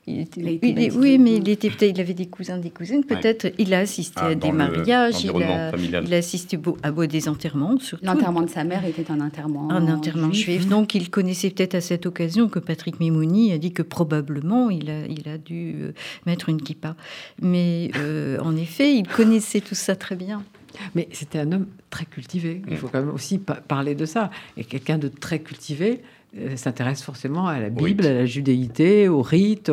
oui, 0.07 1.17
mais 1.19 1.35
il, 1.35 1.49
était, 1.49 1.89
il 1.89 2.01
avait 2.01 2.13
des 2.13 2.25
cousins, 2.25 2.57
des 2.57 2.71
cousines. 2.71 3.03
Peut-être 3.03 3.51
il 3.57 3.73
a 3.73 3.79
assisté 3.79 4.19
ah, 4.21 4.27
à 4.27 4.35
des 4.35 4.51
mariages, 4.51 5.23
il 5.23 5.29
a, 5.43 5.71
il 5.77 6.13
a, 6.13 6.17
assisté 6.17 6.59
à 6.81 6.91
beau 6.91 7.05
des 7.05 7.29
enterrements. 7.29 7.75
L'enterrement 8.01 8.41
de 8.41 8.49
sa 8.49 8.63
mère 8.63 8.83
était 8.85 9.09
un 9.11 9.21
enterrement. 9.21 9.69
Un 9.69 9.87
enterrement 9.93 10.31
juif. 10.31 10.67
Donc 10.67 10.95
il 10.95 11.09
connaissait 11.09 11.51
peut-être 11.51 11.75
à 11.75 11.81
cette 11.81 12.05
occasion 12.05 12.49
que 12.49 12.59
Patrick 12.59 12.99
Mimouni 12.99 13.53
a 13.53 13.57
dit 13.57 13.73
que 13.73 13.83
probablement 13.83 14.69
il 14.69 14.89
a, 14.89 15.05
il 15.05 15.29
a 15.29 15.37
dû 15.37 15.75
euh, 15.79 15.91
mettre 16.25 16.49
une 16.49 16.61
kippa. 16.61 16.95
Mais 17.41 17.91
euh, 17.97 18.39
en 18.39 18.55
effet, 18.55 18.95
il 18.95 19.07
connaissait 19.07 19.61
tout 19.61 19.75
ça 19.75 19.95
très 19.95 20.15
bien. 20.15 20.43
Mais 20.95 21.07
c'était 21.11 21.39
un 21.39 21.51
homme 21.51 21.67
très 21.89 22.05
cultivé. 22.05 22.61
Il 22.69 22.77
faut 22.77 22.87
quand 22.87 23.01
même 23.01 23.13
aussi 23.13 23.39
parler 23.39 23.95
de 23.95 24.05
ça. 24.05 24.31
Et 24.57 24.63
quelqu'un 24.63 24.97
de 24.97 25.09
très 25.09 25.39
cultivé, 25.39 26.01
s'intéresse 26.55 27.03
forcément 27.03 27.47
à 27.47 27.59
la 27.59 27.69
Bible, 27.69 28.05
à 28.05 28.13
la 28.13 28.25
judéité, 28.25 29.09
au 29.09 29.21
rite. 29.21 29.71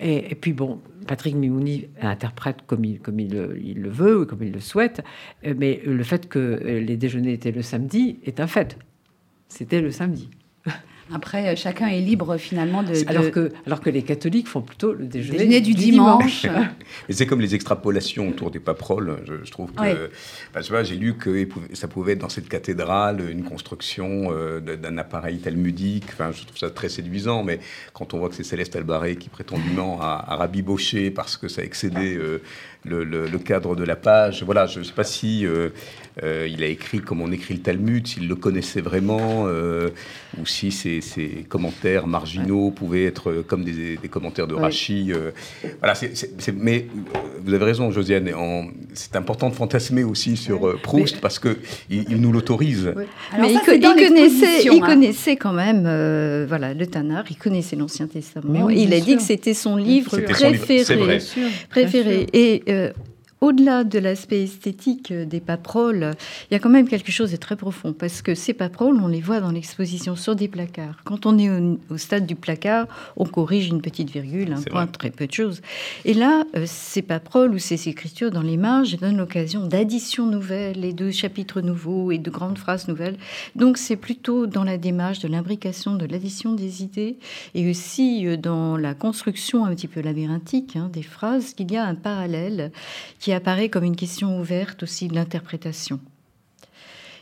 Et, 0.00 0.34
puis 0.34 0.52
bon, 0.52 0.80
Patrick 1.06 1.34
Mimouni 1.34 1.86
interprète 2.00 2.58
comme, 2.66 2.84
il, 2.84 3.00
comme 3.00 3.20
il, 3.20 3.32
le 3.32 3.88
veut, 3.88 4.24
comme 4.24 4.42
il 4.42 4.52
le 4.52 4.60
souhaite, 4.60 5.02
euh, 5.46 5.54
mais 5.56 5.80
le 5.84 6.02
fait 6.02 6.28
que 6.28 6.38
euh, 6.38 6.80
les 6.80 6.96
déjeuners 6.96 7.32
étaient 7.32 7.52
le 7.52 7.62
samedi 7.62 8.18
est 8.24 8.40
un 8.40 8.46
fait. 8.46 8.78
C'était 9.48 9.80
le 9.80 9.90
samedi. 9.90 10.30
Après, 11.12 11.48
euh, 11.48 11.56
chacun 11.56 11.88
est 11.88 12.00
libre 12.00 12.36
finalement 12.38 12.82
de. 12.82 12.92
Alors, 13.08 13.30
que, 13.30 13.52
alors 13.66 13.80
que 13.80 13.90
les 13.90 14.02
catholiques 14.02 14.48
font 14.48 14.62
plutôt 14.62 14.94
le 14.94 15.04
déjeuner, 15.04 15.60
du, 15.60 15.74
dimanche. 15.74 16.46
Et 17.08 17.12
c'est 17.12 17.26
comme 17.26 17.40
les 17.40 17.54
extrapolations 17.54 18.28
autour 18.28 18.50
des 18.50 18.60
paperoles. 18.60 19.18
Je, 19.44 19.50
trouve 19.50 19.72
que. 19.72 20.10
Bah, 20.54 20.82
j'ai 20.82 20.96
lu 20.96 21.14
que 21.14 21.46
ça 21.74 21.88
pouvait 21.88 22.12
être 22.12 22.20
dans 22.20 22.28
cette 22.28 22.48
cathédrale 22.48 23.28
une 23.30 23.44
construction 23.44 24.28
euh, 24.32 24.60
d'un 24.60 24.96
appareil 24.96 25.38
talmudique. 25.38 26.06
Enfin, 26.12 26.30
je 26.32 26.44
trouve 26.44 26.56
ça 26.56 26.70
très 26.70 26.88
séduisant, 26.88 27.44
mais 27.44 27.60
quand 27.92 28.14
on 28.14 28.18
voit 28.18 28.30
que 28.30 28.34
c'est 28.34 28.44
Céleste 28.44 28.74
Albaré 28.74 29.16
qui 29.16 29.28
prétendument 29.28 30.00
a, 30.00 30.24
a 30.26 30.36
rabiboché 30.36 31.10
parce 31.10 31.36
que 31.36 31.48
ça 31.48 31.62
excédait. 31.62 32.16
Euh, 32.16 32.40
le, 32.84 33.38
cadre 33.38 33.76
de 33.76 33.84
la 33.84 33.96
page. 33.96 34.42
Voilà, 34.42 34.66
je 34.66 34.80
ne 34.80 34.84
sais 34.84 34.92
pas 34.92 35.04
si 35.04 35.46
euh, 35.46 35.70
euh, 36.22 36.48
il 36.50 36.62
a 36.62 36.66
écrit 36.66 37.00
comme 37.00 37.20
on 37.20 37.32
écrit 37.32 37.54
le 37.54 37.60
Talmud, 37.60 38.06
s'il 38.06 38.28
le 38.28 38.36
connaissait 38.36 38.80
vraiment, 38.80 39.44
euh, 39.46 39.90
ou 40.40 40.46
si 40.46 40.70
ses, 40.70 41.00
commentaires 41.48 42.06
marginaux 42.06 42.70
pouvaient 42.70 43.04
être 43.04 43.44
comme 43.46 43.64
des, 43.64 43.98
commentaires 44.10 44.46
de 44.46 44.54
Rachi. 44.54 45.12
voilà, 45.80 45.94
mais 46.56 46.86
vous 47.44 47.54
avez 47.54 47.64
raison, 47.64 47.90
Josiane. 47.90 48.30
C'est 48.94 49.16
important 49.16 49.50
de 49.50 49.54
fantasmer 49.54 50.04
aussi 50.04 50.36
sur 50.36 50.80
Proust 50.80 51.20
parce 51.20 51.38
que 51.38 51.56
il, 51.90 52.20
nous 52.20 52.32
l'autorise. 52.32 52.92
Mais 53.38 53.52
il, 53.52 53.60
connaissait, 53.60 54.64
il 54.64 54.82
hein. 54.82 54.86
connaissait 54.86 55.36
quand 55.36 55.52
même, 55.52 55.82
voilà, 56.46 56.74
le 56.74 56.86
Tanar. 56.86 57.24
Il 57.30 57.36
connaissait 57.36 57.76
l'Ancien 57.76 58.06
Testament. 58.06 58.70
il 58.70 58.92
a 58.94 59.00
dit 59.00 59.16
que 59.16 59.22
c'était 59.22 59.54
son 59.54 59.76
livre 59.76 60.18
préféré. 60.18 61.18
préféré. 61.70 62.26
Et 62.32 62.62
euh, 62.74 62.92
au-delà 63.44 63.84
de 63.84 63.98
l'aspect 63.98 64.42
esthétique 64.42 65.12
des 65.12 65.40
paperoles, 65.40 66.12
il 66.50 66.54
y 66.54 66.56
a 66.56 66.58
quand 66.58 66.70
même 66.70 66.88
quelque 66.88 67.12
chose 67.12 67.30
de 67.30 67.36
très 67.36 67.56
profond 67.56 67.92
parce 67.92 68.22
que 68.22 68.34
ces 68.34 68.54
paperoles, 68.54 68.98
on 69.02 69.06
les 69.06 69.20
voit 69.20 69.40
dans 69.40 69.50
l'exposition 69.50 70.16
sur 70.16 70.34
des 70.34 70.48
placards. 70.48 71.02
Quand 71.04 71.26
on 71.26 71.36
est 71.38 71.50
au, 71.50 71.98
stade 71.98 72.24
du 72.24 72.36
placard, 72.36 72.86
on 73.18 73.26
corrige 73.26 73.68
une 73.68 73.82
petite 73.82 74.10
virgule, 74.10 74.54
un 74.54 74.62
point, 74.62 74.86
très 74.86 75.10
peu 75.10 75.26
de 75.26 75.32
choses. 75.32 75.60
Et 76.06 76.14
là, 76.14 76.44
euh, 76.56 76.64
ces 76.66 77.02
paperoles 77.02 77.52
ou 77.52 77.58
ces 77.58 77.88
écritures 77.88 78.30
dans 78.30 78.42
les 78.42 78.56
marges 78.56 78.96
donnent 78.96 79.18
l'occasion 79.18 79.66
d'additions 79.66 80.26
nouvelles 80.26 80.82
et 80.82 80.94
de 80.94 81.10
chapitres 81.10 81.60
nouveaux 81.60 82.12
et 82.12 82.18
de 82.18 82.30
grandes 82.30 82.56
phrases 82.56 82.88
nouvelles. 82.88 83.18
Donc 83.56 83.76
c'est 83.76 83.96
plutôt 83.96 84.46
dans 84.46 84.64
la 84.64 84.78
démarche 84.78 85.18
de 85.18 85.28
l'imbrication, 85.28 85.96
de 85.96 86.06
l'addition 86.06 86.54
des 86.54 86.82
idées 86.82 87.18
et 87.54 87.68
aussi 87.68 88.26
euh, 88.26 88.38
dans 88.38 88.78
la 88.78 88.94
construction 88.94 89.66
un 89.66 89.74
petit 89.74 89.88
peu 89.88 90.00
labyrinthique 90.00 90.76
hein, 90.76 90.88
des 90.90 91.02
phrases 91.02 91.52
qu'il 91.52 91.70
y 91.70 91.76
a 91.76 91.84
un 91.84 91.94
parallèle 91.94 92.72
qui 93.18 93.33
apparaît 93.34 93.68
comme 93.68 93.84
une 93.84 93.96
question 93.96 94.38
ouverte 94.38 94.82
aussi 94.82 95.08
de 95.08 95.14
l'interprétation. 95.14 96.00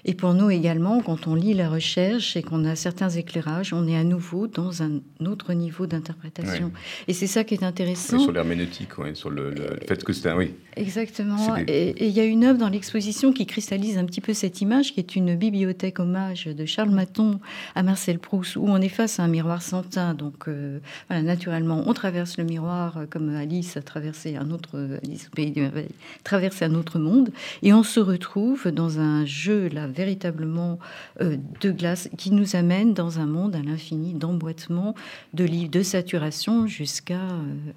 Et 0.05 0.15
pour 0.15 0.35
nous 0.35 0.51
également, 0.51 1.01
quand 1.01 1.29
on 1.29 1.35
lit 1.35 1.55
la 1.55 1.71
recherche 1.71 2.37
et 2.37 2.43
qu'on 2.43 2.65
a 2.65 2.75
certains 2.75 3.11
éclairages, 3.11 3.73
on 3.73 3.87
est 3.87 3.97
à 3.97 4.03
nouveau 4.03 4.49
dans 4.49 4.83
un 4.83 5.01
autre 5.25 5.53
niveau 5.53 5.87
d'interprétation. 5.87 6.73
Et 7.07 7.13
c'est 7.13 7.29
ça 7.29 7.45
qui 7.45 7.55
est 7.55 7.63
intéressant. 7.63 8.19
sur 8.19 8.33
l'herméneutique, 8.33 8.91
sur 9.15 9.31
le, 9.31 9.55
fait 9.87 10.03
que 10.03 10.13
c'est 10.13 10.29
un... 10.29 10.37
Oui. 10.37 10.55
Exactement. 10.77 11.57
Et 11.69 12.07
il 12.07 12.13
y 12.13 12.21
a 12.21 12.25
une 12.25 12.45
œuvre 12.45 12.59
dans 12.59 12.69
l'exposition 12.69 13.33
qui 13.33 13.47
cristallise 13.47 13.99
un 13.99 14.07
petit 14.07 14.21
peu 14.21 14.33
cette 14.33 14.61
image, 14.61 14.93
qui 14.95 15.01
est 15.01 15.15
une 15.15 15.37
bibliothèque 15.37 16.01
hommage 16.01 16.47
de 16.47 16.65
Charles 16.65 16.91
Maton 16.91 17.39
à 17.75 17.83
Marcel 17.83 18.19
Proust, 18.19 18.57
où 18.57 18.65
on 18.67 18.79
est 18.79 18.89
face 18.89 19.21
à 19.21 19.25
un 19.25 19.29
miroir 19.29 19.63
sans 19.63 19.83
teint. 19.83 20.15
Donc, 20.15 20.49
euh, 20.49 20.79
voilà, 21.09 21.23
naturellement, 21.23 21.85
on 21.87 21.93
traverse 21.93 22.39
le 22.39 22.45
miroir 22.45 22.97
euh, 22.97 23.07
comme 23.09 23.35
Alice 23.37 23.77
a 23.77 23.83
traversé 23.83 24.37
un 24.37 24.51
autre... 24.51 24.99
Alice 25.05 25.29
au 25.31 25.37
Pays 25.37 25.51
des 25.51 25.61
Merveilles, 25.61 25.89
traversé 26.25 26.65
un 26.65 26.75
autre 26.75 26.99
monde. 26.99 27.31
Et 27.63 27.73
on 27.73 27.83
se 27.83 28.01
retrouve 28.01 28.69
dans 28.69 28.99
un 28.99 29.27
jeu, 29.27 29.69
là, 29.69 29.89
véritablement 29.93 30.79
euh, 31.21 31.37
de 31.61 31.71
glace 31.71 32.09
qui 32.19 32.31
nous 32.31 32.57
amène 32.57 32.95
dans 32.95 33.21
un 33.21 33.27
monde 33.27 33.55
à 33.55 33.63
l'infini 33.63 34.15
d'emboîtement, 34.15 34.95
de 35.35 35.45
livres, 35.45 35.71
de 35.71 35.83
saturation 35.83 36.67
jusqu'à 36.67 37.21
euh, 37.21 37.73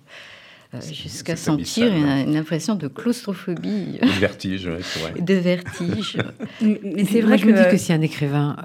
jusqu'à 0.82 1.36
sentir 1.36 1.93
une, 1.93 2.36
impression 2.36 2.76
de 2.76 2.88
claustrophobie. 2.88 3.99
De 4.01 4.19
vertige, 4.19 4.69
c'est 4.82 4.99
vrai. 4.99 5.13
De 5.21 5.34
vertige. 5.34 6.17
Mais 6.61 7.05
c'est 7.05 7.21
vrai 7.21 7.38
que 7.38 7.43
je 7.43 7.47
me 7.47 7.53
dis 7.53 7.69
que 7.69 7.78
si 7.78 7.93
un 7.93 8.01
écrivain 8.01 8.55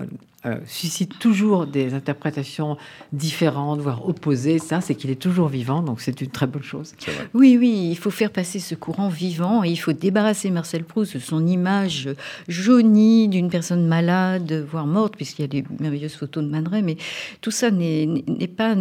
euh, 0.47 0.57
suscite 0.67 1.19
toujours 1.19 1.67
des 1.67 1.93
interprétations 1.93 2.79
différentes, 3.13 3.81
voire 3.81 4.09
opposées, 4.09 4.59
ça, 4.59 4.81
c'est 4.81 4.95
qu'il 4.95 5.11
est 5.11 5.21
toujours 5.21 5.49
vivant, 5.49 5.83
donc 5.83 6.01
c'est 6.01 6.19
une 6.23 6.31
très 6.31 6.47
bonne 6.47 6.63
chose. 6.63 6.95
Oui, 7.35 7.59
oui, 7.61 7.89
il 7.91 7.97
faut 7.97 8.11
faire 8.11 8.31
passer 8.31 8.59
ce 8.59 8.75
courant 8.75 9.09
vivant 9.09 9.63
et 9.63 9.69
il 9.69 9.77
faut 9.77 9.93
débarrasser 9.93 10.51
Marcel 10.51 10.85
Proust 10.85 11.15
de 11.15 11.19
son 11.19 11.47
image 11.47 12.09
jaunie 12.49 13.29
d'une 13.29 13.51
personne 13.51 13.87
malade, 13.87 14.65
voire 14.71 14.87
morte, 14.87 15.15
puisqu'il 15.15 15.43
y 15.43 15.45
a 15.45 15.49
des 15.49 15.65
merveilleuses 15.79 16.15
photos 16.15 16.43
de 16.43 16.49
Man 16.49 16.67
mais 16.85 16.97
tout 17.43 17.51
ça 17.51 17.71
n'est 17.71 18.25
pas 18.57 18.77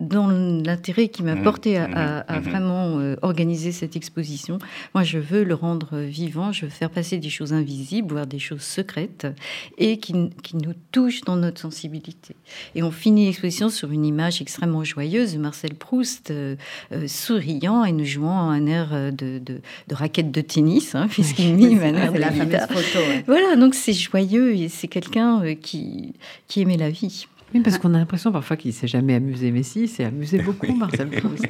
dans 0.00 0.28
l'intérêt 0.28 1.08
qui 1.08 1.22
m'a 1.22 1.34
mmh, 1.34 1.42
porté 1.42 1.76
à, 1.76 1.86
mmh, 1.86 2.24
mmh. 2.28 2.40
vraiment 2.40 2.98
euh, 2.98 3.16
organiser 3.22 3.70
cette 3.70 3.96
exposition. 3.96 4.58
Moi, 4.94 5.04
je 5.04 5.18
veux 5.18 5.44
le 5.44 5.54
rendre 5.54 5.98
vivant, 5.98 6.52
je 6.52 6.64
veux 6.64 6.70
faire 6.70 6.90
passer 6.90 7.18
des 7.18 7.28
choses 7.28 7.52
invisibles, 7.52 8.12
voire 8.12 8.26
des 8.26 8.38
choses 8.38 8.62
secrètes, 8.62 9.26
et 9.78 9.98
qui, 9.98 10.30
qui 10.42 10.56
nous 10.56 10.72
touchent 10.90 11.20
dans 11.22 11.36
notre 11.36 11.60
sensibilité. 11.60 12.34
Et 12.74 12.82
on 12.82 12.90
finit 12.90 13.26
l'exposition 13.26 13.68
sur 13.68 13.92
une 13.92 14.06
image 14.06 14.40
extrêmement 14.40 14.84
joyeuse 14.84 15.34
de 15.34 15.38
Marcel 15.38 15.74
Proust, 15.74 16.30
euh, 16.30 16.56
euh, 16.92 17.06
souriant 17.06 17.84
et 17.84 17.92
nous 17.92 18.06
jouant 18.06 18.50
un 18.50 18.66
air 18.66 19.12
de, 19.12 19.38
de, 19.38 19.60
de 19.88 19.94
raquette 19.94 20.32
de 20.32 20.40
tennis, 20.40 20.94
hein, 20.94 21.08
puisqu'il 21.10 21.54
mime 21.54 21.82
un 21.82 21.94
air 21.94 22.12
de 22.12 22.18
la 22.18 22.32
photo. 22.32 22.98
Voilà, 23.26 23.56
donc 23.56 23.74
c'est 23.74 23.92
joyeux 23.92 24.56
et 24.56 24.68
c'est 24.68 24.88
quelqu'un 24.88 25.54
qui, 25.56 26.14
qui 26.48 26.62
aimait 26.62 26.78
la 26.78 26.90
vie. 26.90 27.26
Oui, 27.52 27.60
parce 27.60 27.78
qu'on 27.78 27.94
a 27.94 27.98
l'impression 27.98 28.30
parfois 28.30 28.56
qu'il 28.56 28.72
s'est 28.72 28.86
jamais 28.86 29.14
amusé, 29.14 29.50
mais 29.50 29.64
si, 29.64 29.82
il 29.82 29.88
s'est 29.88 30.04
amusé 30.04 30.38
beaucoup, 30.42 30.72
Marcel 30.72 31.08
Proust. 31.08 31.44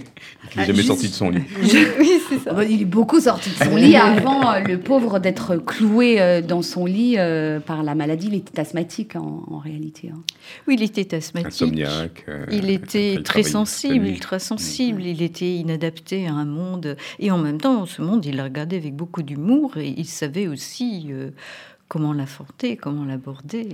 il 0.54 0.60
n'est 0.60 0.66
jamais 0.66 0.82
sorti 0.82 1.08
de 1.08 1.12
son 1.12 1.28
lit. 1.28 1.42
oui, 1.98 2.12
c'est 2.28 2.38
ça. 2.38 2.64
Il 2.64 2.82
est 2.82 2.86
beaucoup 2.86 3.20
sorti 3.20 3.50
de 3.50 3.64
son 3.64 3.76
lit 3.76 3.96
avant, 3.96 4.50
euh, 4.50 4.60
le 4.60 4.78
pauvre, 4.78 5.18
d'être 5.18 5.56
cloué 5.56 6.20
euh, 6.20 6.40
dans 6.40 6.62
son 6.62 6.86
lit 6.86 7.16
euh, 7.18 7.60
par 7.60 7.82
la 7.82 7.94
maladie. 7.94 8.28
Il 8.28 8.34
était 8.34 8.60
asthmatique 8.60 9.14
en, 9.16 9.58
réalité. 9.58 10.10
Hein. 10.14 10.22
Oui, 10.66 10.76
il 10.78 10.82
était 10.82 11.14
asthmatique. 11.14 11.62
Insomniaque. 11.62 12.24
il 12.50 12.70
était 12.70 13.20
très 13.22 13.42
sensible, 13.42 14.06
ultra 14.06 14.38
sensible. 14.38 15.02
Il 15.04 15.20
était 15.20 15.56
inadapté 15.56 16.26
à 16.26 16.32
un 16.32 16.46
monde. 16.46 16.96
Et 17.18 17.30
en 17.30 17.38
même 17.38 17.60
temps, 17.60 17.84
ce 17.84 18.00
monde, 18.00 18.24
il 18.24 18.36
l'a 18.36 18.44
regardé 18.44 18.76
avec 18.76 18.94
beaucoup 18.94 19.22
d'humour 19.22 19.76
et 19.76 19.92
il 19.96 20.06
savait 20.06 20.46
aussi 20.46 21.10
comment 21.88 22.14
l'affronter, 22.14 22.76
comment 22.76 23.04
l'aborder. 23.04 23.68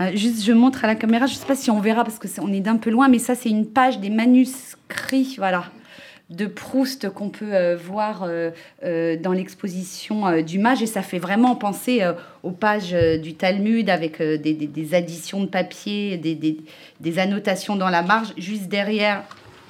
Euh, 0.00 0.10
juste, 0.14 0.44
je 0.44 0.52
montre 0.52 0.84
à 0.84 0.86
la 0.86 0.94
caméra, 0.94 1.26
je 1.26 1.34
ne 1.34 1.38
sais 1.38 1.46
pas 1.46 1.54
si 1.54 1.70
on 1.70 1.80
verra 1.80 2.04
parce 2.04 2.18
que 2.18 2.26
est, 2.26 2.56
est 2.56 2.60
d'un 2.60 2.76
peu 2.76 2.90
loin, 2.90 3.08
mais 3.08 3.18
ça, 3.18 3.34
c'est 3.34 3.50
une 3.50 3.66
page 3.66 4.00
des 4.00 4.10
manuscrits, 4.10 5.34
voilà, 5.38 5.64
de 6.30 6.46
Proust 6.46 7.10
qu'on 7.10 7.28
peut 7.28 7.54
euh, 7.54 7.76
voir 7.76 8.26
euh, 8.26 9.16
dans 9.16 9.32
l'exposition 9.32 10.42
du 10.42 10.58
Mage, 10.58 10.82
et 10.82 10.86
ça 10.86 11.02
fait 11.02 11.18
vraiment 11.18 11.54
penser 11.54 12.02
aux 12.42 12.50
pages 12.50 12.92
du 13.22 13.34
Talmud 13.34 13.88
avec 13.90 14.20
des, 14.20 14.94
additions 14.94 15.40
de 15.40 15.48
papier, 15.48 16.16
des, 16.16 16.34
des, 17.00 17.18
annotations 17.18 17.76
dans 17.76 17.90
la 17.90 18.02
marge, 18.02 18.32
juste 18.36 18.68
derrière 18.68 19.22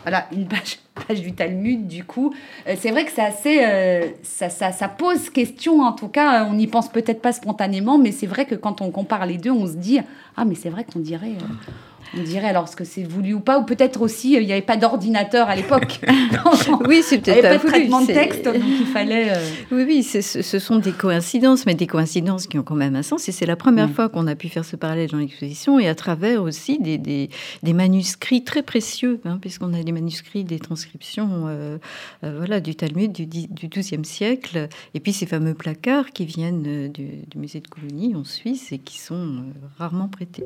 voilà, 0.04 0.28
une 0.32 0.46
page, 1.08 1.20
du 1.20 1.32
Talmud, 1.32 1.88
du 1.88 2.04
coup. 2.04 2.32
Euh, 2.68 2.74
c'est 2.78 2.90
vrai 2.90 3.04
que 3.04 3.10
c'est 3.10 3.22
assez. 3.22 3.64
Euh, 3.64 4.06
ça, 4.22 4.48
ça, 4.48 4.88
pose 4.88 5.30
question, 5.30 5.80
en 5.80 5.92
tout 5.92 6.08
cas. 6.08 6.44
On 6.44 6.54
n'y 6.54 6.66
pense 6.66 6.88
peut-être 6.88 7.20
pas 7.20 7.32
spontanément, 7.32 7.98
mais 7.98 8.12
c'est 8.12 8.26
vrai 8.26 8.44
que 8.44 8.54
quand 8.54 8.80
on 8.80 8.90
compare 8.90 9.26
les 9.26 9.38
deux, 9.38 9.50
on 9.50 9.66
se 9.66 9.72
dit 9.72 9.98
Ah, 10.36 10.44
mais 10.44 10.54
c'est 10.54 10.70
vrai 10.70 10.84
qu'on 10.84 11.00
dirait. 11.00 11.32
Euh, 11.32 11.72
on 12.18 12.22
dirait 12.22 12.48
alors 12.48 12.68
ce 12.68 12.76
que 12.76 12.84
c'est 12.84 13.02
voulu 13.02 13.34
ou 13.34 13.40
pas, 13.40 13.58
ou 13.58 13.64
peut-être 13.64 14.00
aussi 14.00 14.36
euh, 14.36 14.40
il 14.40 14.46
n'y 14.46 14.52
avait 14.52 14.62
pas 14.62 14.76
d'ordinateur 14.76 15.48
à 15.48 15.56
l'époque. 15.56 16.00
oui, 16.88 17.02
c'est 17.02 17.18
peut-être 17.18 17.42
pas, 17.42 17.58
pas 17.58 17.64
de 17.64 17.68
traitement 17.68 18.00
de 18.02 18.06
texte, 18.06 18.44
donc 18.44 18.56
il 18.56 18.86
fallait. 18.86 19.32
Euh, 19.32 19.44
oui, 19.72 19.84
oui, 19.86 20.02
ce 20.02 20.58
sont 20.58 20.78
des 20.78 20.92
coïncidences, 20.92 21.66
mais 21.66 21.74
des 21.74 21.86
coïncidences 21.86 22.46
qui 22.46 22.58
ont 22.58 22.62
quand 22.62 22.74
même 22.74 22.96
un 22.96 23.02
sens. 23.02 23.28
Et 23.28 23.32
c'est 23.32 23.46
la 23.46 23.56
première 23.56 23.88
mm. 23.88 23.94
fois 23.94 24.08
qu'on 24.08 24.26
a 24.26 24.34
pu 24.34 24.48
faire 24.48 24.64
ce 24.64 24.76
parallèle 24.76 25.10
dans 25.10 25.18
l'exposition, 25.18 25.78
et 25.78 25.88
à 25.88 25.94
travers 25.94 26.42
aussi 26.42 26.78
des, 26.78 26.98
des, 26.98 27.30
des 27.62 27.72
manuscrits 27.72 28.44
très 28.44 28.62
précieux, 28.62 29.20
hein, 29.24 29.38
puisqu'on 29.40 29.72
a 29.74 29.82
des 29.82 29.92
manuscrits, 29.92 30.44
des 30.44 30.58
transcriptions, 30.58 31.46
euh, 31.48 31.78
voilà, 32.22 32.60
du 32.60 32.74
Talmud 32.74 33.12
du, 33.12 33.26
du 33.26 33.68
XIIe 33.68 34.04
siècle, 34.04 34.68
et 34.94 35.00
puis 35.00 35.12
ces 35.12 35.26
fameux 35.26 35.54
placards 35.54 36.10
qui 36.10 36.24
viennent 36.24 36.90
du, 36.90 37.08
du 37.28 37.38
musée 37.38 37.60
de 37.60 37.68
Colonie 37.68 38.14
en 38.14 38.24
Suisse 38.24 38.72
et 38.72 38.78
qui 38.78 38.98
sont 38.98 39.44
rarement 39.78 40.08
prêtés. 40.08 40.44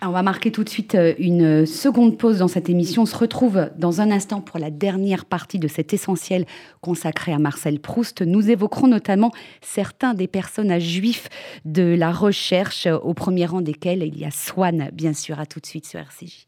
On 0.00 0.10
va 0.10 0.22
marquer 0.22 0.52
tout 0.52 0.62
de 0.62 0.68
suite 0.68 0.94
euh, 0.94 1.14
une 1.18 1.66
seconde 1.66 2.18
pause 2.18 2.38
dans 2.38 2.48
cette 2.48 2.68
émission. 2.68 3.02
On 3.02 3.06
se 3.06 3.16
retrouve 3.16 3.68
dans 3.76 4.00
un 4.00 4.12
instant 4.12 4.40
pour 4.40 4.60
la 4.60 4.70
dernière 4.70 5.24
partie 5.24 5.58
de 5.58 5.66
cet 5.66 5.92
essentiel 5.92 6.46
consacré 6.80 7.32
à 7.32 7.38
Marcel 7.38 7.80
Proust. 7.80 8.22
Nous 8.22 8.48
évoquerons 8.48 8.86
notamment 8.86 9.32
certains 9.60 10.14
des 10.14 10.28
personnages 10.28 10.82
juifs 10.82 11.28
de 11.64 11.94
la 11.98 12.12
recherche, 12.12 12.86
au 12.86 13.12
premier 13.12 13.46
rang 13.46 13.60
desquels 13.60 14.04
il 14.04 14.16
y 14.16 14.24
a 14.24 14.30
Swann, 14.30 14.90
bien 14.92 15.12
sûr. 15.12 15.40
À 15.40 15.46
tout 15.46 15.58
de 15.60 15.66
suite 15.66 15.86
sur 15.86 15.98
RCJ. 15.98 16.46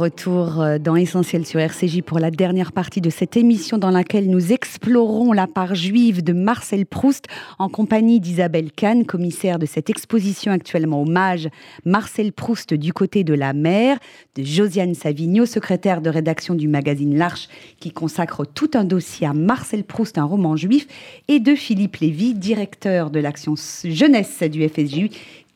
Retour 0.00 0.62
euh, 0.62 0.78
dans 0.78 0.96
Essentiel 0.96 1.44
sur 1.44 1.60
RCJ 1.60 2.00
pour 2.00 2.18
la 2.20 2.30
dernière 2.30 2.72
partie 2.72 3.02
de 3.02 3.10
cette 3.10 3.36
émission 3.36 3.76
dans 3.76 3.90
laquelle 3.90 4.30
nous 4.30 4.50
explorons 4.50 5.34
la 5.34 5.46
part 5.46 5.74
juive 5.74 6.24
de 6.24 6.32
Marcel 6.32 6.86
Proust 6.86 7.26
en 7.58 7.68
compagnie 7.68 8.18
d'Isabelle 8.18 8.72
Kahn, 8.72 9.04
commissaire 9.04 9.58
de 9.58 9.66
cette 9.66 9.90
exposition 9.90 10.52
actuellement 10.52 11.02
hommage 11.02 11.50
Marcel 11.84 12.32
Proust 12.32 12.72
du 12.72 12.94
côté 12.94 13.24
de 13.24 13.34
la 13.34 13.52
mer, 13.52 13.98
de 14.36 14.42
Josiane 14.42 14.94
Savigno, 14.94 15.44
secrétaire 15.44 16.00
de 16.00 16.08
rédaction 16.08 16.54
du 16.54 16.66
magazine 16.66 17.18
L'Arche 17.18 17.50
qui 17.78 17.90
consacre 17.90 18.46
tout 18.46 18.70
un 18.72 18.84
dossier 18.84 19.26
à 19.26 19.34
Marcel 19.34 19.84
Proust, 19.84 20.16
un 20.16 20.24
roman 20.24 20.56
juif, 20.56 20.86
et 21.28 21.40
de 21.40 21.54
Philippe 21.54 21.96
Lévy, 21.96 22.32
directeur 22.32 23.10
de 23.10 23.20
l'action 23.20 23.54
jeunesse 23.84 24.42
du 24.44 24.66
FSJU 24.66 25.10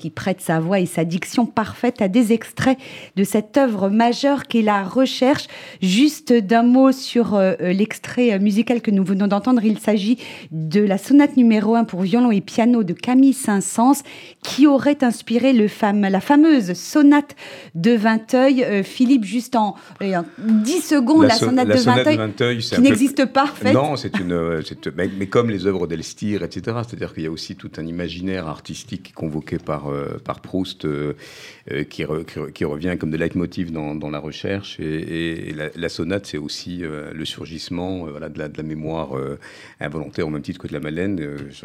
qui 0.04 0.10
prête 0.10 0.42
sa 0.42 0.60
voix 0.60 0.80
et 0.80 0.84
sa 0.84 1.06
diction 1.06 1.46
parfaite 1.46 2.02
à 2.02 2.08
des 2.08 2.34
extraits 2.34 2.76
de 3.16 3.24
cette 3.24 3.56
œuvre 3.56 3.88
majeure 3.88 4.46
qu'est 4.46 4.60
la 4.60 4.82
recherche. 4.82 5.46
Juste 5.80 6.30
d'un 6.30 6.62
mot 6.62 6.92
sur 6.92 7.34
euh, 7.34 7.54
euh, 7.62 7.72
l'extrait 7.72 8.38
musical 8.38 8.82
que 8.82 8.90
nous 8.90 9.02
venons 9.02 9.28
d'entendre, 9.28 9.64
il 9.64 9.78
s'agit 9.78 10.18
de 10.50 10.82
la 10.82 10.98
sonate 10.98 11.38
numéro 11.38 11.74
1 11.74 11.84
pour 11.84 12.02
violon 12.02 12.30
et 12.30 12.42
piano 12.42 12.82
de 12.82 12.92
Camille 12.92 13.32
Saint-Saëns 13.32 14.02
qui 14.42 14.66
aurait 14.66 15.02
inspiré 15.02 15.54
le 15.54 15.68
la 16.10 16.20
fameuse 16.20 16.74
sonate 16.74 17.34
de 17.74 17.92
Vinteuil. 17.92 18.62
Euh, 18.62 18.82
Philippe, 18.82 19.24
juste 19.24 19.56
en, 19.56 19.74
10 20.02 20.82
secondes, 20.82 21.24
la, 21.24 21.34
sonate, 21.34 21.68
de, 21.68 22.16
Vinteuil, 22.16 22.58
qui 22.58 22.80
n'existe 22.82 23.24
pas 23.24 23.44
en 23.44 23.46
fait. 23.46 23.72
Non, 23.72 23.96
c'est 23.96 24.18
une... 24.18 24.62
Mais, 24.96 25.08
mais, 25.18 25.28
comme 25.28 25.48
les 25.48 25.66
œuvres 25.66 25.86
d'Elstir, 25.86 26.42
etc. 26.42 26.76
C'est-à-dire 26.86 27.14
qu'il 27.14 27.22
y 27.22 27.26
a 27.26 27.30
aussi 27.30 27.56
tout 27.56 27.70
un 27.78 27.86
imaginaire 27.86 28.48
artistique 28.48 29.14
convoqué 29.14 29.56
par 29.58 29.88
euh, 29.88 29.93
par, 30.24 30.40
Proust 30.40 30.84
euh, 30.84 31.14
euh, 31.70 31.84
qui, 31.84 32.04
qui, 32.54 32.64
revient 32.64 32.96
comme 32.98 33.10
de 33.10 33.16
leitmotiv 33.16 33.72
dans, 33.72 33.94
dans 33.94 34.10
la 34.10 34.18
recherche. 34.18 34.78
Et, 34.80 35.54
la, 35.76 35.88
sonate, 35.88 36.26
c'est 36.26 36.38
aussi 36.38 36.82
le 36.82 37.24
surgissement 37.24 38.06
voilà, 38.06 38.28
de, 38.28 38.38
la, 38.38 38.48
de 38.48 38.56
la 38.56 38.62
mémoire 38.62 39.12
involontaire 39.80 40.26
au 40.26 40.30
même 40.30 40.42
titre 40.42 40.60
que 40.60 40.68
de 40.68 40.72
la 40.72 40.80
Madeleine. 40.80 41.20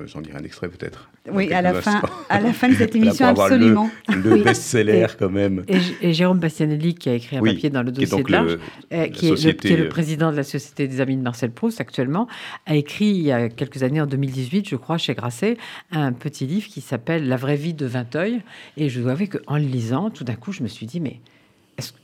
J'en 0.06 0.22
dirai 0.22 0.38
un 0.38 0.44
extrait 0.44 0.70
peut-être. 0.70 1.10
Oui, 1.32 1.52
à 1.54 1.62
la, 1.62 1.82
fin, 1.82 2.02
à 2.30 2.40
la 2.40 2.54
fin 2.54 2.70
de 2.70 2.76
cette 2.76 2.96
émission, 2.96 3.28
absolument. 3.28 3.90
Le, 4.08 4.42
best-seller 4.42 5.08
quand 5.18 5.30
même. 5.30 5.64
Et, 5.68 6.14
Jérôme 6.14 6.40
Bastianelli 6.40 6.96
qui 6.96 7.10
a 7.10 7.14
écrit 7.14 7.38
un 7.38 7.44
papier 7.44 7.70
dans 7.70 7.84
le 7.84 7.92
dossier 7.92 8.24
de 8.24 8.32
l'Arche, 8.32 8.58
qui, 9.14 9.28
est 9.28 9.78
le 9.78 9.90
président 9.90 10.32
de 10.32 10.38
la 10.38 10.44
Société 10.44 10.88
des 10.88 11.02
Amis 11.02 11.18
de 11.18 11.22
Marcel 11.22 11.52
Proust 11.52 11.82
actuellement, 11.82 12.28
a 12.66 12.76
écrit 12.76 13.08
il 13.08 13.22
y 13.22 13.32
a 13.32 13.50
quelques 13.50 13.84
années, 13.84 14.02
en 14.02 14.08
2018, 14.08 14.70
je 14.70 14.76
crois, 14.76 14.98
chez 14.98 15.14
Grasset, 15.14 15.58
un 15.92 16.14
petit 16.14 16.46
livre 16.46 16.68
qui 16.68 16.82
s'appelle 16.82 17.28
La 17.28 17.36
vraie 17.36 17.56
vie 17.56 17.74
de 17.74 17.86
Vinteuil 18.10 18.42
et 18.78 18.90
je 18.90 19.02
dois 19.02 19.12
avouer 19.12 19.28
qu'en 19.28 19.58
le 19.58 19.64
lisant, 19.64 20.10
tout 20.10 20.24
d'un 20.24 20.36
coup, 20.36 20.52
je 20.52 20.64
me 20.64 20.68
suis 20.68 20.86
dit, 20.86 21.00
mais 21.00 21.20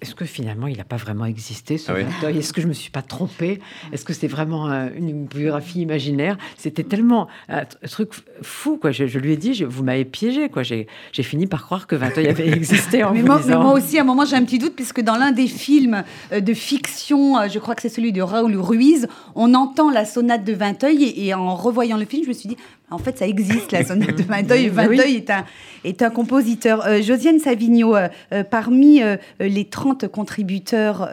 est-ce, 0.01 0.15
que 0.15 0.23
finalement 0.23 0.67
il 0.67 0.77
n'a 0.77 0.85
pas 0.85 0.95
vraiment 0.95 1.25
existé 1.25 1.77
ce 1.77 1.91
ah 1.91 2.31
Est-ce 2.31 2.53
que 2.53 2.61
je 2.61 2.67
me 2.67 2.71
suis 2.71 2.91
pas 2.91 3.01
trompée? 3.01 3.59
Est-ce 3.91 4.05
que 4.05 4.13
c'est 4.13 4.27
vraiment 4.27 4.69
une 4.95 5.25
biographie 5.25 5.81
imaginaire? 5.81 6.37
C'était 6.55 6.85
tellement 6.85 7.27
un, 7.49 7.65
truc 7.89 8.11
fou 8.41 8.77
quoi. 8.77 8.91
Je, 8.91 9.19
lui 9.19 9.33
ai 9.33 9.37
dit, 9.37 9.65
vous 9.65 9.83
m'avez 9.83 10.05
piégé 10.05 10.47
quoi. 10.47 10.63
J'ai, 10.63 10.87
fini 11.11 11.45
par 11.45 11.65
croire 11.65 11.87
que 11.87 11.95
Vinteuil 11.97 12.27
avait 12.27 12.47
existé 12.55 13.03
en 13.03 13.11
mais, 13.11 13.21
moi, 13.21 13.41
mais 13.45 13.57
moi, 13.57 13.73
aussi, 13.73 13.97
à 13.97 14.01
un 14.03 14.05
moment, 14.05 14.23
j'ai 14.23 14.37
un 14.37 14.45
petit 14.45 14.59
doute 14.59 14.77
puisque 14.77 15.01
dans 15.01 15.17
l'un 15.17 15.33
des 15.33 15.47
films 15.47 16.05
euh, 16.31 16.39
de 16.39 16.53
fiction, 16.53 17.37
euh, 17.37 17.49
je 17.51 17.59
crois 17.59 17.75
que 17.75 17.81
c'est 17.81 17.89
celui 17.89 18.13
de 18.13 18.21
Raoul 18.21 18.55
Ruiz, 18.55 19.09
on 19.35 19.53
entend 19.55 19.89
la 19.89 20.05
sonate 20.05 20.45
de 20.45 20.53
Vinteuil 20.53 21.03
et, 21.03 21.27
et 21.27 21.33
en 21.33 21.53
revoyant 21.53 21.97
le 21.97 22.05
film, 22.05 22.23
je 22.23 22.29
me 22.29 22.33
suis 22.33 22.47
dit 22.47 22.57
en 22.91 22.99
fait, 22.99 23.17
ça 23.17 23.27
existe, 23.27 23.71
la 23.71 23.83
sonate 23.83 24.15
de 24.15 24.23
Vinteuil. 24.27 24.69
Vinteuil 24.69 25.15
est, 25.15 25.29
un, 25.31 25.43
est 25.83 26.03
un 26.03 26.11
compositeur. 26.11 26.85
Euh, 26.85 27.01
Josiane 27.01 27.39
Savigno, 27.39 27.95
euh, 27.95 28.09
euh, 28.31 28.43
parmi 28.43 29.01
les 29.39 29.65
30 29.65 30.07
contributeurs 30.07 31.09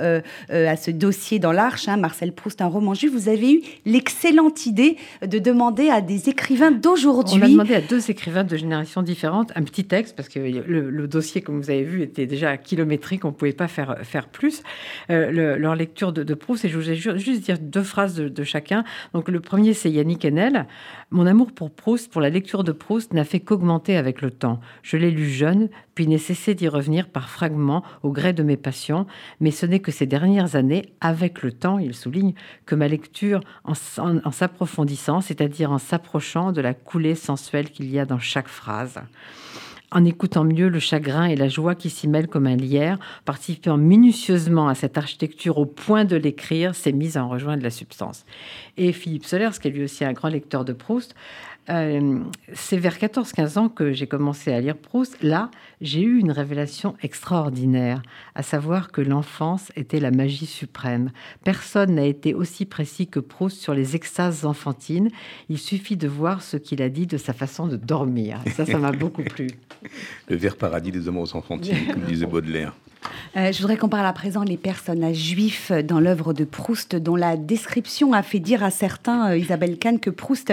à 0.51 0.77
ce 0.77 0.91
dossier 0.91 1.39
dans 1.39 1.53
l'Arche, 1.53 1.89
hein, 1.89 1.97
Marcel 1.97 2.33
Proust, 2.33 2.61
un 2.61 2.66
roman 2.66 2.95
juif, 2.95 3.12
vous 3.12 3.29
avez 3.29 3.55
eu 3.55 3.61
l'excellente 3.87 4.66
idée 4.66 4.97
de 5.27 5.39
demander 5.39 5.89
à 5.89 6.01
des 6.01 6.29
écrivains 6.29 6.70
d'aujourd'hui. 6.70 7.41
On 7.41 7.45
a 7.45 7.49
demandé 7.49 7.75
à 7.75 7.81
deux 7.81 8.11
écrivains 8.11 8.45
de 8.45 8.57
générations 8.57 9.03
différentes 9.03 9.53
un 9.55 9.62
petit 9.62 9.85
texte, 9.85 10.14
parce 10.16 10.29
que 10.29 10.39
le, 10.39 11.09
dossier, 11.09 11.41
comme 11.41 11.61
vous 11.61 11.70
avez 11.70 11.85
vu, 11.85 12.03
était 12.03 12.27
déjà 12.27 12.57
kilométrique, 12.57 13.25
on 13.25 13.29
ne 13.29 13.33
pouvait 13.33 13.53
pas 13.53 13.68
faire, 13.68 13.99
faire 14.03 14.29
plus. 14.29 14.62
leur 15.09 15.75
lecture 15.75 16.12
de, 16.12 16.35
Proust, 16.35 16.64
et 16.64 16.68
je 16.68 16.79
voulais 16.79 16.97
juste 16.97 17.43
dire 17.43 17.59
deux 17.59 17.83
phrases 17.83 18.14
de, 18.14 18.29
de 18.29 18.45
chacun. 18.45 18.85
Donc, 19.14 19.29
le 19.29 19.41
premier, 19.41 19.75
c'est 19.75 19.91
Yannick 19.91 20.25
Enel. 20.25 20.66
Mon 21.11 21.27
amour 21.27 21.53
pour 21.53 21.61
Proust, 21.68 22.10
pour 22.10 22.20
la 22.20 22.30
lecture 22.30 22.64
de 22.64 22.72
Proust, 22.72 23.12
n'a 23.12 23.24
fait 23.24 23.40
qu'augmenter 23.40 23.96
avec 23.96 24.22
le 24.22 24.30
temps. 24.30 24.60
Je 24.82 24.96
l'ai 24.96 25.10
lu 25.10 25.28
jeune, 25.28 25.68
puis 25.94 26.06
n'ai 26.06 26.18
cessé 26.18 26.54
d'y 26.54 26.68
revenir 26.68 27.08
par 27.08 27.28
fragments 27.28 27.82
au 28.02 28.10
gré 28.10 28.32
de 28.32 28.42
mes 28.42 28.56
passions, 28.56 29.06
mais 29.40 29.50
ce 29.50 29.66
n'est 29.66 29.80
que 29.80 29.92
ces 29.92 30.06
dernières 30.06 30.56
années, 30.56 30.92
avec 31.00 31.42
le 31.42 31.52
temps, 31.52 31.78
il 31.78 31.94
souligne, 31.94 32.34
que 32.66 32.74
ma 32.74 32.88
lecture, 32.88 33.40
en, 33.64 33.74
en 33.98 34.30
s'approfondissant, 34.30 35.20
c'est-à-dire 35.20 35.72
en 35.72 35.78
s'approchant 35.78 36.52
de 36.52 36.60
la 36.60 36.74
coulée 36.74 37.14
sensuelle 37.14 37.70
qu'il 37.70 37.90
y 37.90 37.98
a 37.98 38.04
dans 38.04 38.18
chaque 38.18 38.48
phrase 38.48 39.00
en 39.92 40.04
écoutant 40.04 40.44
mieux 40.44 40.68
le 40.68 40.78
chagrin 40.78 41.26
et 41.26 41.36
la 41.36 41.48
joie 41.48 41.74
qui 41.74 41.90
s'y 41.90 42.08
mêlent 42.08 42.28
comme 42.28 42.46
un 42.46 42.56
lierre, 42.56 42.98
participant 43.24 43.76
minutieusement 43.76 44.68
à 44.68 44.74
cette 44.74 44.96
architecture 44.98 45.58
au 45.58 45.66
point 45.66 46.04
de 46.04 46.16
l'écrire, 46.16 46.74
s'est 46.74 46.92
mise 46.92 47.16
à 47.16 47.24
en 47.24 47.28
rejoindre 47.28 47.62
la 47.62 47.70
substance. 47.70 48.24
Et 48.76 48.92
Philippe 48.92 49.24
Soler, 49.24 49.50
qui 49.60 49.68
est 49.68 49.70
lui 49.70 49.84
aussi 49.84 50.04
un 50.04 50.12
grand 50.12 50.28
lecteur 50.28 50.64
de 50.64 50.72
Proust, 50.72 51.14
euh, 51.70 52.18
c'est 52.54 52.76
vers 52.76 52.96
14-15 52.96 53.58
ans 53.58 53.68
que 53.68 53.92
j'ai 53.92 54.06
commencé 54.06 54.52
à 54.52 54.60
lire 54.60 54.76
Proust. 54.76 55.22
Là, 55.22 55.50
j'ai 55.80 56.00
eu 56.00 56.18
une 56.18 56.32
révélation 56.32 56.96
extraordinaire, 57.02 58.02
à 58.34 58.42
savoir 58.42 58.90
que 58.90 59.00
l'enfance 59.00 59.70
était 59.76 60.00
la 60.00 60.10
magie 60.10 60.46
suprême. 60.46 61.10
Personne 61.44 61.94
n'a 61.94 62.04
été 62.04 62.34
aussi 62.34 62.66
précis 62.66 63.06
que 63.06 63.20
Proust 63.20 63.58
sur 63.58 63.74
les 63.74 63.94
extases 63.94 64.44
enfantines. 64.44 65.10
Il 65.48 65.58
suffit 65.58 65.96
de 65.96 66.08
voir 66.08 66.42
ce 66.42 66.56
qu'il 66.56 66.82
a 66.82 66.88
dit 66.88 67.06
de 67.06 67.16
sa 67.16 67.32
façon 67.32 67.68
de 67.68 67.76
dormir. 67.76 68.40
Ça, 68.56 68.66
ça 68.66 68.78
m'a 68.78 68.92
beaucoup 68.92 69.22
plu. 69.22 69.48
Le 70.28 70.36
vert 70.36 70.56
paradis 70.56 70.90
des 70.90 71.06
hommes 71.08 71.18
enfantines, 71.18 71.86
comme 71.92 72.02
disait 72.02 72.26
Baudelaire. 72.26 72.74
Euh, 73.36 73.50
je 73.53 73.61
voudrais 73.61 73.76
qu'on 73.76 73.88
parle 73.88 74.07
à 74.07 74.12
présent 74.12 74.44
des 74.44 74.57
personnages 74.57 75.16
juifs 75.16 75.72
dans 75.72 76.00
l'œuvre 76.00 76.32
de 76.32 76.44
Proust, 76.44 76.96
dont 76.96 77.16
la 77.16 77.36
description 77.36 78.12
a 78.12 78.22
fait 78.22 78.40
dire 78.40 78.62
à 78.62 78.70
certains, 78.70 79.30
euh, 79.30 79.38
Isabelle 79.38 79.78
Kahn, 79.78 79.98
que 79.98 80.11
Proust 80.11 80.53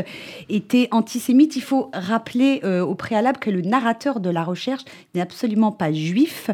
était 0.49 0.87
antisémite. 0.91 1.55
Il 1.55 1.61
faut 1.61 1.89
rappeler 1.93 2.61
euh, 2.63 2.81
au 2.81 2.95
préalable 2.95 3.39
que 3.39 3.49
le 3.49 3.61
narrateur 3.61 4.19
de 4.19 4.29
la 4.29 4.43
recherche 4.43 4.83
n'est 5.13 5.21
absolument 5.21 5.71
pas 5.71 5.91
juif, 5.91 6.49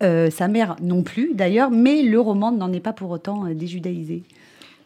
sa 0.00 0.48
mère 0.48 0.76
non 0.82 1.02
plus 1.02 1.34
d'ailleurs, 1.34 1.70
mais 1.70 2.02
le 2.02 2.20
roman 2.20 2.52
n'en 2.52 2.72
est 2.72 2.80
pas 2.80 2.92
pour 2.92 3.10
autant 3.10 3.44
déjudaïsé. 3.46 4.22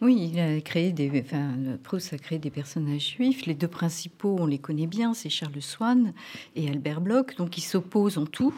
Oui, 0.00 0.30
il 0.32 0.40
a 0.40 0.60
créé 0.60 0.92
des, 0.92 1.10
enfin, 1.24 1.52
Proust 1.82 2.12
a 2.12 2.18
créé 2.18 2.38
des 2.38 2.50
personnages 2.50 3.14
juifs. 3.16 3.46
Les 3.46 3.54
deux 3.54 3.68
principaux, 3.68 4.36
on 4.38 4.46
les 4.46 4.58
connaît 4.58 4.86
bien, 4.86 5.14
c'est 5.14 5.30
Charles 5.30 5.60
Swann 5.62 6.12
et 6.56 6.68
Albert 6.68 7.00
Bloch, 7.00 7.36
donc 7.36 7.56
ils 7.58 7.62
s'opposent 7.62 8.18
en 8.18 8.26
tout 8.26 8.54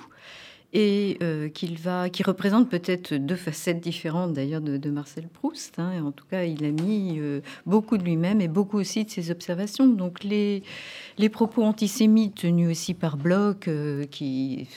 et 0.78 1.16
euh, 1.22 1.48
qui 1.48 2.22
représente 2.22 2.68
peut-être 2.68 3.14
deux 3.14 3.34
facettes 3.34 3.80
différentes 3.80 4.34
d'ailleurs 4.34 4.60
de, 4.60 4.90
Marcel 4.90 5.26
Proust. 5.26 5.78
Hein. 5.78 6.04
en 6.04 6.12
tout 6.12 6.26
cas, 6.30 6.44
il 6.44 6.62
a 6.66 6.70
mis 6.70 7.16
euh, 7.18 7.40
beaucoup 7.64 7.96
de 7.96 8.02
lui-même 8.02 8.42
et 8.42 8.48
beaucoup 8.48 8.76
aussi 8.76 9.06
de 9.06 9.10
ses 9.10 9.30
observations. 9.30 9.86
Donc 9.86 10.22
les, 10.22 10.62
les 11.18 11.28
propos 11.28 11.62
antisémites 11.62 12.34
tenus 12.34 12.70
aussi 12.70 12.94
par 12.94 13.16
Bloch, 13.16 13.68
euh, 13.68 14.04
qui 14.04 14.68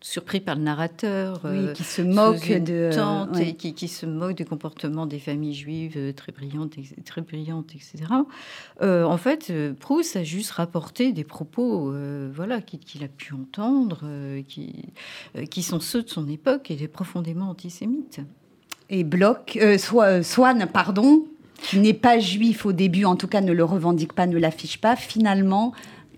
surpris 0.00 0.40
par 0.40 0.54
le 0.54 0.62
narrateur, 0.62 1.42
qui 1.74 1.82
se 1.82 2.02
moque 2.02 2.48
de 2.50 2.90
tante 2.94 3.38
et 3.38 3.54
qui, 3.54 3.74
qui, 3.74 3.88
se 3.88 4.06
moque 4.06 4.36
du 4.36 4.44
comportement 4.44 5.06
des 5.06 5.18
familles 5.18 5.54
juives 5.54 6.14
très 6.14 6.30
brillantes, 6.30 6.76
très 7.04 7.20
brillantes, 7.20 7.74
etc. 7.74 8.04
en 8.80 9.16
fait, 9.16 9.52
Proust 9.80 10.16
a 10.16 10.22
juste 10.22 10.52
rapporté 10.52 11.12
des 11.12 11.24
propos, 11.24 11.92
voilà, 12.32 12.60
qu'il 12.60 13.02
a 13.02 13.08
pu 13.08 13.34
entendre, 13.34 14.04
qui 14.46 14.68
euh, 15.36 15.46
qui 15.46 15.62
sont 15.62 15.80
ceux 15.80 16.02
de 16.02 16.08
son 16.08 16.28
époque 16.28 16.70
et 16.70 16.88
profondément 16.88 17.50
antisémites. 17.50 18.20
Et 18.90 19.04
Bloch, 19.04 19.56
euh, 19.56 19.76
euh, 19.94 20.22
Swann, 20.22 20.66
pardon, 20.72 21.26
qui 21.62 21.78
n'est 21.78 21.94
pas 21.94 22.18
juif 22.18 22.64
au 22.66 22.72
début, 22.72 23.04
en 23.04 23.16
tout 23.16 23.28
cas 23.28 23.40
ne 23.40 23.52
le 23.52 23.64
revendique 23.64 24.12
pas, 24.12 24.26
ne 24.26 24.38
l'affiche 24.38 24.80
pas, 24.80 24.96
finalement, 24.96 25.72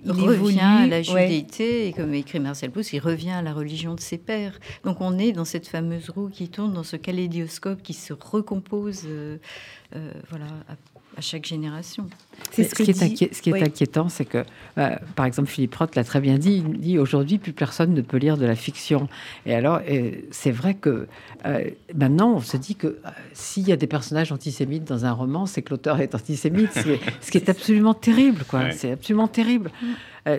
il 0.04 0.12
revient 0.12 0.60
à 0.60 0.86
la 0.86 1.02
judéité, 1.02 1.88
et 1.88 1.92
comme 1.92 2.14
écrit 2.14 2.40
Marcel 2.40 2.70
Proust, 2.70 2.92
il 2.92 3.00
revient 3.00 3.32
à 3.32 3.42
la 3.42 3.52
religion 3.52 3.94
de 3.94 4.00
ses 4.00 4.16
pères. 4.16 4.58
Donc 4.84 5.00
on 5.00 5.18
est 5.18 5.32
dans 5.32 5.44
cette 5.44 5.68
fameuse 5.68 6.08
roue 6.10 6.28
qui 6.28 6.48
tourne, 6.48 6.72
dans 6.72 6.84
ce 6.84 6.96
kaléidoscope 6.96 7.82
qui 7.82 7.92
se 7.92 8.12
recompose 8.12 9.06
voilà, 10.30 10.46
à 11.20 11.22
chaque 11.22 11.44
génération. 11.44 12.06
C'est 12.50 12.64
ce, 12.64 12.74
qui 12.74 12.90
est 12.90 13.34
ce 13.34 13.42
qui 13.42 13.50
est 13.50 13.62
inquiétant, 13.62 14.08
c'est 14.08 14.24
que, 14.24 14.42
euh, 14.78 14.96
par 15.14 15.26
exemple, 15.26 15.50
Philippe 15.50 15.74
Roth 15.74 15.94
l'a 15.94 16.02
très 16.02 16.22
bien 16.22 16.38
dit, 16.38 16.64
il 16.66 16.80
dit 16.80 16.98
aujourd'hui, 16.98 17.36
plus 17.36 17.52
personne 17.52 17.92
ne 17.92 18.00
peut 18.00 18.16
lire 18.16 18.38
de 18.38 18.46
la 18.46 18.54
fiction. 18.54 19.06
Et 19.44 19.54
alors, 19.54 19.80
c'est 20.30 20.50
vrai 20.50 20.72
que 20.74 21.08
euh, 21.44 21.70
maintenant, 21.94 22.32
on 22.36 22.40
se 22.40 22.56
dit 22.56 22.74
que 22.74 22.86
euh, 22.86 23.10
s'il 23.34 23.68
y 23.68 23.72
a 23.72 23.76
des 23.76 23.86
personnages 23.86 24.32
antisémites 24.32 24.84
dans 24.84 25.04
un 25.04 25.12
roman, 25.12 25.44
c'est 25.44 25.60
que 25.60 25.70
l'auteur 25.70 26.00
est 26.00 26.14
antisémite, 26.14 26.72
ce 26.72 27.30
qui 27.30 27.36
est, 27.36 27.48
absolument 27.50 27.92
terrible, 27.92 28.44
quoi. 28.48 28.70
C'est 28.70 28.92
absolument 28.92 29.28
terrible. 29.28 29.70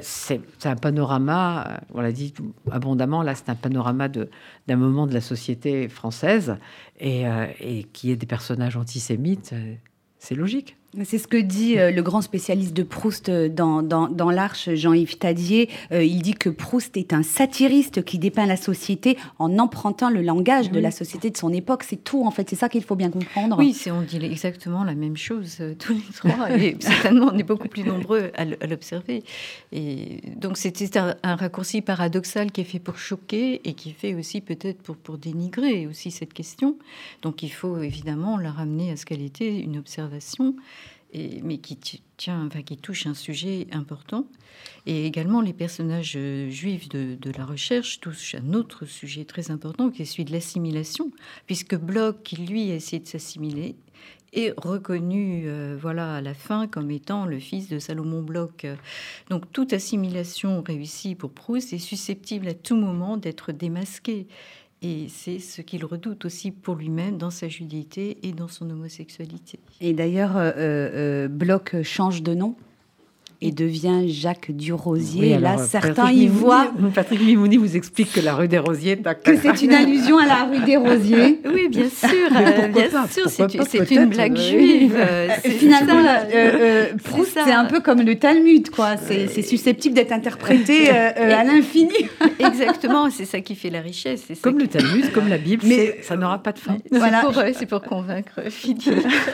c'est 0.01 0.41
un 0.63 0.75
panorama, 0.75 1.79
on 1.93 2.01
l'a 2.01 2.11
dit 2.11 2.33
abondamment, 2.71 3.21
là, 3.21 3.35
c'est 3.35 3.49
un 3.49 3.55
panorama 3.55 4.07
d'un 4.09 4.75
moment 4.75 5.05
de 5.05 5.13
la 5.13 5.21
société 5.21 5.87
française, 5.89 6.55
et, 6.99 7.25
et 7.59 7.83
qui 7.93 8.09
est 8.09 8.15
des 8.15 8.25
personnages 8.25 8.77
antisémites, 8.77 9.53
c'est 10.21 10.35
logique. 10.35 10.77
C'est 11.05 11.19
ce 11.19 11.27
que 11.27 11.37
dit 11.37 11.79
euh, 11.79 11.89
le 11.89 12.01
grand 12.01 12.21
spécialiste 12.21 12.73
de 12.73 12.83
Proust 12.83 13.29
euh, 13.29 13.47
dans, 13.47 13.81
dans, 13.81 14.29
l'Arche, 14.29 14.73
Jean-Yves 14.73 15.17
Tadier. 15.17 15.69
Euh, 15.93 16.03
il 16.03 16.21
dit 16.21 16.33
que 16.33 16.49
Proust 16.49 16.97
est 16.97 17.13
un 17.13 17.23
satiriste 17.23 18.03
qui 18.03 18.19
dépeint 18.19 18.45
la 18.45 18.57
société 18.57 19.17
en 19.39 19.57
empruntant 19.57 20.09
le 20.09 20.21
langage 20.21 20.69
de 20.69 20.81
la 20.81 20.91
société 20.91 21.29
de 21.29 21.37
son 21.37 21.53
époque. 21.53 21.83
C'est 21.83 22.03
tout, 22.03 22.25
en 22.25 22.31
fait. 22.31 22.49
C'est 22.49 22.57
ça 22.57 22.67
qu'il 22.67 22.83
faut 22.83 22.97
bien 22.97 23.09
comprendre. 23.09 23.57
Oui, 23.57 23.73
on 23.87 24.01
dit 24.01 24.17
exactement 24.17 24.83
la 24.83 24.93
même 24.93 25.15
chose 25.15 25.63
tous 25.79 25.93
les 25.93 26.13
trois. 26.13 26.51
et 26.51 26.75
certainement, 26.81 27.29
on 27.33 27.37
est 27.37 27.43
beaucoup 27.43 27.69
plus 27.69 27.85
nombreux 27.85 28.29
à 28.35 28.43
l'observer. 28.67 29.23
Et 29.71 30.19
donc, 30.35 30.57
c'était 30.57 30.97
un, 30.97 31.35
raccourci 31.35 31.81
paradoxal 31.81 32.51
qui 32.51 32.61
est 32.61 32.65
fait 32.65 32.79
pour 32.79 32.97
choquer 32.97 33.61
et 33.63 33.73
qui 33.75 33.91
est 33.91 33.97
fait 33.97 34.13
aussi 34.13 34.41
peut-être 34.41 34.81
pour, 34.81 34.97
pour 34.97 35.17
dénigrer 35.17 35.87
aussi 35.87 36.11
cette 36.11 36.33
question. 36.33 36.75
Donc, 37.21 37.43
il 37.43 37.51
faut 37.51 37.81
évidemment 37.81 38.37
la 38.37 38.51
ramener 38.51 38.91
à 38.91 38.97
ce 38.97 39.05
qu'elle 39.05 39.21
était, 39.21 39.57
une 39.57 39.77
observation 39.77 40.55
mais 41.13 41.57
qui, 41.57 41.77
tient, 42.17 42.47
enfin, 42.47 42.61
qui 42.61 42.77
touche 42.77 43.05
un 43.05 43.13
sujet 43.13 43.67
important. 43.71 44.27
Et 44.85 45.05
également, 45.05 45.41
les 45.41 45.53
personnages 45.53 46.13
euh, 46.15 46.49
juifs 46.49 46.89
de, 46.89 47.17
la 47.37 47.45
recherche 47.45 47.99
touchent 47.99 48.35
un 48.35 48.53
autre 48.53 48.85
sujet 48.85 49.25
très 49.25 49.51
important, 49.51 49.89
qui 49.89 50.01
est 50.01 50.05
celui 50.05 50.25
de 50.25 50.31
l'assimilation, 50.31 51.11
puisque 51.45 51.75
Bloch, 51.75 52.23
qui 52.23 52.37
lui 52.37 52.71
a 52.71 52.75
essayé 52.75 53.01
de 53.01 53.07
s'assimiler, 53.07 53.75
est 54.33 54.53
reconnu, 54.57 55.43
euh, 55.45 55.77
voilà, 55.79 56.15
à 56.15 56.21
la 56.21 56.33
fin 56.33 56.67
comme 56.67 56.89
étant 56.89 57.25
le 57.25 57.39
fils 57.39 57.67
de 57.67 57.79
Salomon 57.79 58.21
Bloch. 58.21 58.65
Donc 59.29 59.51
toute 59.51 59.73
assimilation 59.73 60.61
réussie 60.61 61.15
pour 61.15 61.31
Proust 61.31 61.73
est 61.73 61.79
susceptible 61.79 62.47
à 62.47 62.53
tout 62.53 62.77
moment 62.77 63.17
d'être 63.17 63.51
démasquée. 63.51 64.27
Et 64.81 65.07
c'est 65.09 65.37
ce 65.37 65.61
qu'il 65.61 65.85
redoute 65.85 66.25
aussi 66.25 66.49
pour 66.49 66.75
lui-même 66.75 67.17
dans 67.17 67.29
sa 67.29 67.47
judéité 67.47 68.17
et 68.23 68.31
dans 68.31 68.47
son 68.47 68.69
homosexualité. 68.69 69.59
Et 69.79 69.93
d'ailleurs, 69.93 70.37
euh, 70.37 70.51
euh, 70.57 71.27
Bloch 71.27 71.81
change 71.83 72.23
de 72.23 72.33
nom 72.33 72.55
et 73.41 73.51
devient 73.51 74.07
Jacques 74.07 74.51
Durosier. 74.51 75.39
là, 75.39 75.57
certains 75.57 76.11
y 76.11 76.27
voient. 76.27 76.71
Patrick 76.93 77.21
Mimouni 77.21 77.57
vous 77.57 77.75
explique 77.75 78.13
que 78.13 78.19
la 78.19 78.35
rue 78.35 78.47
des 78.47 78.59
Rosiers. 78.59 78.97
Que 79.23 79.35
c'est 79.35 79.63
une 79.63 79.73
allusion 79.73 80.19
à 80.19 80.27
la 80.27 80.43
rue 80.43 80.59
des 80.59 80.77
Rosiers. 80.77 81.39
oui, 81.45 81.67
bien 81.69 81.89
sûr. 81.89 82.09
Euh, 82.35 82.67
bien 82.67 82.89
sûr, 83.07 83.29
c'est 83.29 83.91
une 83.91 84.05
blague 84.05 84.37
juive. 84.37 84.95
Euh, 84.95 85.29
finalement, 85.43 86.03
euh, 86.33 86.93
Proust, 87.03 87.31
c'est 87.33 87.51
un 87.51 87.65
peu 87.65 87.79
comme 87.79 88.01
le 88.01 88.15
Talmud, 88.15 88.69
quoi. 88.69 88.95
C'est 88.97 89.41
susceptible 89.41 89.95
d'être 89.95 90.11
interprété 90.11 90.89
à 90.91 91.43
l'infini. 91.43 91.89
Exactement, 92.39 93.09
c'est 93.09 93.25
ça 93.25 93.41
qui 93.41 93.55
fait 93.55 93.71
la 93.71 93.81
richesse. 93.81 94.25
Comme 94.41 94.59
le 94.59 94.67
Talmud, 94.67 95.11
comme 95.13 95.29
la 95.29 95.39
Bible, 95.39 95.63
mais 95.65 95.97
ça 96.03 96.15
n'aura 96.15 96.37
pas 96.43 96.51
de 96.51 96.59
fin. 96.59 96.77
C'est 97.53 97.65
pour, 97.65 97.81
convaincre 97.81 98.41
Philippe. 98.49 98.91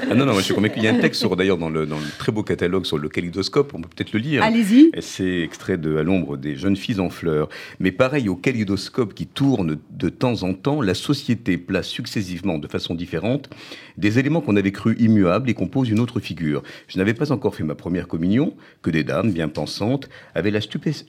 Ah 0.09 0.15
non, 0.15 0.25
non, 0.25 0.31
moi, 0.31 0.39
je 0.39 0.45
suis 0.45 0.53
convaincu. 0.53 0.75
Il 0.77 0.83
y 0.83 0.87
a 0.87 0.91
un 0.91 0.99
texte 0.99 1.27
d'ailleurs 1.35 1.57
dans 1.57 1.69
le, 1.69 1.85
dans 1.85 1.97
le 1.97 2.05
très 2.17 2.31
beau 2.31 2.43
catalogue 2.43 2.85
sur 2.85 2.97
le 2.97 3.09
kaléidoscope. 3.09 3.73
On 3.75 3.81
peut 3.81 3.96
peut-être 3.97 4.13
le 4.13 4.19
lire. 4.19 4.43
Allez-y. 4.43 4.91
C'est 4.99 5.41
extrait 5.41 5.77
de 5.77 5.97
À 5.97 6.03
l'ombre 6.03 6.37
des 6.37 6.55
jeunes 6.55 6.75
filles 6.75 6.99
en 6.99 7.09
fleurs. 7.09 7.49
Mais 7.79 7.91
pareil 7.91 8.29
au 8.29 8.35
kaléidoscope 8.35 9.13
qui 9.13 9.25
tourne 9.25 9.77
de 9.89 10.09
temps 10.09 10.43
en 10.43 10.53
temps, 10.53 10.81
la 10.81 10.93
société 10.93 11.57
place 11.57 11.87
successivement, 11.87 12.59
de 12.59 12.67
façon 12.67 12.93
différente, 12.93 13.49
des 13.97 14.19
éléments 14.19 14.41
qu'on 14.41 14.55
avait 14.55 14.71
cru 14.71 14.95
immuables 14.99 15.49
et 15.49 15.53
composent 15.53 15.89
une 15.89 15.99
autre 15.99 16.19
figure. 16.19 16.61
Je 16.87 16.97
n'avais 16.97 17.13
pas 17.13 17.31
encore 17.31 17.55
fait 17.55 17.63
ma 17.63 17.75
première 17.75 18.07
communion 18.07 18.55
que 18.81 18.91
des 18.91 19.03
dames 19.03 19.31
bien 19.31 19.47
pensantes 19.47 20.09
avaient 20.35 20.51
la, 20.51 20.59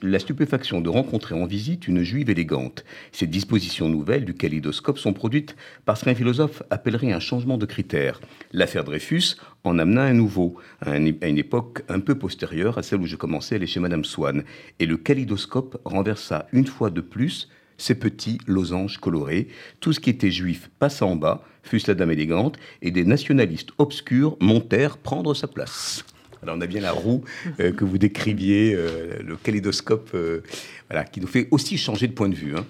la 0.01 0.19
stupéfaction 0.19 0.81
de 0.81 0.89
rencontrer 0.89 1.35
en 1.35 1.45
visite 1.45 1.87
une 1.87 2.01
juive 2.01 2.29
élégante. 2.29 2.83
Ces 3.11 3.27
dispositions 3.27 3.89
nouvelles 3.89 4.25
du 4.25 4.33
kaléidoscope 4.33 4.97
sont 4.97 5.13
produites 5.13 5.55
parce 5.85 6.03
qu'un 6.03 6.15
philosophe 6.15 6.63
appellerait 6.69 7.11
un 7.11 7.19
changement 7.19 7.57
de 7.57 7.65
critères. 7.65 8.19
L'affaire 8.51 8.83
Dreyfus 8.83 9.35
en 9.63 9.79
amena 9.79 10.03
un 10.03 10.13
nouveau, 10.13 10.55
à 10.81 10.97
une 10.97 11.37
époque 11.37 11.83
un 11.89 11.99
peu 11.99 12.15
postérieure 12.15 12.77
à 12.77 12.83
celle 12.83 13.01
où 13.01 13.05
je 13.05 13.15
commençais 13.15 13.55
à 13.55 13.57
aller 13.57 13.67
chez 13.67 13.79
Madame 13.79 14.05
Swann. 14.05 14.43
Et 14.79 14.85
le 14.85 14.97
kaléidoscope 14.97 15.79
renversa 15.85 16.47
une 16.51 16.65
fois 16.65 16.89
de 16.89 17.01
plus 17.01 17.49
ces 17.77 17.95
petits 17.95 18.39
losanges 18.45 18.97
colorés. 18.97 19.47
Tout 19.79 19.93
ce 19.93 19.99
qui 19.99 20.09
était 20.09 20.31
juif 20.31 20.69
passa 20.79 21.05
en 21.05 21.15
bas, 21.15 21.43
fût-ce 21.63 21.89
la 21.89 21.95
dame 21.95 22.11
élégante, 22.11 22.57
et 22.81 22.91
des 22.91 23.05
nationalistes 23.05 23.69
obscurs 23.77 24.37
montèrent 24.39 24.97
prendre 24.97 25.33
sa 25.33 25.47
place. 25.47 26.03
Alors 26.43 26.55
on 26.57 26.61
a 26.61 26.67
bien 26.67 26.81
la 26.81 26.91
roue 26.91 27.23
euh, 27.59 27.71
que 27.71 27.83
vous 27.83 27.97
décriviez, 27.97 28.73
euh, 28.73 29.19
le 29.21 29.35
kaléidoscope, 29.35 30.11
euh, 30.13 30.41
voilà, 30.89 31.03
qui 31.03 31.19
nous 31.19 31.27
fait 31.27 31.47
aussi 31.51 31.77
changer 31.77 32.07
de 32.07 32.13
point 32.13 32.29
de 32.29 32.35
vue. 32.35 32.55
Hein 32.55 32.65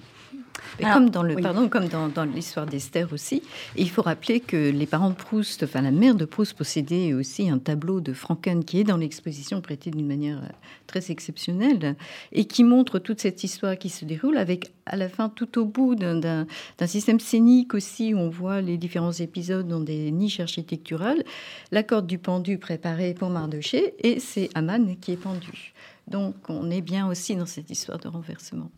comme 0.82 1.10
dans 1.10 1.24
le, 1.24 1.36
pardon, 1.36 1.70
comme 1.70 1.88
dans, 1.88 2.26
l'histoire 2.26 2.66
d'Esther 2.66 3.12
aussi, 3.12 3.42
il 3.76 3.90
faut 3.90 4.02
rappeler 4.02 4.40
que 4.40 4.70
les 4.70 4.86
parents 4.86 5.10
de 5.10 5.16
Proust, 5.16 5.64
enfin 5.64 5.82
la 5.82 5.92
mère 5.92 6.16
de 6.16 6.26
Proust 6.26 6.54
possédait 6.54 7.14
aussi 7.14 7.50
un 7.50 7.60
tableau 7.60 8.02
de 8.02 8.14
Franken 8.14 8.64
qui 8.64 8.80
est 8.80 8.84
dans 8.84 8.98
l'exposition 8.98 9.62
prêté 9.62 9.92
d'une 9.92 10.08
manière 10.08 10.40
euh, 10.40 10.50
très 10.88 11.12
exceptionnelle 11.12 11.96
et 12.32 12.46
qui 12.46 12.64
montre 12.64 13.00
toute 13.00 13.22
cette 13.22 13.44
histoire 13.44 13.78
qui 13.78 13.90
se 13.90 14.06
déroule 14.06 14.38
avec 14.38 14.72
à 14.86 14.96
la 14.96 15.10
fin 15.10 15.30
tout 15.30 15.60
au 15.60 15.66
bout 15.66 15.96
d'un 15.96 16.46
système 16.86 17.20
scénique 17.20 17.74
aussi 17.74 18.14
où 18.14 18.18
on 18.18 18.30
voit 18.30 18.62
les 18.62 18.78
différents 18.78 19.12
épisodes 19.12 19.68
dans 19.68 19.80
des 19.80 20.12
niches 20.12 20.40
architecturales, 20.40 21.24
la 21.72 21.84
corde 21.84 22.08
du 22.08 22.18
pendu 22.18 22.58
préparée 22.58 23.14
pour 23.14 23.30
Mardoché 23.30 23.94
et 24.00 24.20
c'est 24.20 24.50
Aman 24.56 24.96
qui 25.00 25.12
est 25.12 25.18
pendu. 25.18 25.74
Donc 26.08 26.36
on 26.50 26.70
est 26.72 26.82
bien 26.82 27.08
aussi 27.08 27.36
dans 27.36 27.46
cette 27.46 27.70
histoire 27.70 28.00
de 28.00 28.08
renversement. 28.08 28.72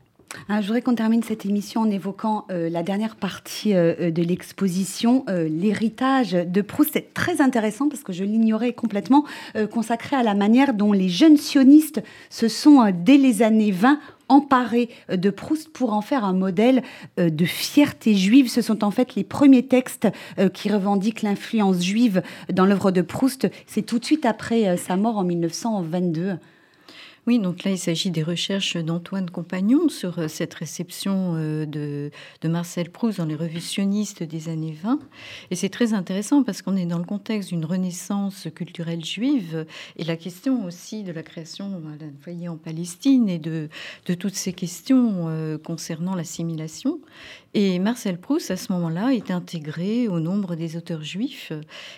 Ah, 0.50 0.62
je 0.62 0.68
voudrais 0.68 0.82
qu'on 0.82 0.96
termine 0.96 1.24
cette 1.24 1.46
émission 1.46 1.82
en 1.82 1.90
évoquant 1.90 2.46
euh, 2.52 2.70
la 2.70 2.84
dernière 2.84 3.16
partie 3.16 3.74
euh, 3.74 3.94
euh, 4.00 4.12
de 4.12 4.22
l'exposition, 4.22 5.26
l'héritage 5.28 6.32
de 6.32 6.62
Proust. 6.62 6.92
C'est 6.94 7.14
très 7.14 7.42
intéressant 7.42 7.90
parce 7.90 8.04
que 8.04 8.14
je 8.14 8.24
l'ignorais 8.24 8.74
complètement, 8.74 9.26
consacré 9.72 10.16
à 10.16 10.24
la 10.24 10.34
manière 10.34 10.74
dont 10.74 10.92
les 10.94 11.10
jeunes 11.10 11.38
sionistes 11.38 12.02
se 12.30 12.48
sont, 12.48 12.92
dès 12.94 13.18
les 13.18 13.42
années 13.42 13.72
20, 13.72 14.00
emparés 14.30 14.90
de 15.12 15.30
Proust 15.30 15.70
pour 15.70 15.94
en 15.94 16.02
faire 16.02 16.24
un 16.24 16.34
modèle 16.34 16.84
de 17.18 17.46
fierté 17.46 18.16
juive. 18.16 18.50
Ce 18.50 18.62
sont 18.62 18.84
en 18.84 18.92
fait 18.92 19.16
les 19.16 19.24
premiers 19.24 19.66
textes 19.66 20.08
qui 20.54 20.70
revendiquent 20.70 21.22
l'influence 21.22 21.84
juive 21.84 22.22
dans 22.52 22.66
l'œuvre 22.66 22.92
de 22.92 23.02
Proust. 23.02 23.50
C'est 23.68 23.84
tout 23.84 24.00
de 24.00 24.06
suite 24.06 24.26
après 24.26 24.78
sa 24.78 24.96
mort 24.96 25.18
en 25.18 25.24
1922. 25.24 26.38
Oui, 27.28 27.38
donc 27.38 27.64
là, 27.64 27.70
il 27.70 27.78
s'agit 27.78 28.10
des 28.10 28.24
recherches 28.24 28.78
d'Antoine 28.78 29.30
Compagnon 29.30 29.90
sur 29.90 30.18
euh, 30.18 30.28
cette 30.28 30.56
réception 30.56 31.36
euh, 31.36 31.68
de, 31.68 32.10
Marcel 32.44 32.90
Proust 32.90 33.20
dans 33.20 33.26
les 33.26 33.36
revues 33.36 33.60
sionistes 33.60 34.24
des 34.24 34.50
années 34.50 34.76
20. 34.82 35.00
Et 35.52 35.56
c'est 35.56 35.70
très 35.70 35.94
intéressant 35.94 36.42
parce 36.42 36.64
qu'on 36.64 36.76
est 36.76 36.88
dans 36.88 36.98
le 36.98 37.06
contexte 37.06 37.50
d'une 37.50 37.64
renaissance 37.64 38.48
culturelle 38.56 39.06
juive 39.06 39.68
et 39.98 40.04
la 40.04 40.18
question 40.18 40.66
aussi 40.66 41.04
de 41.04 41.12
la 41.12 41.22
création 41.22 41.70
d'un 41.70 42.12
foyer 42.24 42.48
en 42.48 42.58
Palestine 42.58 43.30
et 43.30 43.38
de, 43.38 43.70
de 44.08 44.14
toutes 44.16 44.36
ces 44.36 44.54
questions 44.54 45.28
euh, 45.28 45.60
concernant 45.60 46.16
l'assimilation. 46.16 47.02
Et 47.54 47.80
Marcel 47.80 48.18
Proust, 48.18 48.50
à 48.50 48.58
ce 48.58 48.72
moment-là, 48.74 49.14
est 49.14 49.30
intégré 49.30 50.08
au 50.08 50.20
nombre 50.20 50.56
des 50.56 50.78
auteurs 50.78 51.04
juifs, 51.04 51.52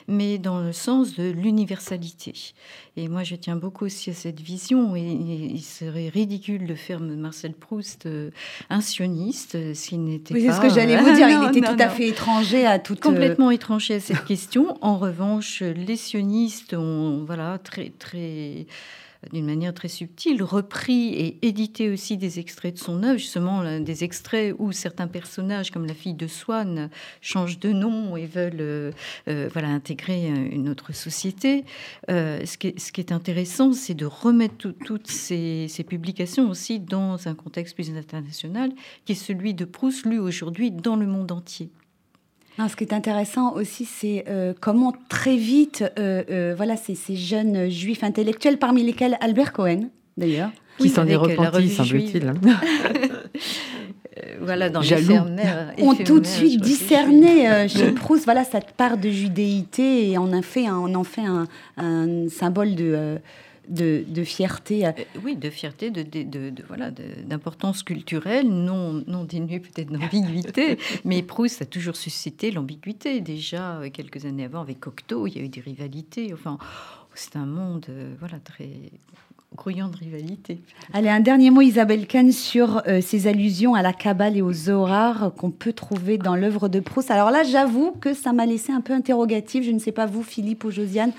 mais 0.07 0.39
dans 0.39 0.59
le 0.59 0.73
sens 0.73 1.15
de 1.15 1.29
l'universalité. 1.29 2.53
Et 2.95 3.07
moi, 3.07 3.23
je 3.23 3.35
tiens 3.35 3.55
beaucoup 3.55 3.85
aussi 3.85 4.11
à 4.11 4.13
cette 4.13 4.39
vision. 4.39 4.95
Et 4.95 5.01
il 5.01 5.61
serait 5.61 6.09
ridicule 6.09 6.67
de 6.67 6.75
faire 6.75 6.99
Marcel 6.99 7.53
Proust 7.53 8.05
euh, 8.05 8.29
un 8.69 8.81
sioniste 8.81 9.73
s'il 9.73 10.03
n'était 10.03 10.33
oui, 10.33 10.45
pas. 10.45 10.53
C'est 10.53 10.57
ce 10.57 10.61
que 10.61 10.73
j'allais 10.73 10.97
vous 10.97 11.13
dire. 11.13 11.27
il 11.53 11.57
était 11.57 11.67
tout 11.67 11.81
à 11.81 11.89
fait 11.89 12.09
étranger 12.09 12.65
à 12.67 12.77
toute. 12.77 12.99
Complètement 12.99 13.49
étranger 13.49 13.95
à 13.95 13.99
cette 13.99 14.25
question. 14.25 14.77
En 14.81 14.97
revanche, 14.97 15.61
les 15.61 15.95
sionistes 15.95 16.75
ont 16.75 17.23
voilà 17.25 17.57
très 17.57 17.89
très 17.97 18.67
d'une 19.31 19.45
manière 19.45 19.73
très 19.73 19.87
subtile, 19.87 20.43
repris 20.43 21.13
et 21.13 21.45
édité 21.45 21.89
aussi 21.89 22.17
des 22.17 22.39
extraits 22.39 22.75
de 22.75 22.79
son 22.79 23.03
œuvre, 23.03 23.17
justement 23.17 23.79
des 23.79 24.03
extraits 24.03 24.55
où 24.59 24.71
certains 24.71 25.07
personnages, 25.07 25.71
comme 25.71 25.85
la 25.85 25.93
fille 25.93 26.13
de 26.13 26.27
Swann, 26.27 26.89
changent 27.21 27.59
de 27.59 27.71
nom 27.71 28.17
et 28.17 28.25
veulent 28.25 28.57
euh, 28.59 28.91
euh, 29.27 29.49
voilà, 29.51 29.69
intégrer 29.69 30.27
une 30.27 30.69
autre 30.69 30.93
société. 30.93 31.65
Euh, 32.09 32.45
ce, 32.45 32.57
qui 32.57 32.67
est, 32.67 32.79
ce, 32.79 32.91
qui 32.91 33.01
est, 33.01 33.11
intéressant, 33.11 33.73
c'est 33.73 33.93
de 33.93 34.05
remettre 34.05 34.69
toutes 34.71 35.07
ces, 35.07 35.67
ces, 35.69 35.83
publications 35.83 36.49
aussi 36.49 36.79
dans 36.79 37.27
un 37.27 37.35
contexte 37.35 37.75
plus 37.75 37.95
international, 37.95 38.71
qui 39.05 39.13
est 39.13 39.15
celui 39.15 39.53
de 39.53 39.65
Proust, 39.65 40.05
lu 40.05 40.19
aujourd'hui 40.19 40.71
dans 40.71 40.95
le 40.95 41.05
monde 41.05 41.31
entier. 41.31 41.69
Ce 42.67 42.75
qui 42.75 42.83
est 42.83 42.93
intéressant 42.93 43.53
aussi, 43.53 43.85
c'est 43.85 44.25
euh, 44.27 44.53
comment 44.59 44.93
très 45.09 45.37
vite, 45.37 45.83
euh, 45.97 46.23
euh, 46.29 46.53
voilà, 46.55 46.77
ces, 46.77 46.95
ces 46.95 47.15
jeunes 47.15 47.69
juifs 47.69 48.03
intellectuels, 48.03 48.57
parmi 48.57 48.83
lesquels 48.83 49.17
Albert 49.21 49.53
Cohen, 49.53 49.89
d'ailleurs, 50.17 50.51
qui 50.77 50.89
s'en 50.89 51.07
est 51.07 51.15
repenti, 51.15 51.69
semble-t-il. 51.69 52.31
voilà, 54.41 54.69
dans 54.69 54.81
Jaloux. 54.81 55.15
ont 55.79 55.95
tout 55.95 56.19
de 56.19 56.27
suite 56.27 56.61
discerné 56.61 57.67
chez 57.67 57.91
Proust 57.91 58.25
voilà, 58.25 58.43
cette 58.43 58.71
part 58.71 58.97
de 58.97 59.09
judéité 59.09 60.11
et 60.11 60.17
on 60.17 60.33
en 60.33 60.41
fait 60.41 60.67
un, 60.67 60.77
on 60.77 60.93
en 60.95 61.03
fait 61.03 61.21
un, 61.21 61.47
un 61.77 62.29
symbole 62.29 62.75
de, 62.75 63.19
de, 63.67 64.03
de, 64.07 64.23
fierté. 64.23 64.85
oui, 65.23 65.35
de 65.35 65.49
fierté, 65.49 65.89
de, 65.89 66.03
de, 66.03 66.49
de 66.49 66.63
voilà, 66.67 66.91
d'importance 66.91 67.83
culturelle, 67.83 68.47
non, 68.47 69.03
non 69.07 69.23
dénuée 69.23 69.59
peut-être 69.59 69.91
d'ambiguïté, 69.91 70.77
mais 71.05 71.21
Proust 71.23 71.61
a 71.61 71.65
toujours 71.65 71.95
suscité 71.95 72.51
l'ambiguïté. 72.51 73.21
Déjà, 73.21 73.81
quelques 73.91 74.25
années 74.25 74.45
avant, 74.45 74.61
avec 74.61 74.79
Cocteau, 74.79 75.27
il 75.27 75.37
y 75.37 75.39
a 75.39 75.43
eu 75.43 75.49
des 75.49 75.61
rivalités. 75.61 76.33
Enfin, 76.33 76.57
c'est 77.15 77.35
un 77.35 77.45
monde 77.45 77.85
voilà, 78.19 78.39
très 78.39 78.69
grouillant 79.55 79.89
de 79.89 79.97
rivalité. 79.97 80.59
Allez, 80.93 81.09
un 81.09 81.19
dernier 81.19 81.49
mot, 81.49 81.61
Isabelle 81.61 82.07
Kahn, 82.07 82.31
sur 82.31 82.81
euh, 82.87 83.01
ces 83.01 83.27
allusions 83.27 83.75
à 83.75 83.81
la 83.81 83.93
Kabbale 83.93 84.37
et 84.37 84.41
aux 84.41 84.53
Zohar 84.53 85.33
qu'on 85.35 85.51
peut 85.51 85.73
trouver 85.73 86.17
dans 86.17 86.35
l'œuvre 86.35 86.69
de 86.69 86.79
Proust. 86.79 87.11
Alors 87.11 87.31
là, 87.31 87.43
j'avoue 87.43 87.91
que 87.91 88.13
ça 88.13 88.33
m'a 88.33 88.45
laissé 88.45 88.71
un 88.71 88.81
peu 88.81 88.93
interrogative. 88.93 89.63
Je 89.63 89.71
ne 89.71 89.79
sais 89.79 89.91
pas 89.91 90.05
vous, 90.05 90.23
Philippe 90.23 90.63
ou 90.63 90.71
Josiane. 90.71 91.11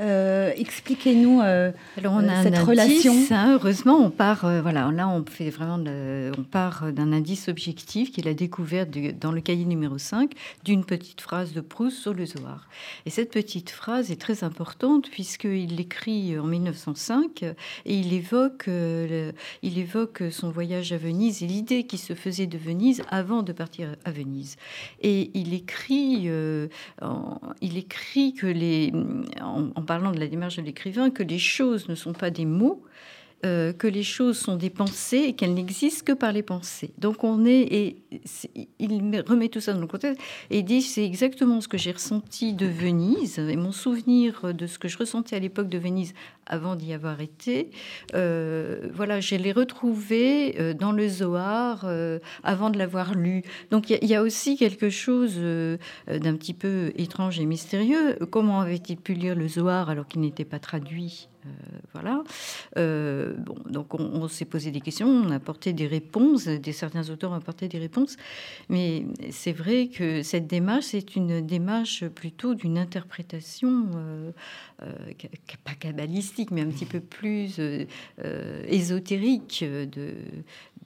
Euh, 0.00 0.52
Expliquez-nous 0.56 1.40
euh, 1.42 1.72
a 1.98 2.42
cette 2.42 2.54
un 2.54 2.64
relation. 2.64 3.12
Indice, 3.12 3.32
hein, 3.32 3.52
heureusement, 3.54 3.98
on 3.98 4.10
part, 4.10 4.44
euh, 4.44 4.62
voilà, 4.62 4.90
là 4.90 5.08
on 5.08 5.24
fait 5.24 5.50
vraiment, 5.50 5.78
on 6.38 6.42
part 6.42 6.92
d'un 6.92 7.12
indice 7.12 7.48
objectif 7.48 8.10
qui 8.10 8.20
est 8.20 8.24
la 8.24 8.34
découverte 8.34 8.90
de, 8.90 9.10
dans 9.10 9.32
le 9.32 9.40
cahier 9.40 9.66
numéro 9.66 9.98
5 9.98 10.32
d'une 10.64 10.84
petite 10.84 11.20
phrase 11.20 11.52
de 11.52 11.60
Proust 11.60 11.98
sur 11.98 12.14
le 12.14 12.24
Zohar. 12.24 12.68
Et 13.04 13.10
cette 13.10 13.30
petite 13.30 13.70
phrase 13.70 14.10
est 14.10 14.20
très 14.20 14.42
importante 14.42 15.10
puisqu'il 15.10 15.76
l'écrit 15.76 16.38
en 16.38 16.44
1905 16.44 17.42
et 17.42 17.54
il 17.84 18.14
évoque, 18.14 18.64
le, 18.66 19.32
il 19.62 19.78
évoque 19.78 20.22
son 20.30 20.50
voyage 20.50 20.92
à 20.92 20.96
Venise 20.96 21.42
et 21.42 21.46
l'idée 21.46 21.84
qui 21.84 21.98
se 21.98 22.14
faisait 22.14 22.46
de 22.46 22.56
Venise 22.56 23.02
avant 23.10 23.42
de 23.42 23.52
partir 23.52 23.96
à 24.04 24.10
Venise. 24.10 24.56
Et 25.02 25.30
il 25.34 25.52
écrit, 25.52 26.30
en, 27.02 27.40
il 27.60 27.76
écrit 27.76 28.32
que 28.32 28.46
les, 28.46 28.92
en, 29.42 29.68
en 29.74 29.82
parlant 29.90 30.12
de 30.12 30.20
la 30.20 30.28
démarche 30.28 30.54
de 30.54 30.62
l'écrivain, 30.62 31.10
que 31.10 31.24
les 31.24 31.40
choses 31.40 31.88
ne 31.88 31.96
sont 31.96 32.12
pas 32.12 32.30
des 32.30 32.44
mots, 32.44 32.80
euh, 33.46 33.72
que 33.72 33.86
les 33.86 34.02
choses 34.02 34.36
sont 34.36 34.56
des 34.56 34.68
pensées 34.68 35.24
et 35.28 35.32
qu'elles 35.32 35.54
n'existent 35.54 36.04
que 36.04 36.12
par 36.12 36.30
les 36.30 36.42
pensées. 36.42 36.90
Donc 36.98 37.24
on 37.24 37.46
est, 37.46 37.60
et 37.72 37.96
il 38.78 39.24
remet 39.26 39.48
tout 39.48 39.60
ça 39.60 39.72
dans 39.72 39.80
le 39.80 39.86
contexte 39.86 40.20
et 40.50 40.62
dit 40.62 40.82
c'est 40.82 41.06
exactement 41.06 41.62
ce 41.62 41.68
que 41.68 41.78
j'ai 41.78 41.92
ressenti 41.92 42.52
de 42.52 42.66
Venise 42.66 43.38
et 43.38 43.56
mon 43.56 43.72
souvenir 43.72 44.52
de 44.52 44.66
ce 44.66 44.78
que 44.78 44.88
je 44.88 44.98
ressentais 44.98 45.36
à 45.36 45.38
l'époque 45.38 45.70
de 45.70 45.78
Venise 45.78 46.12
avant 46.44 46.76
d'y 46.76 46.92
avoir 46.92 47.22
été. 47.22 47.70
Euh, 48.14 48.88
voilà, 48.92 49.20
je 49.20 49.36
l'ai 49.36 49.52
retrouvé 49.52 50.60
euh, 50.60 50.74
dans 50.74 50.92
le 50.92 51.08
Zohar 51.08 51.86
avant 52.42 52.68
de 52.68 52.76
l'avoir 52.76 53.14
lu. 53.14 53.42
Donc 53.70 53.88
il 53.88 54.04
y, 54.04 54.08
y, 54.08 54.14
a 54.14 54.22
aussi 54.22 54.58
quelque 54.58 54.90
chose 54.90 55.36
d'un 55.36 56.36
petit 56.36 56.52
peu 56.54 56.92
étrange 56.96 57.40
et 57.40 57.46
mystérieux. 57.46 58.18
Comment 58.30 58.60
avait-il 58.60 58.98
pu 58.98 59.14
lire 59.14 59.34
le 59.34 59.48
Zohar 59.48 59.88
alors 59.88 60.06
qu'il 60.06 60.20
n'était 60.20 60.44
pas 60.44 60.58
traduit? 60.58 61.30
Voilà. 61.92 62.22
Euh, 62.76 63.34
bon, 63.36 63.56
donc 63.68 63.94
on, 63.94 64.02
on 64.02 64.28
s'est 64.28 64.44
posé 64.44 64.70
des 64.70 64.80
questions, 64.80 65.08
on 65.08 65.30
a 65.30 65.36
apporté 65.36 65.72
des 65.72 65.86
réponses, 65.86 66.46
des, 66.46 66.72
certains 66.72 67.08
auteurs 67.10 67.32
ont 67.32 67.34
apporté 67.34 67.68
des 67.68 67.78
réponses, 67.78 68.16
mais 68.68 69.06
c'est 69.30 69.52
vrai 69.52 69.88
que 69.88 70.22
cette 70.22 70.46
démarche, 70.46 70.86
c'est 70.86 71.16
une 71.16 71.44
démarche 71.44 72.06
plutôt 72.06 72.54
d'une 72.54 72.78
interprétation, 72.78 73.86
euh, 73.96 74.30
pas 75.64 75.74
kabbalistique, 75.78 76.50
mais 76.50 76.62
un 76.62 76.68
petit 76.68 76.86
peu 76.86 77.00
plus 77.00 77.60
ésotérique 78.66 79.64
de, 79.64 80.14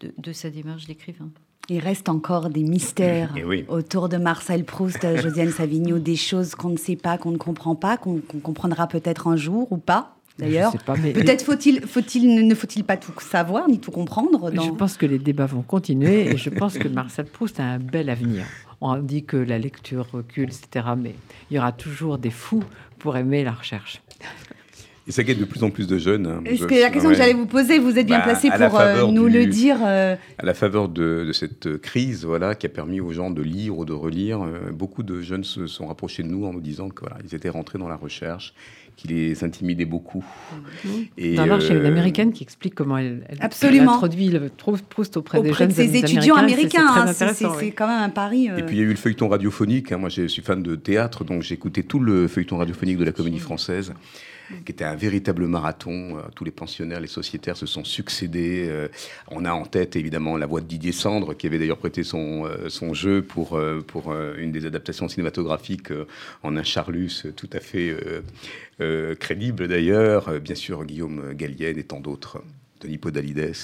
de, 0.01 0.15
de 0.17 0.33
sa 0.33 0.51
démarche 0.51 0.87
d'écrivain. 0.87 1.31
Il 1.71 1.79
reste 1.79 2.11
encore 2.11 2.51
des 2.51 2.63
mystères 2.63 3.35
oui. 3.47 3.65
autour 3.69 4.11
de 4.11 4.19
Marcel 4.19 4.65
Proust, 4.65 5.01
Josiane 5.17 5.51
Savigno, 5.51 5.99
des 5.99 6.17
choses 6.17 6.55
qu'on 6.55 6.69
ne 6.69 6.77
sait 6.77 6.97
pas, 6.97 7.17
qu'on 7.17 7.31
ne 7.31 7.39
comprend 7.39 7.75
pas, 7.75 7.97
qu'on 7.97 8.19
qu 8.19 8.39
comprendra 8.41 8.87
peut-être 8.87 9.29
un 9.29 9.37
jour 9.37 9.73
ou 9.73 9.79
pas. 9.79 10.15
D'ailleurs, 10.39 10.75
mais... 11.01 11.13
peut-être 11.13 11.45
faut-il, 11.45 11.81
faut-il, 11.83 12.47
ne 12.47 12.55
faut-il 12.57 12.83
pas 12.83 12.97
tout 12.97 13.13
savoir 13.21 13.69
ni 13.69 13.79
tout 13.79 13.93
comprendre. 13.93 14.51
Dans... 14.51 14.63
Je 14.63 14.71
pense 14.73 14.97
que 14.97 15.07
les 15.07 15.19
débats 15.19 15.47
vont 15.47 15.63
continuer 15.63 16.29
et 16.29 16.37
je 16.37 16.51
pense 16.51 16.77
que 16.77 16.89
Marcel 16.89 17.27
Proust 17.27 17.61
a 17.61 17.65
un 17.65 17.79
bel 17.79 18.11
avenir. 18.11 18.45
On 18.81 18.97
dit 18.97 19.25
que 19.25 19.37
la 19.37 19.59
lecture 19.59 20.09
recule, 20.13 20.49
etc. 20.49 20.87
Mais 20.99 21.15
il 21.51 21.55
y 21.55 21.59
aura 21.59 21.73
toujours 21.73 22.19
des 22.19 22.31
fous 22.31 22.65
pour 22.99 23.17
aimer 23.17 23.45
la 23.45 23.53
recherche. 23.53 24.03
Et 25.07 25.13
ça 25.13 25.23
gagne 25.23 25.39
de 25.39 25.45
plus 25.45 25.63
en 25.63 25.71
plus 25.71 25.87
de 25.87 25.99
jeunes. 25.99 26.27
Hein. 26.27 26.43
Est-ce 26.47 26.65
que 26.65 26.75
la 26.75 26.89
question 26.89 27.11
ouais. 27.11 27.15
que 27.15 27.21
j'allais 27.21 27.35
vous 27.35 27.47
poser, 27.47 27.79
vous 27.79 27.99
êtes 27.99 28.07
bien 28.07 28.19
bah, 28.19 28.25
placé 28.25 28.49
pour 28.49 28.81
euh, 28.81 29.07
nous 29.09 29.29
du, 29.29 29.35
le 29.35 29.47
dire 29.47 29.77
euh... 29.85 30.17
À 30.39 30.47
la 30.47 30.55
faveur 30.55 30.89
de, 30.89 31.25
de, 31.27 31.33
cette 31.33 31.77
crise, 31.79 32.25
voilà, 32.25 32.55
qui 32.55 32.65
a 32.65 32.71
permis 32.71 33.01
aux 33.01 33.13
gens 33.13 33.31
de 33.31 33.43
lire 33.43 33.79
ou 33.79 33.85
de 33.85 33.93
relire, 33.93 34.43
euh, 34.43 34.71
beaucoup 34.73 35.03
de 35.03 35.21
jeunes 35.21 35.45
se 35.45 35.67
sont 35.67 35.87
rapprochés 35.89 36.23
de 36.23 36.29
nous 36.29 36.47
en 36.47 36.55
nous 36.55 36.63
disant 36.63 36.89
qu'ils 36.89 37.01
voilà, 37.01 37.19
étaient 37.31 37.51
rentrés 37.51 37.79
dans 37.79 37.89
la 37.89 37.97
recherche, 37.97 38.55
qui 38.97 39.09
les 39.09 39.45
intimidait 39.45 39.85
beaucoup. 39.85 40.25
Mmh. 40.85 40.89
Et 41.19 41.35
Dans 41.35 41.47
l'arche, 41.47 41.65
il 41.65 41.71
y 41.71 41.77
a 41.77 41.81
une 41.81 41.87
américaine 41.87 42.33
qui 42.33 42.43
explique 42.43 42.75
comment 42.75 42.99
elle, 42.99 43.27
elle, 43.29 43.39
Absolument. 43.41 43.83
elle 43.83 43.89
introduit 43.89 44.29
le 44.29 44.49
Proust 44.49 45.17
auprès, 45.17 45.39
auprès 45.39 45.51
des 45.51 45.55
jeunes 45.55 45.69
de 45.69 45.75
ses 45.75 45.97
étudiants 45.97 46.37
américains. 46.37 47.07
C'est 47.13 47.45
hein, 47.45 47.53
oui. 47.59 47.73
quand 47.73 47.87
même 47.87 48.03
un 48.03 48.11
pari. 48.11 48.51
Euh... 48.51 48.59
Et 48.59 48.63
puis 48.63 48.77
il 48.77 48.79
y 48.79 48.83
a 48.83 48.87
eu 48.87 48.91
le 48.91 48.97
feuilleton 48.97 49.29
radiophonique. 49.29 49.93
Hein. 49.93 49.99
Moi, 49.99 50.09
je 50.09 50.27
suis 50.27 50.43
fan 50.43 50.63
de 50.63 50.77
théâtre, 50.77 51.25
donc 51.25 51.43
j'ai 51.43 51.55
écouté 51.55 51.83
tout 51.83 52.01
le 52.01 52.29
feuilleton 52.29 52.57
radiophonique 52.57 52.99
de 52.99 53.05
la 53.05 53.13
Comédie 53.13 53.41
Française 53.41 53.93
qui 54.65 54.73
était 54.73 54.85
un 54.85 54.95
véritable 54.95 55.47
marathon. 55.47 56.19
Tous 56.35 56.45
les 56.45 56.51
pensionnaires, 56.51 57.01
les 57.01 57.07
sociétaires 57.07 57.57
se 57.57 57.67
sont 57.67 57.85
succédés. 57.85 58.71
On 59.31 59.45
a 59.45 59.53
en 59.53 59.65
tête 59.65 59.97
évidemment 59.97 60.37
la 60.37 60.47
voix 60.47 60.61
de 60.61 60.67
Didier 60.67 60.93
Sandre, 60.93 61.37
qui 61.37 61.47
avait 61.47 61.59
d'ailleurs 61.59 61.79
prêté 61.79 62.03
son, 62.03 62.49
son 62.69 62.95
jeu 62.95 63.23
pour, 63.23 63.61
pour 63.87 64.15
une 64.39 64.53
des 64.53 64.67
adaptations 64.67 65.09
cinématographiques 65.09 65.93
en 66.43 66.57
un 66.57 66.63
charlus 66.63 67.27
tout 67.37 67.51
à 67.53 67.61
fait 67.61 67.95
euh, 68.81 69.15
crédible 69.15 69.69
d'ailleurs. 69.69 70.41
Bien 70.41 70.55
sûr, 70.55 70.85
Guillaume 70.85 71.33
Gallienne 71.35 71.79
et 71.79 71.85
tant 71.85 72.01
d'autres. 72.01 72.43
Denis 72.81 72.99
Podalides. 72.99 73.55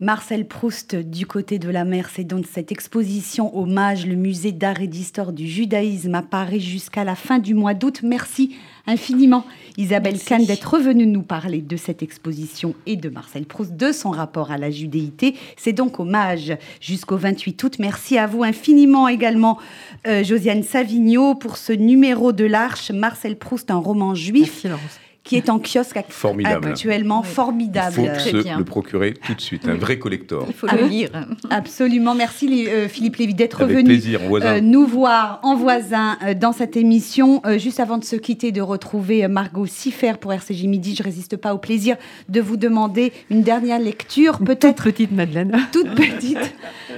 Marcel 0.00 0.46
Proust 0.46 0.96
du 0.96 1.26
côté 1.26 1.58
de 1.58 1.70
la 1.70 1.84
mer. 1.84 2.10
C'est 2.12 2.24
donc 2.24 2.46
cette 2.50 2.72
exposition 2.72 3.56
hommage, 3.56 4.06
le 4.06 4.16
musée 4.16 4.52
d'art 4.52 4.80
et 4.80 4.88
d'histoire 4.88 5.32
du 5.32 5.46
judaïsme 5.46 6.14
à 6.14 6.22
Paris 6.22 6.60
jusqu'à 6.60 7.04
la 7.04 7.14
fin 7.14 7.38
du 7.38 7.54
mois 7.54 7.74
d'août. 7.74 8.00
Merci 8.02 8.56
infiniment 8.86 9.44
Isabelle 9.78 10.18
Kahn 10.18 10.44
d'être 10.44 10.74
revenue 10.74 11.06
nous 11.06 11.22
parler 11.22 11.62
de 11.62 11.76
cette 11.76 12.02
exposition 12.02 12.74
et 12.86 12.96
de 12.96 13.08
Marcel 13.08 13.46
Proust, 13.46 13.76
de 13.76 13.92
son 13.92 14.10
rapport 14.10 14.50
à 14.50 14.58
la 14.58 14.70
judéité. 14.70 15.36
C'est 15.56 15.72
donc 15.72 16.00
hommage 16.00 16.56
jusqu'au 16.80 17.16
28 17.16 17.62
août. 17.62 17.76
Merci 17.78 18.18
à 18.18 18.26
vous 18.26 18.44
infiniment 18.44 19.08
également 19.08 19.58
euh, 20.06 20.24
Josiane 20.24 20.64
Savigno 20.64 21.34
pour 21.34 21.56
ce 21.56 21.72
numéro 21.72 22.32
de 22.32 22.44
l'Arche, 22.44 22.90
Marcel 22.90 23.36
Proust, 23.36 23.70
un 23.70 23.76
roman 23.76 24.14
juif. 24.14 24.64
Merci, 24.64 24.98
qui 25.24 25.36
est 25.36 25.48
en 25.48 25.58
kiosque 25.58 25.98
formidable. 26.10 26.68
actuellement, 26.68 27.22
oui. 27.24 27.32
formidable. 27.32 27.96
Il 27.98 28.08
faut 28.08 28.14
Très 28.14 28.30
se 28.30 28.42
bien. 28.42 28.58
le 28.58 28.64
procurer 28.64 29.14
tout 29.14 29.34
de 29.34 29.40
suite, 29.40 29.66
un 29.66 29.74
vrai 29.74 29.98
collector. 29.98 30.44
Il 30.46 30.54
faut 30.54 30.66
le 30.66 30.86
lire. 30.86 31.10
Absolument. 31.48 32.14
Merci 32.14 32.66
euh, 32.68 32.88
Philippe 32.88 33.16
Lévy 33.16 33.34
d'être 33.34 33.62
Avec 33.62 33.76
venu 33.76 33.88
plaisir. 33.88 34.20
Euh, 34.30 34.60
nous 34.60 34.86
voir 34.86 35.40
en 35.42 35.56
voisin 35.56 36.18
euh, 36.22 36.34
dans 36.34 36.52
cette 36.52 36.76
émission. 36.76 37.40
Euh, 37.46 37.58
juste 37.58 37.80
avant 37.80 37.96
de 37.96 38.04
se 38.04 38.16
quitter, 38.16 38.52
de 38.52 38.60
retrouver 38.60 39.26
Margot 39.28 39.64
Siffer 39.64 40.12
pour 40.20 40.32
RCJ 40.32 40.64
Midi, 40.64 40.94
je 40.94 41.02
résiste 41.02 41.38
pas 41.38 41.54
au 41.54 41.58
plaisir 41.58 41.96
de 42.28 42.40
vous 42.42 42.58
demander 42.58 43.12
une 43.30 43.42
dernière 43.42 43.78
lecture, 43.78 44.38
peut-être. 44.38 44.84
Toute 44.84 44.92
petite 44.92 45.12
Madeleine. 45.12 45.56
Toute 45.72 45.94
petite 45.94 46.54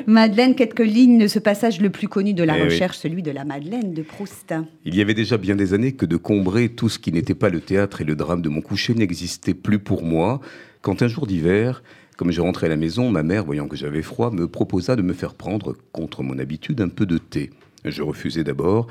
Madeleine, 0.06 0.56
quelques 0.56 0.80
lignes 0.80 1.18
de 1.18 1.28
ce 1.28 1.38
passage 1.38 1.80
le 1.80 1.90
plus 1.90 2.08
connu 2.08 2.34
de 2.34 2.42
la 2.42 2.58
eh 2.58 2.64
recherche, 2.64 2.96
oui. 2.96 3.10
celui 3.10 3.22
de 3.22 3.30
la 3.30 3.44
Madeleine 3.44 3.94
de 3.94 4.02
Proust. 4.02 4.52
Il 4.84 4.96
y 4.96 5.00
avait 5.00 5.14
déjà 5.14 5.36
bien 5.36 5.54
des 5.54 5.74
années 5.74 5.92
que 5.92 6.06
de 6.06 6.16
combrer 6.16 6.70
tout 6.70 6.88
ce 6.88 6.98
qui 6.98 7.12
n'était 7.12 7.34
pas 7.34 7.50
le 7.50 7.60
théâtre 7.60 8.00
et 8.00 8.04
le 8.04 8.15
drame 8.16 8.42
de 8.42 8.48
mon 8.48 8.60
coucher 8.60 8.94
n'existait 8.94 9.54
plus 9.54 9.78
pour 9.78 10.02
moi, 10.02 10.40
quand 10.82 11.02
un 11.02 11.08
jour 11.08 11.26
d'hiver, 11.26 11.82
comme 12.16 12.32
je 12.32 12.40
rentrais 12.40 12.66
à 12.66 12.70
la 12.70 12.76
maison, 12.76 13.10
ma 13.10 13.22
mère, 13.22 13.44
voyant 13.44 13.68
que 13.68 13.76
j'avais 13.76 14.02
froid, 14.02 14.30
me 14.30 14.48
proposa 14.48 14.96
de 14.96 15.02
me 15.02 15.12
faire 15.12 15.34
prendre, 15.34 15.76
contre 15.92 16.22
mon 16.22 16.38
habitude, 16.38 16.80
un 16.80 16.88
peu 16.88 17.06
de 17.06 17.18
thé. 17.18 17.50
Je 17.84 18.02
refusai 18.02 18.42
d'abord, 18.42 18.86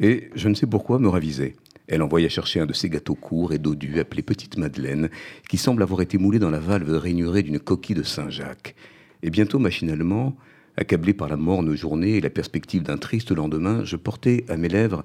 et 0.00 0.30
je 0.34 0.48
ne 0.48 0.54
sais 0.54 0.66
pourquoi 0.66 0.98
me 0.98 1.08
ravisai. 1.08 1.54
Elle 1.86 2.02
envoya 2.02 2.28
chercher 2.28 2.60
un 2.60 2.66
de 2.66 2.72
ces 2.72 2.88
gâteaux 2.88 3.14
courts 3.14 3.52
et 3.52 3.58
dodus 3.58 4.00
appelés 4.00 4.22
Petite 4.22 4.56
Madeleine, 4.56 5.10
qui 5.48 5.58
semble 5.58 5.82
avoir 5.82 6.00
été 6.00 6.18
moulé 6.18 6.38
dans 6.38 6.50
la 6.50 6.58
valve 6.58 6.96
rainurée 6.96 7.42
d'une 7.42 7.58
coquille 7.58 7.94
de 7.94 8.02
Saint-Jacques. 8.02 8.74
Et 9.22 9.30
bientôt, 9.30 9.58
machinalement, 9.58 10.34
accablé 10.76 11.12
par 11.14 11.28
la 11.28 11.36
morne 11.36 11.74
journée 11.74 12.16
et 12.16 12.20
la 12.20 12.30
perspective 12.30 12.82
d'un 12.82 12.96
triste 12.96 13.32
lendemain, 13.32 13.84
je 13.84 13.96
portai 13.96 14.44
à 14.48 14.56
mes 14.56 14.68
lèvres 14.68 15.04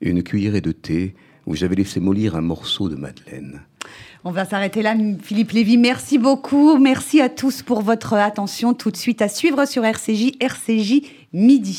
une 0.00 0.22
cuillerée 0.22 0.60
de 0.60 0.72
thé, 0.72 1.14
où 1.46 1.54
j'avais 1.54 1.76
laissé 1.76 2.00
mollir 2.00 2.36
un 2.36 2.40
morceau 2.40 2.88
de 2.88 2.96
madeleine. 2.96 3.62
On 4.24 4.30
va 4.30 4.46
s'arrêter 4.46 4.80
là, 4.80 4.94
Philippe 5.22 5.50
Lévy. 5.52 5.76
Merci 5.76 6.16
beaucoup. 6.16 6.78
Merci 6.78 7.20
à 7.20 7.28
tous 7.28 7.62
pour 7.62 7.82
votre 7.82 8.14
attention. 8.14 8.72
Tout 8.72 8.90
de 8.90 8.96
suite 8.96 9.20
à 9.20 9.28
suivre 9.28 9.66
sur 9.66 9.84
RCJ, 9.84 10.32
RCJ 10.40 11.02
midi. 11.34 11.78